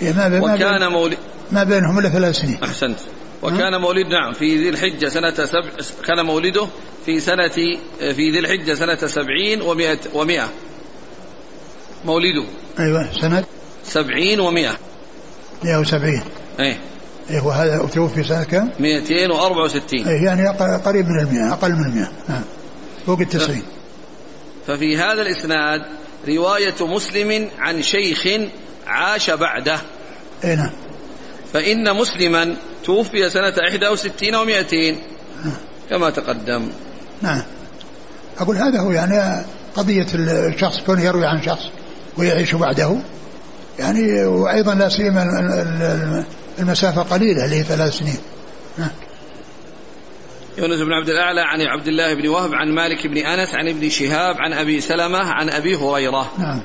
إيه 0.01 0.41
وكان 0.41 0.91
مولد 0.91 1.17
ما 1.51 1.63
بينهم 1.63 1.99
إلا 1.99 2.09
ثلاث 2.09 2.35
سنين. 2.35 2.57
أحسنت. 2.63 2.99
وكان 3.41 3.81
مولد 3.81 4.07
نعم 4.07 4.33
في 4.33 4.57
ذي 4.57 4.69
الحجة 4.69 5.09
سنة 5.09 5.45
سبع 5.45 5.69
كان 6.05 6.25
مولده 6.25 6.67
في 7.05 7.19
سنة 7.19 7.47
في 7.99 8.31
ذي 8.31 8.39
الحجة 8.39 8.73
سنة 8.73 9.07
سبعين 9.07 9.61
ومائة, 9.61 9.99
ومائة. 10.13 10.49
مولده. 12.05 12.45
أيوه 12.79 13.07
سنة 13.21 13.43
سبعين 13.83 14.39
ومائة. 14.39 14.77
170 15.63 16.21
إيه. 16.59 16.77
إيه 17.29 17.41
وهذا 17.41 17.89
توفي 17.93 18.23
سنة 18.23 18.43
كم؟ 18.43 18.69
264 18.79 20.07
إيه 20.07 20.25
يعني 20.25 20.49
قريب 20.77 21.05
من 21.05 21.19
المئة 21.19 21.53
أقل 21.53 21.71
من 21.71 21.85
المئة 21.85 22.11
نعم. 22.29 22.43
فوق 23.05 23.19
التسعين. 23.19 23.63
ففي 24.67 24.97
هذا 24.97 25.21
الإسناد 25.21 25.81
رواية 26.27 26.75
مسلم 26.81 27.49
عن 27.59 27.81
شيخ 27.81 28.27
عاش 28.87 29.29
بعده. 29.29 29.79
إي 30.43 30.55
نعم. 30.55 30.71
فإن 31.53 31.95
مسلما 31.95 32.55
توفي 32.85 33.29
سنة 33.29 33.53
61 33.57 34.33
و200 34.33 34.95
كما 35.89 36.09
تقدم. 36.09 36.69
نعم. 37.21 37.43
أقول 38.39 38.55
هذا 38.55 38.79
هو 38.79 38.91
يعني 38.91 39.45
قضية 39.75 40.07
الشخص 40.13 40.79
كونه 40.85 41.03
يروي 41.03 41.25
عن 41.25 41.41
شخص 41.41 41.63
ويعيش 42.17 42.55
بعده. 42.55 42.97
يعني 43.79 44.25
وأيضا 44.25 44.75
لا 44.75 44.89
سيما 44.89 45.23
ال- 45.23 45.53
ال- 45.53 45.81
ال- 45.81 46.23
المسافة 46.59 47.01
قليلة 47.01 47.45
اللي 47.45 47.55
هي 47.55 47.63
ثلاث 47.63 47.93
سنين. 47.93 48.17
نعم. 48.77 48.89
يونس 50.57 50.81
بن 50.81 50.93
عبد 50.93 51.09
الأعلى 51.09 51.41
عن 51.41 51.61
عبد 51.61 51.87
الله 51.87 52.13
بن 52.13 52.27
وهب 52.27 52.53
عن 52.53 52.71
مالك 52.71 53.07
بن 53.07 53.17
أنس 53.17 53.55
عن 53.55 53.67
ابن 53.67 53.89
شهاب 53.89 54.35
عن 54.39 54.53
أبي 54.53 54.81
سلمة 54.81 55.19
عن 55.19 55.49
أبي 55.49 55.75
هريرة. 55.75 56.31
نعم. 56.37 56.61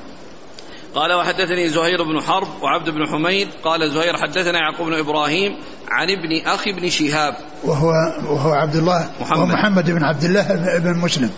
قال 0.95 1.13
وحدثني 1.13 1.69
زهير 1.69 2.03
بن 2.03 2.21
حرب 2.21 2.47
وعبد 2.61 2.89
بن 2.89 3.07
حميد. 3.07 3.47
قال 3.63 3.91
زهير 3.91 4.17
حدثنا 4.17 4.59
يعقوب 4.59 4.87
بن 4.87 4.93
إبراهيم 4.93 5.57
عن 5.87 6.07
ابن 6.09 6.47
أخي 6.47 6.71
بن 6.71 6.89
شهاب. 6.89 7.35
وهو 7.63 7.89
وهو 8.29 8.51
عبد 8.51 8.75
الله 8.75 9.09
محمد. 9.21 9.37
وهو 9.37 9.45
محمد 9.45 9.91
بن 9.91 10.03
عبد 10.03 10.23
الله 10.23 10.77
بن 10.79 10.97
مسلم. 10.97 11.29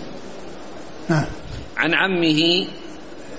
نعم. 1.10 1.26
عن 1.78 1.93
عمه 1.93 2.68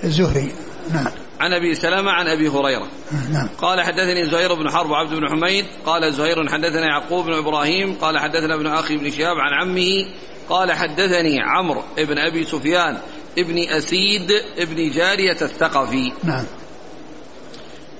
الزهري. 0.04 0.52
نعم. 0.92 1.12
عن 1.40 1.52
أبي 1.52 1.74
سلمة 1.74 2.10
عن 2.10 2.28
أبي 2.28 2.48
هريرة. 2.48 2.88
نعم. 3.32 3.48
قال 3.58 3.80
حدثني 3.80 4.30
زهير 4.30 4.54
بن 4.54 4.70
حرب 4.70 4.90
وعبد 4.90 5.14
بن 5.14 5.28
حميد. 5.28 5.64
قال 5.86 6.12
زهير 6.12 6.48
حدثنا 6.48 6.86
يعقوب 6.86 7.26
بن 7.26 7.32
إبراهيم. 7.32 7.94
قال 7.94 8.18
حدثنا 8.18 8.54
ابن 8.54 8.66
أخي 8.66 8.96
بن 8.96 9.10
شهاب 9.10 9.36
عن 9.36 9.52
عمه. 9.52 10.06
قال 10.48 10.72
حدثني 10.72 11.40
عمرو 11.40 11.82
بن 11.98 12.18
أبي 12.18 12.44
سفيان 12.44 12.98
ابن 13.38 13.68
أسيد 13.68 14.30
ابن 14.58 14.90
جارية 14.90 15.42
الثقفي. 15.42 16.12
نعم. 16.24 16.44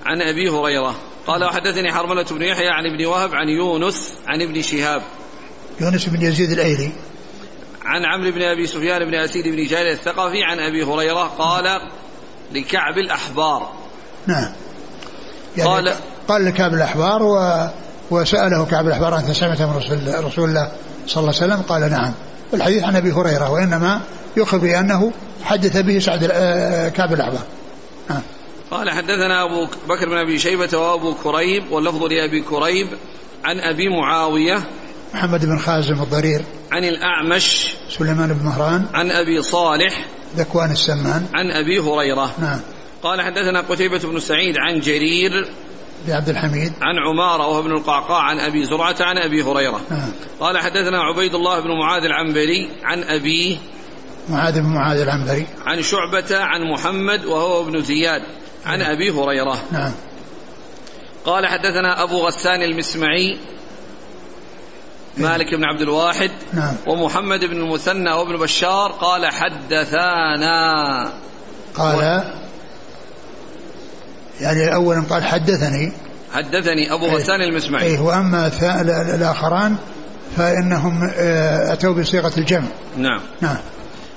عن 0.07 0.22
أبي 0.22 0.49
هريرة. 0.49 0.97
قال 1.26 1.45
وحدثني 1.45 1.93
حرملة 1.93 2.22
بن 2.30 2.43
يحيى 2.43 2.68
عن 2.68 2.87
ابن 2.87 3.07
وهب 3.07 3.34
عن 3.34 3.49
يونس 3.49 4.12
عن 4.26 4.43
ابن 4.43 4.62
شهاب. 4.62 5.03
يونس 5.80 6.09
بن 6.09 6.22
يزيد 6.22 6.51
الأيلي. 6.51 6.93
عن 7.84 8.05
عمرو 8.05 8.30
بن 8.30 8.43
أبي 8.43 8.66
سفيان 8.66 9.05
بن 9.05 9.14
أسيد 9.14 9.49
بن 9.49 9.66
جارية 9.66 9.93
الثقفي 9.93 10.43
عن 10.45 10.59
أبي 10.59 10.82
هريرة. 10.82 11.22
قال 11.39 11.80
لكعب 12.53 12.99
الأحبار. 12.99 13.72
نعم. 14.26 14.53
يعني 15.57 15.70
قال- 15.70 15.94
قال 16.28 16.44
لكعب 16.44 16.74
الأحبار 16.74 17.22
و 17.22 17.66
وسأله 18.11 18.64
كعب 18.64 18.86
الأحبار 18.86 19.18
أنت 19.18 19.30
سمعت 19.30 19.62
من 19.62 19.76
رسول, 19.76 20.24
رسول 20.24 20.49
الله 20.49 20.72
صلى 21.07 21.20
الله 21.20 21.34
عليه 21.42 21.53
وسلم؟ 21.53 21.62
قال 21.62 21.90
نعم. 21.90 22.12
الحديث 22.55 22.84
عن 22.84 22.97
أبي 22.97 23.12
هريرة 23.12 23.51
وإنما 23.51 24.01
يخبر 24.36 24.59
بأنه 24.59 25.12
حدث 25.44 25.76
به 25.76 25.99
سعد 25.99 26.28
آه، 26.32 26.88
كعب 26.88 27.12
الأحبار. 27.12 27.42
نعم. 28.11 28.20
قال 28.70 28.90
حدثنا 28.90 29.44
أبو 29.44 29.66
بكر 29.88 30.09
بن 30.09 30.16
أبي 30.18 30.38
شيبة 30.38 30.78
وأبو 30.78 31.14
كريب 31.14 31.72
واللفظ 31.72 32.03
لأبي 32.03 32.42
كريب 32.42 32.86
عن 33.44 33.61
أبي 33.61 33.88
معاوية 33.88 34.64
محمد 35.14 35.44
بن 35.47 35.59
خازم 35.59 36.03
الضرير 36.03 36.42
عن 36.72 36.84
الأعمش 36.84 37.74
سليمان 37.99 38.32
بن 38.32 38.44
مهران 38.44 38.86
عن 38.94 39.11
أبي 39.11 39.42
صالح 39.42 40.05
ذكوان 40.37 40.70
السمان. 40.70 41.26
عن 41.34 41.51
أبي 41.51 41.78
هريرة. 41.78 42.34
نعم. 42.39 42.61
قال 43.03 43.22
حدثنا 43.22 43.61
قتيبة 43.61 43.99
بن 43.99 44.20
سعيد 44.20 44.55
عن 44.59 44.80
جرير 44.80 45.49
بعبد 46.09 46.28
الحميد. 46.28 46.72
عن 46.82 46.99
عمارة 47.09 47.47
وهو 47.47 47.61
ابن 47.61 47.72
القعقاع 47.72 48.22
عن 48.22 48.41
أبي 48.41 48.64
زرعة 48.64 48.97
عن 49.01 49.18
أبي 49.18 49.43
هريرة. 49.43 49.80
نعم. 49.91 50.11
قال 50.41 50.59
حدثنا 50.59 51.03
عبيد 51.03 51.34
الله 51.34 51.61
بن 51.61 51.78
معاذ 51.78 52.05
العنبري 52.05 52.70
عن 52.84 53.03
أبيه 53.03 53.57
معاذ 54.28 54.61
بن 54.61 54.66
معاذ 54.66 55.01
العنبري. 55.01 55.47
عن 55.66 55.82
شعبة 55.82 56.24
عن 56.30 56.62
محمد 56.62 57.24
وهو 57.24 57.62
ابن 57.62 57.82
زياد 57.82 58.22
عن 58.66 58.82
أبي 58.82 59.11
هريرة. 59.11 59.62
نعم. 59.72 59.93
قال 61.24 61.47
حدثنا 61.47 62.03
أبو 62.03 62.26
غسان 62.26 62.62
المسمعي 62.62 63.39
مالك 65.17 65.55
بن 65.55 65.64
عبد 65.64 65.81
الواحد 65.81 66.31
نعم. 66.53 66.75
ومحمد 66.87 67.45
بن 67.45 67.57
المثنى 67.57 68.12
وابن 68.12 68.37
بشار 68.37 68.93
قال 68.93 69.27
حدثانا. 69.27 71.12
قال 71.75 72.25
يعني 74.41 74.75
أولا 74.75 75.05
قال 75.11 75.25
حدثني. 75.25 75.93
حدثني 76.33 76.93
أبو. 76.93 77.07
غسان 77.07 77.43
المسمعي. 77.43 77.87
إيه 77.87 78.01
وأما 78.01 78.51
الآخران 79.14 79.77
فإنهم 80.37 81.11
آه، 81.17 81.73
أتوا 81.73 81.95
بصيغة 81.95 82.33
الجمع. 82.39 82.69
نعم. 82.97 83.21
نعم. 83.41 83.57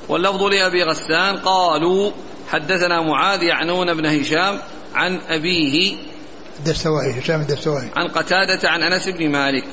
واللفظ 0.10 0.44
لأبي 0.44 0.84
غسان 0.84 1.38
قالوا 1.38 2.12
حدثنا 2.50 3.02
معاذ 3.02 3.44
يعنون 3.44 3.94
بن 3.94 4.06
هشام 4.06 4.60
عن 4.96 5.20
أبيه 5.30 5.96
الدستوائي 6.60 7.20
هشام 7.20 7.42
الدستوائي. 7.42 7.90
عن 7.96 8.08
قتادة 8.08 8.70
عن 8.70 8.84
أنس 8.84 9.08
بن 9.08 9.32
مالك. 9.32 9.64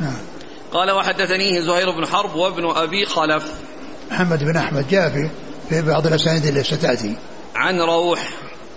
نعم. 0.00 0.33
قال 0.74 0.90
وحدثنيه 0.90 1.60
زهير 1.60 1.90
بن 1.90 2.06
حرب 2.06 2.34
وابن 2.34 2.70
أبي 2.70 3.06
خلف. 3.06 3.44
محمد 4.10 4.44
بن 4.44 4.56
أحمد 4.56 4.88
جاء 4.88 5.08
في 5.10 5.30
في 5.68 5.82
بعض 5.82 6.06
الأسانيد 6.06 6.46
اللي 6.46 6.64
ستأتي. 6.64 7.16
عن 7.54 7.80
روح 7.80 8.30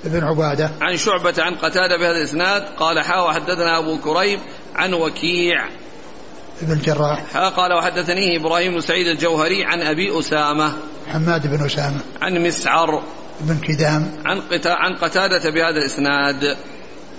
ابن 0.05 0.23
عبادة. 0.23 0.71
عن 0.81 0.97
شعبة 0.97 1.33
عن 1.37 1.55
قتادة 1.55 1.97
بهذا 1.97 2.17
الإسناد 2.17 2.63
قال 2.79 3.03
حا 3.03 3.19
وحدثنا 3.19 3.79
أبو 3.79 3.97
كريب 3.97 4.39
عن 4.75 4.93
وكيع. 4.93 5.65
ابن 6.61 6.71
الجراح. 6.71 7.23
حا 7.33 7.49
قال 7.49 7.73
وحدثنيه 7.73 8.39
إبراهيم 8.39 8.73
بن 8.73 8.81
سعيد 8.81 9.07
الجوهري 9.07 9.65
عن 9.65 9.81
أبي 9.81 10.19
أسامة. 10.19 10.73
حماد 11.07 11.47
بن 11.47 11.65
أسامة. 11.65 11.99
عن 12.21 12.43
مسعر. 12.43 13.03
بن 13.41 13.57
كدام. 13.57 14.11
عن 14.25 14.41
قتا 14.41 14.69
عن 14.69 14.95
قتادة 14.95 15.49
بهذا 15.49 15.77
الإسناد. 15.77 16.57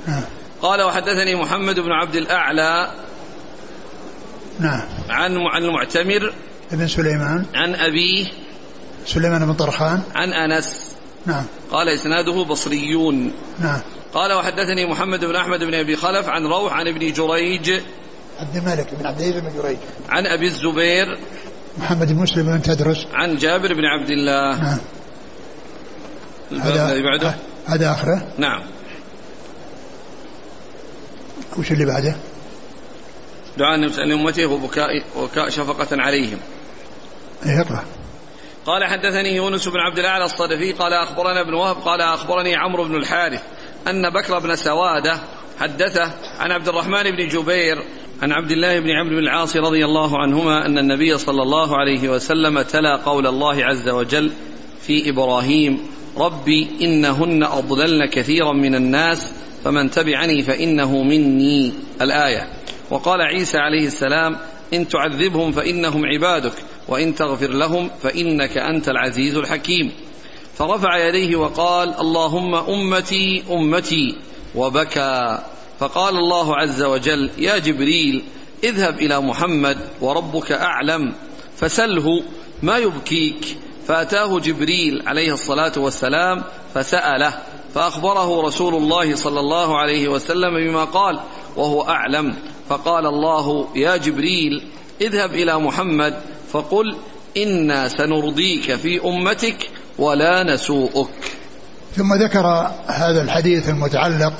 نعم 0.06 0.22
قال 0.62 0.82
وحدثني 0.82 1.34
محمد 1.34 1.80
بن 1.80 1.92
عبد 1.92 2.16
الأعلى 2.16 2.90
نعم. 4.60 4.82
عن 5.08 5.36
عن 5.36 5.64
المعتمر. 5.64 6.32
ابن 6.72 6.88
سليمان. 6.88 7.44
عن 7.54 7.74
أبيه. 7.74 8.26
سليمان 9.06 9.46
بن 9.46 9.54
طرخان. 9.54 10.02
عن 10.14 10.32
أنس. 10.32 10.96
نعم. 11.26 11.44
قال 11.70 11.88
إسناده 11.88 12.44
بصريون. 12.44 13.32
نعم. 13.58 13.80
قال 14.14 14.32
وحدثني 14.32 14.86
محمد 14.90 15.24
بن 15.24 15.36
أحمد 15.36 15.64
بن 15.64 15.74
أبي 15.74 15.96
خلف 15.96 16.28
عن 16.28 16.46
روح 16.46 16.72
عن 16.72 16.88
ابن 16.88 17.12
جريج. 17.12 17.80
عبد 18.40 18.56
الملك 18.56 18.94
بن 19.00 19.06
عبد 19.06 19.20
العزيز 19.20 19.42
بن 19.42 19.62
جريج. 19.62 19.76
عن 20.08 20.26
أبي 20.26 20.46
الزبير. 20.46 21.18
محمد 21.78 22.12
بن 22.12 22.22
مسلم 22.22 22.46
بن 22.46 22.62
تدرس 22.62 23.06
عن 23.12 23.36
جابر 23.36 23.74
بن 23.74 23.84
عبد 23.84 24.10
الله. 24.10 24.62
نعم. 24.62 24.78
الذي 26.52 27.02
بعده. 27.02 27.34
هذا 27.66 27.90
آخره. 27.90 28.26
نعم. 28.38 28.62
وش 31.56 31.72
اللي 31.72 31.84
بعده؟ 31.84 32.16
دعاء 33.58 33.74
النبي 33.74 33.92
صلى 33.92 34.04
الله 34.04 34.14
عليه 34.14 34.24
وسلم 34.24 34.52
وبكاء 34.52 35.02
وبكاء 35.16 35.48
شفقة 35.48 35.88
عليهم. 35.92 36.38
اقرأ 37.42 37.84
قال 38.66 38.84
حدثني 38.84 39.36
يونس 39.36 39.68
بن 39.68 39.78
عبد 39.78 39.98
الأعلى 39.98 40.24
الصدفي 40.24 40.72
قال 40.72 40.92
أخبرنا 40.92 41.40
ابن 41.40 41.54
وهب 41.54 41.76
قال 41.76 42.00
أخبرني 42.00 42.56
عمرو 42.56 42.84
بن 42.84 42.96
الحارث 42.96 43.42
أن 43.88 44.10
بكر 44.10 44.38
بن 44.38 44.56
سوادة 44.56 45.20
حدثه 45.60 46.12
عن 46.38 46.52
عبد 46.52 46.68
الرحمن 46.68 47.02
بن 47.02 47.28
جبير 47.28 47.82
عن 48.22 48.32
عبد 48.32 48.50
الله 48.50 48.80
بن 48.80 48.90
عمرو 48.90 49.16
بن 49.16 49.22
العاص 49.22 49.56
رضي 49.56 49.84
الله 49.84 50.18
عنهما 50.18 50.66
أن 50.66 50.78
النبي 50.78 51.18
صلى 51.18 51.42
الله 51.42 51.76
عليه 51.76 52.08
وسلم 52.08 52.62
تلا 52.62 52.96
قول 52.96 53.26
الله 53.26 53.64
عز 53.64 53.88
وجل 53.88 54.32
في 54.80 55.10
إبراهيم 55.10 55.78
ربي 56.16 56.68
إنهن 56.80 57.42
أضللن 57.42 58.06
كثيرا 58.06 58.52
من 58.52 58.74
الناس 58.74 59.32
فمن 59.64 59.90
تبعني 59.90 60.42
فإنه 60.42 61.02
مني. 61.02 61.72
الآية. 62.02 62.57
وقال 62.90 63.20
عيسى 63.20 63.58
عليه 63.58 63.86
السلام 63.86 64.36
إن 64.74 64.88
تعذبهم 64.88 65.52
فإنهم 65.52 66.06
عبادك 66.06 66.52
وإن 66.88 67.14
تغفر 67.14 67.50
لهم 67.50 67.90
فإنك 68.02 68.58
أنت 68.58 68.88
العزيز 68.88 69.36
الحكيم. 69.36 69.92
فرفع 70.54 71.08
يديه 71.08 71.36
وقال 71.36 71.94
اللهم 72.00 72.54
أمتي 72.54 73.44
أمتي 73.50 74.16
وبكى. 74.54 75.38
فقال 75.80 76.16
الله 76.16 76.56
عز 76.56 76.82
وجل 76.82 77.30
يا 77.38 77.58
جبريل 77.58 78.24
اذهب 78.64 78.98
إلى 78.98 79.20
محمد 79.20 79.78
وربك 80.00 80.52
أعلم 80.52 81.14
فسله 81.56 82.22
ما 82.62 82.78
يبكيك. 82.78 83.56
فأتاه 83.88 84.38
جبريل 84.38 85.02
عليه 85.06 85.32
الصلاة 85.32 85.72
والسلام 85.76 86.44
فسأله 86.74 87.38
فأخبره 87.74 88.42
رسول 88.42 88.74
الله 88.74 89.14
صلى 89.14 89.40
الله 89.40 89.78
عليه 89.78 90.08
وسلم 90.08 90.54
بما 90.54 90.84
قال 90.84 91.20
وهو 91.58 91.82
أعلم. 91.82 92.34
فقال 92.68 93.06
الله 93.06 93.66
يا 93.76 93.96
جبريل 93.96 94.62
اذهب 95.00 95.30
إلى 95.30 95.58
محمد 95.58 96.14
فقل 96.52 96.96
إنا 97.36 97.88
سنرضيك 97.88 98.74
في 98.74 99.04
أمتك 99.04 99.70
ولا 99.98 100.54
نسوءك. 100.54 101.32
ثم 101.96 102.14
ذكر 102.14 102.70
هذا 102.86 103.22
الحديث 103.22 103.68
المتعلق 103.68 104.32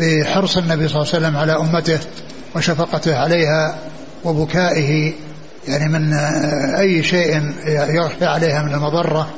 بحرص 0.00 0.56
النبي 0.56 0.88
صلى 0.88 1.02
الله 1.02 1.14
عليه 1.14 1.26
وسلم 1.26 1.36
على 1.36 1.56
أمته 1.56 1.98
وشفقته 2.56 3.18
عليها 3.18 3.78
وبكائه 4.24 5.12
يعني 5.68 5.88
من 5.88 6.12
أي 6.78 7.02
شيء 7.02 7.52
يخشى 7.66 8.24
عليها 8.24 8.62
من 8.62 8.74
المضرة 8.74 9.28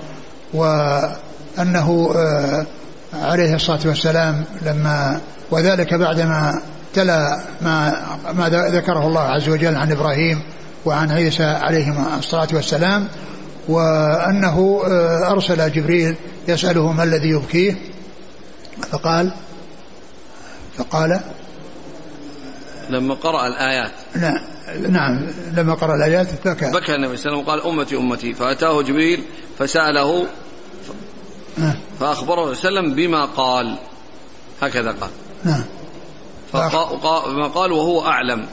وأنه 0.54 2.12
آه، 2.16 2.66
عليه 3.14 3.54
الصلاة 3.54 3.80
والسلام 3.84 4.44
لما 4.62 5.20
وذلك 5.50 5.94
بعدما 5.94 6.62
تلا 6.94 7.40
ما 7.60 8.06
ما 8.32 8.48
ذكره 8.48 9.06
الله 9.06 9.20
عز 9.20 9.48
وجل 9.48 9.74
عن 9.74 9.92
إبراهيم 9.92 10.42
وعن 10.84 11.10
عيسى 11.10 11.44
عليهما 11.44 12.18
الصلاة 12.18 12.48
والسلام 12.52 13.08
وأنه 13.68 14.82
آه، 14.86 15.30
أرسل 15.30 15.72
جبريل 15.72 16.14
يسأله 16.48 16.92
ما 16.92 17.04
الذي 17.04 17.28
يبكيه 17.28 17.76
فقال 18.90 19.32
فقال 20.78 21.20
لما 22.90 23.14
قرأ 23.14 23.46
الآيات. 23.46 23.92
نعم 24.14 24.40
نعم 24.88 25.26
لما 25.56 25.74
قرأ 25.74 25.96
الآيات 25.96 26.48
بكى. 26.48 26.70
بكى 26.70 26.94
النبي 26.94 27.16
صلى 27.16 27.32
الله 27.32 27.52
عليه 27.52 27.62
وسلم 27.62 27.68
وقال 27.68 27.80
أمتي 27.80 27.96
أمتي. 27.96 28.34
فأتاه 28.34 28.82
جبريل 28.82 29.24
فسأله 29.58 30.26
نعم. 31.58 31.74
فأخبره 32.00 32.54
صلى 32.54 32.68
الله 32.68 32.80
عليه 32.80 32.90
وسلم 32.90 32.94
بما 32.94 33.24
قال. 33.24 33.78
هكذا 34.62 34.90
قال. 34.90 35.10
نعم. 35.44 35.64
فما 36.52 37.46
قال 37.46 37.72
وهو 37.72 38.06
أعلم. 38.06 38.46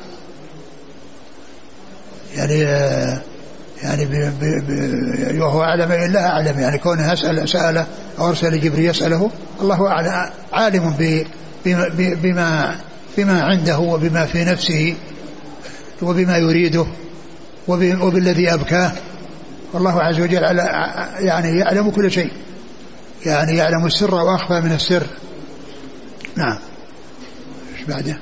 يعني 2.36 2.60
يعني 3.84 4.06
بي 4.06 4.32
بي 4.40 5.40
وهو 5.40 5.64
أعلم 5.64 5.92
إلا 5.92 6.28
أعلم 6.28 6.60
يعني 6.60 6.78
كونه 6.78 7.14
يسأل 7.14 7.50
سأله 7.50 7.88
أو 8.20 8.30
أرسل 8.30 8.62
جبريل 8.62 8.90
يسأله 8.90 9.32
الله 9.62 9.88
أعلم 9.88 10.32
عالم 10.54 10.96
بما 11.96 12.76
بما 13.18 13.42
عنده 13.42 13.80
وبما 13.80 14.26
في 14.26 14.46
نفسه 14.46 14.96
وبما 16.02 16.38
يريده 16.38 16.86
وبالذي 17.68 18.54
أبكاه. 18.54 18.92
والله 19.74 20.02
عز 20.02 20.20
وجل 20.20 20.44
يعني 21.20 21.60
يعلم 21.60 21.90
كل 21.90 22.12
شيء. 22.12 22.32
يعني 23.26 23.58
يعلم 23.58 23.86
السر 23.86 24.16
وأخفى 24.16 24.62
من 24.62 24.72
السر. 24.72 25.04
نعم. 26.36 26.58
بعده؟ 27.88 28.20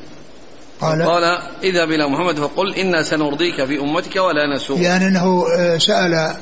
قال 0.82 1.04
قال 1.04 1.24
اذهب 1.64 1.92
إلى 1.92 2.10
محمد 2.10 2.40
فقل 2.40 2.76
إنا 2.76 3.04
سنرضيك 3.04 3.66
في 3.66 3.80
أمتك 3.80 4.16
ولا 4.16 4.56
نسوء. 4.56 4.80
يعني 4.80 5.08
أنه 5.08 5.46
آه، 5.58 5.78
سأل 5.78 6.34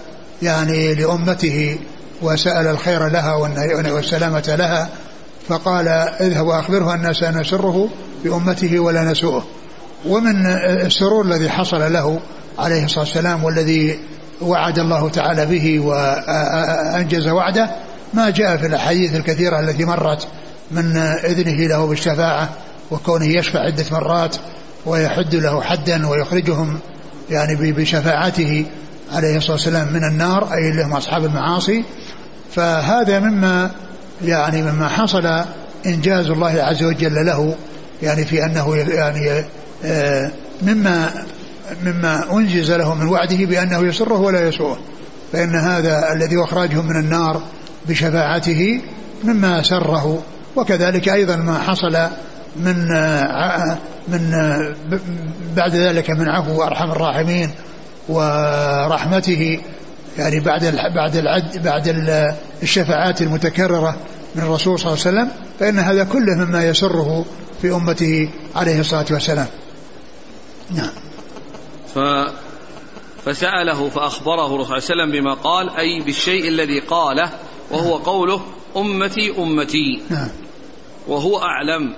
يعني 0.42 0.96
لأمته 0.96 1.80
وسأل 2.22 2.68
الخير 2.68 3.08
لها 3.08 3.36
والسلامة 3.92 4.56
لها 4.60 4.90
فقال 5.48 5.88
اذهب 6.22 6.48
وأخبره 6.48 6.94
أن 6.94 7.14
سنسره 7.14 7.90
بامته 8.24 8.80
ولا 8.80 9.04
نسوءه. 9.04 9.46
ومن 10.08 10.46
السرور 10.86 11.26
الذي 11.26 11.50
حصل 11.50 11.94
له 11.94 12.20
عليه 12.60 12.86
الصلاة 12.86 13.04
والسلام 13.04 13.44
والذي 13.44 14.00
وعد 14.42 14.80
الله 14.80 15.10
تعالى 15.10 15.46
به 15.46 15.80
وأنجز 15.80 17.28
وعده 17.28 17.70
ما 18.14 18.30
جاء 18.30 18.58
في 18.58 18.68
الأحاديث 18.68 19.16
الكثيرة 19.16 19.60
التي 19.60 19.86
مرت 19.86 20.28
من 20.72 20.98
إذنه 20.98 21.68
له 21.68 21.86
بالشفاعة 21.86 22.50
وكونه 22.92 23.26
يشفع 23.26 23.60
عدة 23.60 23.86
مرات 23.92 24.36
ويحد 24.86 25.36
له 25.36 25.62
حدا 25.62 26.08
ويخرجهم 26.08 26.80
يعني 27.30 27.72
بشفاعته 27.72 28.66
عليه 29.12 29.38
الصلاة 29.38 29.52
والسلام 29.52 29.94
من 29.94 30.04
النار 30.04 30.54
أي 30.54 30.70
اللي 30.70 30.84
هم 30.84 30.94
أصحاب 30.94 31.26
المعاصي. 31.26 31.84
فهذا 32.56 33.20
مما 33.20 33.72
يعني 34.26 34.62
مما 34.62 34.88
حصل 34.88 35.44
إنجاز 35.86 36.30
الله 36.30 36.64
عز 36.64 36.84
وجل 36.84 37.26
له 37.26 37.56
يعني 38.04 38.26
في 38.26 38.46
أنه 38.46 38.76
يعني 38.76 39.44
آه، 39.86 40.32
مما 40.62 41.10
مما 41.84 42.34
أنجز 42.34 42.72
له 42.72 42.96
من 42.96 43.08
وعده 43.08 43.46
بأنه 43.46 43.88
يسره 43.88 44.20
ولا 44.20 44.48
يسوءه. 44.48 44.80
فإن 45.34 45.56
هذا 45.56 46.14
الذي 46.14 46.44
أخرجهم 46.44 46.88
من 46.88 46.96
النار 46.96 47.42
بشفاعته 47.88 48.82
مما 49.24 49.64
سره. 49.64 50.24
وكذلك 50.56 51.10
أيضا 51.10 51.36
ما 51.36 51.60
حصل 51.60 51.98
من 52.56 52.88
من 54.08 54.32
بعد 55.56 55.76
ذلك 55.76 56.10
من 56.10 56.30
عفو 56.30 56.64
ارحم 56.64 56.92
الراحمين 56.92 57.52
ورحمته 58.10 59.60
يعني 60.18 60.40
بعد 60.40 60.66
بعد 60.96 61.16
العد 61.16 61.58
بعد 61.64 61.88
الشفاعات 62.64 63.22
المتكررة 63.22 63.96
من 64.36 64.44
الرسول 64.44 64.80
صلى 64.80 64.94
الله 64.94 65.06
عليه 65.06 65.18
وسلم 65.18 65.32
فإن 65.60 65.80
هذا 65.80 66.04
كله 66.04 66.36
مما 66.36 66.66
يسره 66.66 67.26
في 67.62 67.72
أمته 67.72 68.30
عليه 68.56 68.80
الصلاة 68.80 69.06
والسلام. 69.12 69.48
نعم. 70.72 70.92
ف 71.96 72.00
فسأله 73.26 73.90
فأخبره 73.90 74.56
الرسول 74.56 74.82
صلى 74.82 74.94
الله 74.94 75.04
عليه 75.04 75.12
وسلم 75.14 75.22
بما 75.22 75.34
قال 75.34 75.70
أي 75.70 76.02
بالشيء 76.06 76.48
الذي 76.48 76.80
قاله 76.80 77.32
وهو 77.72 77.96
قوله 77.98 78.42
أمتي 78.78 79.34
أمتي 79.38 80.02
نعم. 80.10 80.30
وهو 81.08 81.40
أعلم 81.40 81.94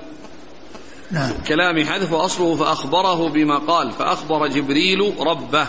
نعم. 1.14 1.32
كلام 1.48 1.86
حذف 1.86 2.12
وأصله 2.12 2.56
فأخبره 2.56 3.30
بما 3.30 3.58
قال 3.58 3.92
فأخبر 3.92 4.48
جبريل 4.48 5.14
ربه 5.20 5.68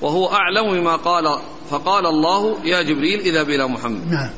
وهو 0.00 0.32
أعلم 0.32 0.80
بما 0.80 0.96
قال 0.96 1.38
فقال 1.70 2.06
الله 2.06 2.56
يا 2.64 2.82
جبريل 2.82 3.20
إذا 3.20 3.42
إلى 3.42 3.68
محمد 3.68 4.10
نعم 4.10 4.30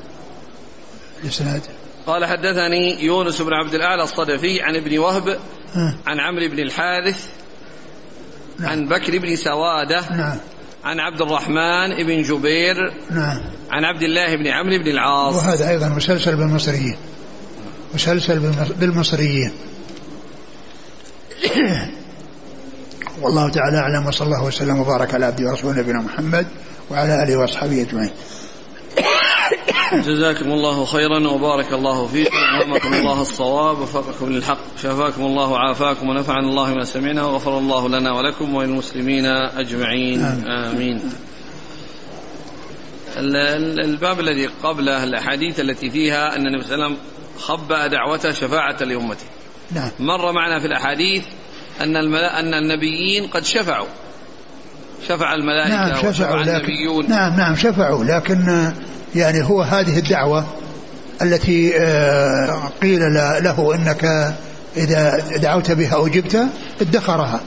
الإسناد 1.23 1.63
قال 2.07 2.25
حدثني 2.25 3.05
يونس 3.05 3.43
بن 3.43 3.53
عبد 3.53 3.75
الأعلى 3.75 4.03
الصدفي 4.03 4.63
عن 4.63 4.77
ابن 4.77 4.99
وهب 4.99 5.39
عن 6.07 6.21
عمرو 6.21 6.49
بن 6.49 6.59
الحارث 6.59 7.27
نعم. 8.59 8.71
عن 8.71 8.89
بكر 8.89 9.19
بن 9.19 9.37
سوادة 9.37 10.11
نعم. 10.11 10.37
عن 10.85 11.01
عبد 11.01 11.21
الرحمن 11.21 12.07
بن 12.07 12.23
جبير 12.23 12.93
نعم. 13.11 13.41
عن 13.71 13.85
عبد 13.85 14.03
الله 14.03 14.37
بن 14.37 14.47
عمرو 14.47 14.79
بن 14.79 14.91
العاص 14.91 15.35
وهذا 15.35 15.71
أيضا 15.71 15.89
مسلسل 15.89 16.37
بالمصريين 16.37 16.97
مسلسل 17.95 18.39
بالمصريين 18.81 19.53
والله 23.23 23.51
تعالى 23.51 23.79
أعلم 23.79 24.07
وصلى 24.07 24.27
الله 24.27 24.45
وسلم 24.45 24.79
وبارك 24.81 25.15
على 25.15 25.25
عبده 25.27 25.51
ورسوله 25.51 25.79
نبينا 25.81 26.01
محمد 26.01 26.47
وعلى 26.91 27.23
آله 27.23 27.37
وأصحابه 27.37 27.83
أجمعين. 27.83 28.11
جزاكم 29.93 30.53
الله 30.53 30.85
خيرا 30.85 31.29
وبارك 31.29 31.73
الله 31.73 32.07
فيكم 32.07 32.37
وامكم 32.61 32.95
الله 32.95 33.23
الصواب 33.23 33.79
وفقكم 33.79 34.33
للحق 34.33 34.59
شفاكم 34.83 35.23
الله 35.23 35.49
وعافاكم 35.49 36.09
ونفعنا 36.09 36.49
الله 36.49 36.75
ما 36.75 36.85
سمعنا 36.85 37.25
وغفر 37.25 37.59
الله 37.59 37.89
لنا 37.89 38.13
ولكم 38.13 38.55
وللمسلمين 38.55 39.27
أجمعين 39.27 40.23
آمين, 40.23 40.47
آمين. 40.49 41.01
الباب 43.85 44.21
الذي 44.21 44.47
قبله 44.47 45.05
الأحاديث 45.05 45.61
التي 45.61 45.91
فيها 45.91 46.37
أن 46.37 46.47
النبي 46.47 46.65
صلى 46.65 46.75
الله 46.75 46.85
عليه 46.85 46.95
وسلم 46.95 47.05
خبأ 47.39 47.87
دعوته 47.87 48.33
شفاعة 48.33 48.85
لأمته 48.85 49.25
نعم. 49.75 49.91
مر 50.01 50.33
معنا 50.33 50.61
في 50.61 50.67
الأحاديث 50.67 51.23
أن 51.81 51.97
أن 52.15 52.55
النبيين 52.55 53.27
قد 53.27 53.45
شفعوا. 53.45 53.87
شفع 55.09 55.35
الملائكة 55.35 55.75
نعم 55.75 56.13
شفعوا 56.13 56.43
لكن 56.43 56.51
النبيون. 56.51 57.09
نعم 57.09 57.37
نعم 57.37 57.57
شفعوا 57.57 58.05
لكن 58.05 58.71
يعني 59.15 59.43
هو 59.43 59.63
هذه 59.63 59.99
الدعوة 59.99 60.45
التي 61.23 61.79
آه، 61.79 62.71
قيل 62.83 63.01
له 63.45 63.75
إنك 63.75 64.35
إذا 64.77 65.23
دعوت 65.37 65.71
بها 65.71 66.07
اجبت 66.07 66.47
ادخرها. 66.81 67.41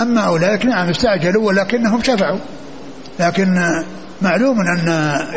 أما 0.00 0.20
أولئك 0.20 0.66
نعم 0.66 0.88
استعجلوا 0.88 1.46
ولكنهم 1.46 2.02
شفعوا. 2.02 2.38
لكن 3.20 3.62
معلوم 4.22 4.60
أن 4.60 4.86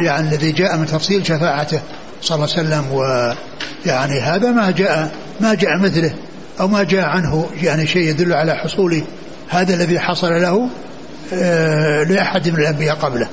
يعني 0.01 0.29
الذي 0.29 0.51
جاء 0.51 0.77
من 0.77 0.85
تفصيل 0.85 1.25
شفاعته 1.25 1.81
صلى 2.21 2.35
الله 2.35 2.47
عليه 2.57 2.67
وسلم 2.67 2.91
ويعني 2.91 4.19
هذا 4.21 4.51
ما 4.51 4.71
جاء 4.71 5.11
ما 5.39 5.53
جاء 5.53 5.77
مثله. 5.77 6.13
أو 6.59 6.67
ما 6.67 6.83
جاء 6.83 7.05
عنه 7.05 7.49
يعني 7.61 7.87
شيء 7.87 8.01
يدل 8.01 8.33
على 8.33 8.55
حصول 8.55 9.03
هذا 9.47 9.73
الذي 9.73 9.99
حصل 9.99 10.27
له 10.27 10.69
آه، 11.33 12.03
لأحد 12.03 12.49
من 12.49 12.59
الأنبياء 12.59 12.95
قبله. 12.95 13.29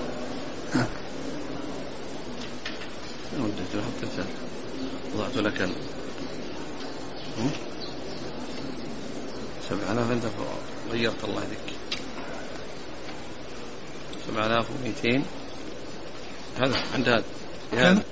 وضعت 5.14 5.36
لك 5.36 5.60
ال... 5.62 5.70
سبع 9.68 9.92
آلاف 9.92 10.10
أنت 10.10 10.24
غيرت 10.92 11.24
الله 11.24 11.40
يهديك 11.42 11.76
سبع 14.28 14.46
آلاف 14.46 14.66
ومئتين. 14.70 15.24
هذا 16.58 16.76
عند 16.94 17.08
هذا. 17.08 17.24
هذا 17.72 18.02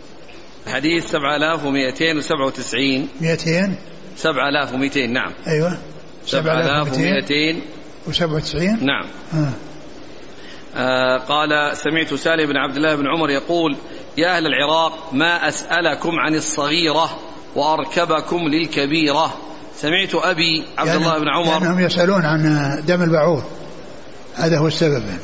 حديث 0.67 1.11
سبع 1.11 1.37
آلاف 1.37 1.65
ومئتين 1.65 2.17
وسبعة 2.17 2.47
وتسعين. 2.47 3.09
مئتين. 3.21 3.77
سبع 4.17 4.49
آلاف 4.49 4.75
ومئتين 4.75 5.13
نعم. 5.13 5.33
أيوة. 5.47 5.79
سبع 6.27 6.61
آلاف 6.61 6.95
ومئتين. 6.95 7.63
وسبعة 8.07 8.35
وتسعين؟ 8.35 8.79
نعم. 8.87 9.07
آه. 9.35 9.53
آه 10.77 11.19
قال 11.19 11.77
سمعت 11.77 12.15
سالم 12.15 12.47
بن 12.47 12.57
عبد 12.57 12.77
الله 12.77 12.95
بن 12.95 13.07
عمر 13.07 13.31
يقول 13.31 13.77
يا 14.17 14.37
أهل 14.37 14.47
العراق 14.47 15.13
ما 15.13 15.49
أسألكم 15.49 16.19
عن 16.19 16.35
الصغيرة 16.35 17.19
وأركبكم 17.57 18.49
للكبيرة؟ 18.49 19.35
سمعت 19.77 20.15
أبي 20.15 20.65
عبد 20.79 20.89
يعني 20.89 21.01
الله 21.01 21.19
بن 21.19 21.29
عمر 21.29 21.61
لأنهم 21.61 21.81
يسألون 21.81 22.25
عن 22.25 22.43
دم 22.87 23.03
البعوض. 23.03 23.43
هذا 24.35 24.59
هو 24.59 24.67
السبب. 24.67 25.03
يعني. 25.07 25.23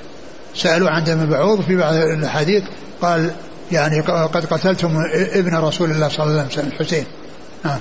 سألوا 0.55 0.91
عن 0.91 1.05
دم 1.05 1.21
البعوض 1.21 1.61
في 1.61 1.77
بعض 1.77 1.95
الأحاديث. 1.95 2.63
قال 3.03 3.31
يعني 3.73 4.01
قد 4.01 4.47
قتلتم 4.47 5.05
ابن 5.33 5.57
رسول 5.57 5.91
الله 5.91 6.09
صلى 6.09 6.27
الله 6.27 6.39
عليه 6.39 6.49
وسلم 6.53 6.67
الحسين 6.67 7.05
آه. 7.65 7.79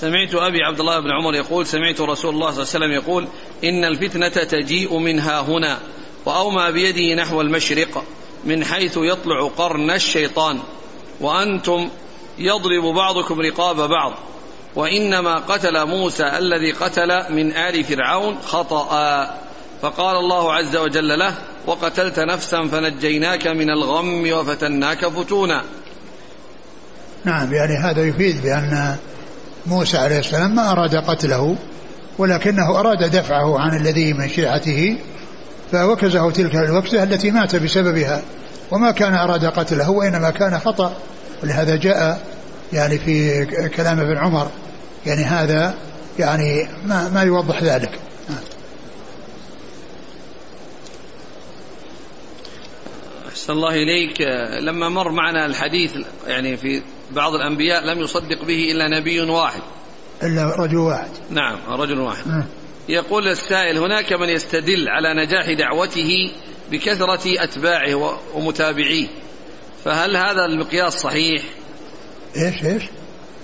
سمعت 0.00 0.34
أبي 0.34 0.62
عبد 0.62 0.80
الله 0.80 1.00
بن 1.00 1.10
عمر 1.10 1.34
يقول 1.34 1.66
سمعت 1.66 2.00
رسول 2.00 2.34
الله 2.34 2.50
صلى 2.50 2.62
الله 2.62 2.74
عليه 2.74 2.86
وسلم 2.86 2.92
يقول 2.92 3.28
إن 3.64 3.84
الفتنة 3.84 4.28
تجيء 4.28 4.98
منها 4.98 5.40
هنا 5.40 5.78
وأومى 6.26 6.72
بيده 6.72 7.22
نحو 7.22 7.40
المشرق 7.40 8.04
من 8.44 8.64
حيث 8.64 8.96
يطلع 8.96 9.48
قرن 9.48 9.90
الشيطان 9.90 10.58
وأنتم 11.20 11.88
يضرب 12.38 12.94
بعضكم 12.94 13.40
رقاب 13.40 13.76
بعض 13.76 14.12
وإنما 14.74 15.36
قتل 15.36 15.86
موسى 15.86 16.24
الذي 16.24 16.72
قتل 16.72 17.32
من 17.32 17.52
آل 17.52 17.84
فرعون 17.84 18.38
خطأ. 18.46 19.30
فقال 19.82 20.16
الله 20.16 20.52
عز 20.52 20.76
وجل 20.76 21.18
له 21.18 21.34
وقتلت 21.66 22.20
نفسا 22.20 22.68
فنجيناك 22.68 23.46
من 23.46 23.70
الغم 23.70 24.32
وفتناك 24.32 25.06
فتونا. 25.06 25.64
نعم 27.24 27.54
يعني 27.54 27.76
هذا 27.76 28.08
يفيد 28.08 28.42
بأن 28.42 28.96
موسى 29.66 29.98
عليه 29.98 30.18
السلام 30.18 30.54
ما 30.54 30.72
أراد 30.72 30.96
قتله 30.96 31.56
ولكنه 32.18 32.80
أراد 32.80 33.10
دفعه 33.16 33.60
عن 33.60 33.76
الذي 33.76 34.12
من 34.12 34.28
شيعته 34.28 34.96
فوكزه 35.72 36.30
تلك 36.30 36.54
الوكزة 36.54 37.02
التي 37.02 37.30
مات 37.30 37.56
بسببها 37.56 38.22
وما 38.70 38.90
كان 38.90 39.14
أراد 39.14 39.44
قتله 39.44 39.90
وإنما 39.90 40.30
كان 40.30 40.58
خطأ. 40.58 40.96
ولهذا 41.42 41.76
جاء 41.76 42.20
يعني 42.72 42.98
في 42.98 43.44
كلام 43.68 44.00
ابن 44.00 44.16
عمر 44.16 44.50
يعني 45.06 45.24
هذا 45.24 45.74
يعني 46.18 46.68
ما, 46.86 47.08
ما 47.08 47.22
يوضح 47.22 47.62
ذلك. 47.62 47.90
أحسن 53.28 53.52
الله 53.52 53.74
إليك. 53.74 54.20
لما 54.60 54.88
مر 54.88 55.10
معنا 55.10 55.46
الحديث 55.46 55.92
يعني 56.26 56.56
في 56.56 56.82
بعض 57.10 57.34
الأنبياء 57.34 57.84
لم 57.84 58.00
يصدق 58.00 58.44
به 58.44 58.72
إلا 58.72 59.00
نبي 59.00 59.20
واحد 59.20 59.60
إلا 60.22 60.56
رجل 60.56 60.76
واحد 60.76 61.10
نعم 61.30 61.58
رجل 61.68 62.00
واحد 62.00 62.28
م. 62.28 62.44
يقول 62.88 63.28
السائل 63.28 63.78
هناك 63.78 64.12
من 64.12 64.28
يستدل 64.28 64.88
على 64.88 65.24
نجاح 65.24 65.50
دعوته 65.50 66.30
بكثرة 66.70 67.44
أتباعه 67.44 68.18
ومتابعيه 68.34 69.06
فهل 69.84 70.16
هذا 70.16 70.44
المقياس 70.44 70.94
صحيح؟ 70.94 71.42
إيش 72.36 72.64
إيش؟ 72.64 72.82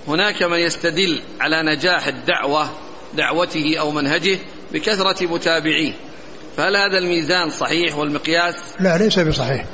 هناك 0.07 0.43
من 0.43 0.57
يستدل 0.57 1.21
على 1.41 1.63
نجاح 1.63 2.07
الدعوة 2.07 2.69
دعوته 3.13 3.75
أو 3.79 3.91
منهجه 3.91 4.39
بكثرة 4.73 5.27
متابعيه 5.27 5.93
فهل 6.57 6.75
هذا 6.75 6.97
الميزان 6.97 7.49
صحيح 7.49 7.95
والمقياس؟ 7.97 8.55
لا 8.79 8.97
ليس 8.97 9.19
بصحيح 9.19 9.65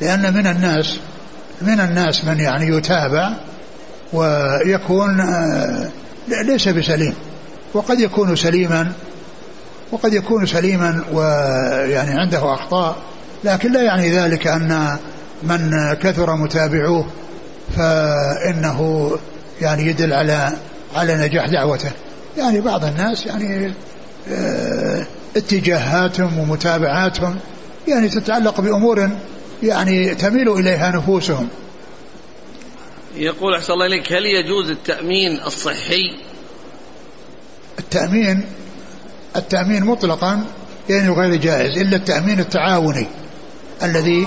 لأن 0.00 0.34
من 0.34 0.46
الناس 0.46 0.98
من 1.62 1.80
الناس 1.80 2.24
من 2.24 2.40
يعني 2.40 2.76
يتابع 2.76 3.32
ويكون 4.12 5.20
آه، 5.20 5.90
ليس 6.28 6.68
بسليم 6.68 7.14
وقد 7.74 8.00
يكون 8.00 8.36
سليما 8.36 8.92
وقد 9.92 10.12
يكون 10.12 10.46
سليما 10.46 11.04
ويعني 11.12 12.20
عنده 12.20 12.54
أخطاء 12.54 12.96
لكن 13.44 13.72
لا 13.72 13.82
يعني 13.82 14.10
ذلك 14.10 14.46
أن 14.46 14.96
من 15.42 15.94
كثر 16.02 16.36
متابعوه 16.36 17.06
فإنه 17.76 19.10
يعني 19.60 19.86
يدل 19.86 20.12
على 20.12 20.52
على 20.94 21.14
نجاح 21.14 21.48
دعوته. 21.48 21.90
يعني 22.38 22.60
بعض 22.60 22.84
الناس 22.84 23.26
يعني 23.26 23.72
آه 24.32 25.06
اتجاهاتهم 25.36 26.38
ومتابعاتهم 26.38 27.36
يعني 27.88 28.08
تتعلق 28.08 28.60
بأمور 28.60 29.10
يعني 29.64 30.14
تميل 30.14 30.52
إليها 30.52 30.90
نفوسهم. 30.90 31.48
يقول 33.16 33.54
أحسن 33.54 33.72
الله 33.72 33.86
إليك 33.86 34.12
هل 34.12 34.26
يجوز 34.26 34.70
التأمين 34.70 35.40
الصحي؟ 35.46 36.16
التأمين 37.78 38.44
التأمين 39.36 39.84
مطلقا 39.84 40.44
يعني 40.90 41.08
غير 41.08 41.34
جائز 41.34 41.78
إلا 41.78 41.96
التأمين 41.96 42.40
التعاوني 42.40 43.06
الذي 43.82 44.26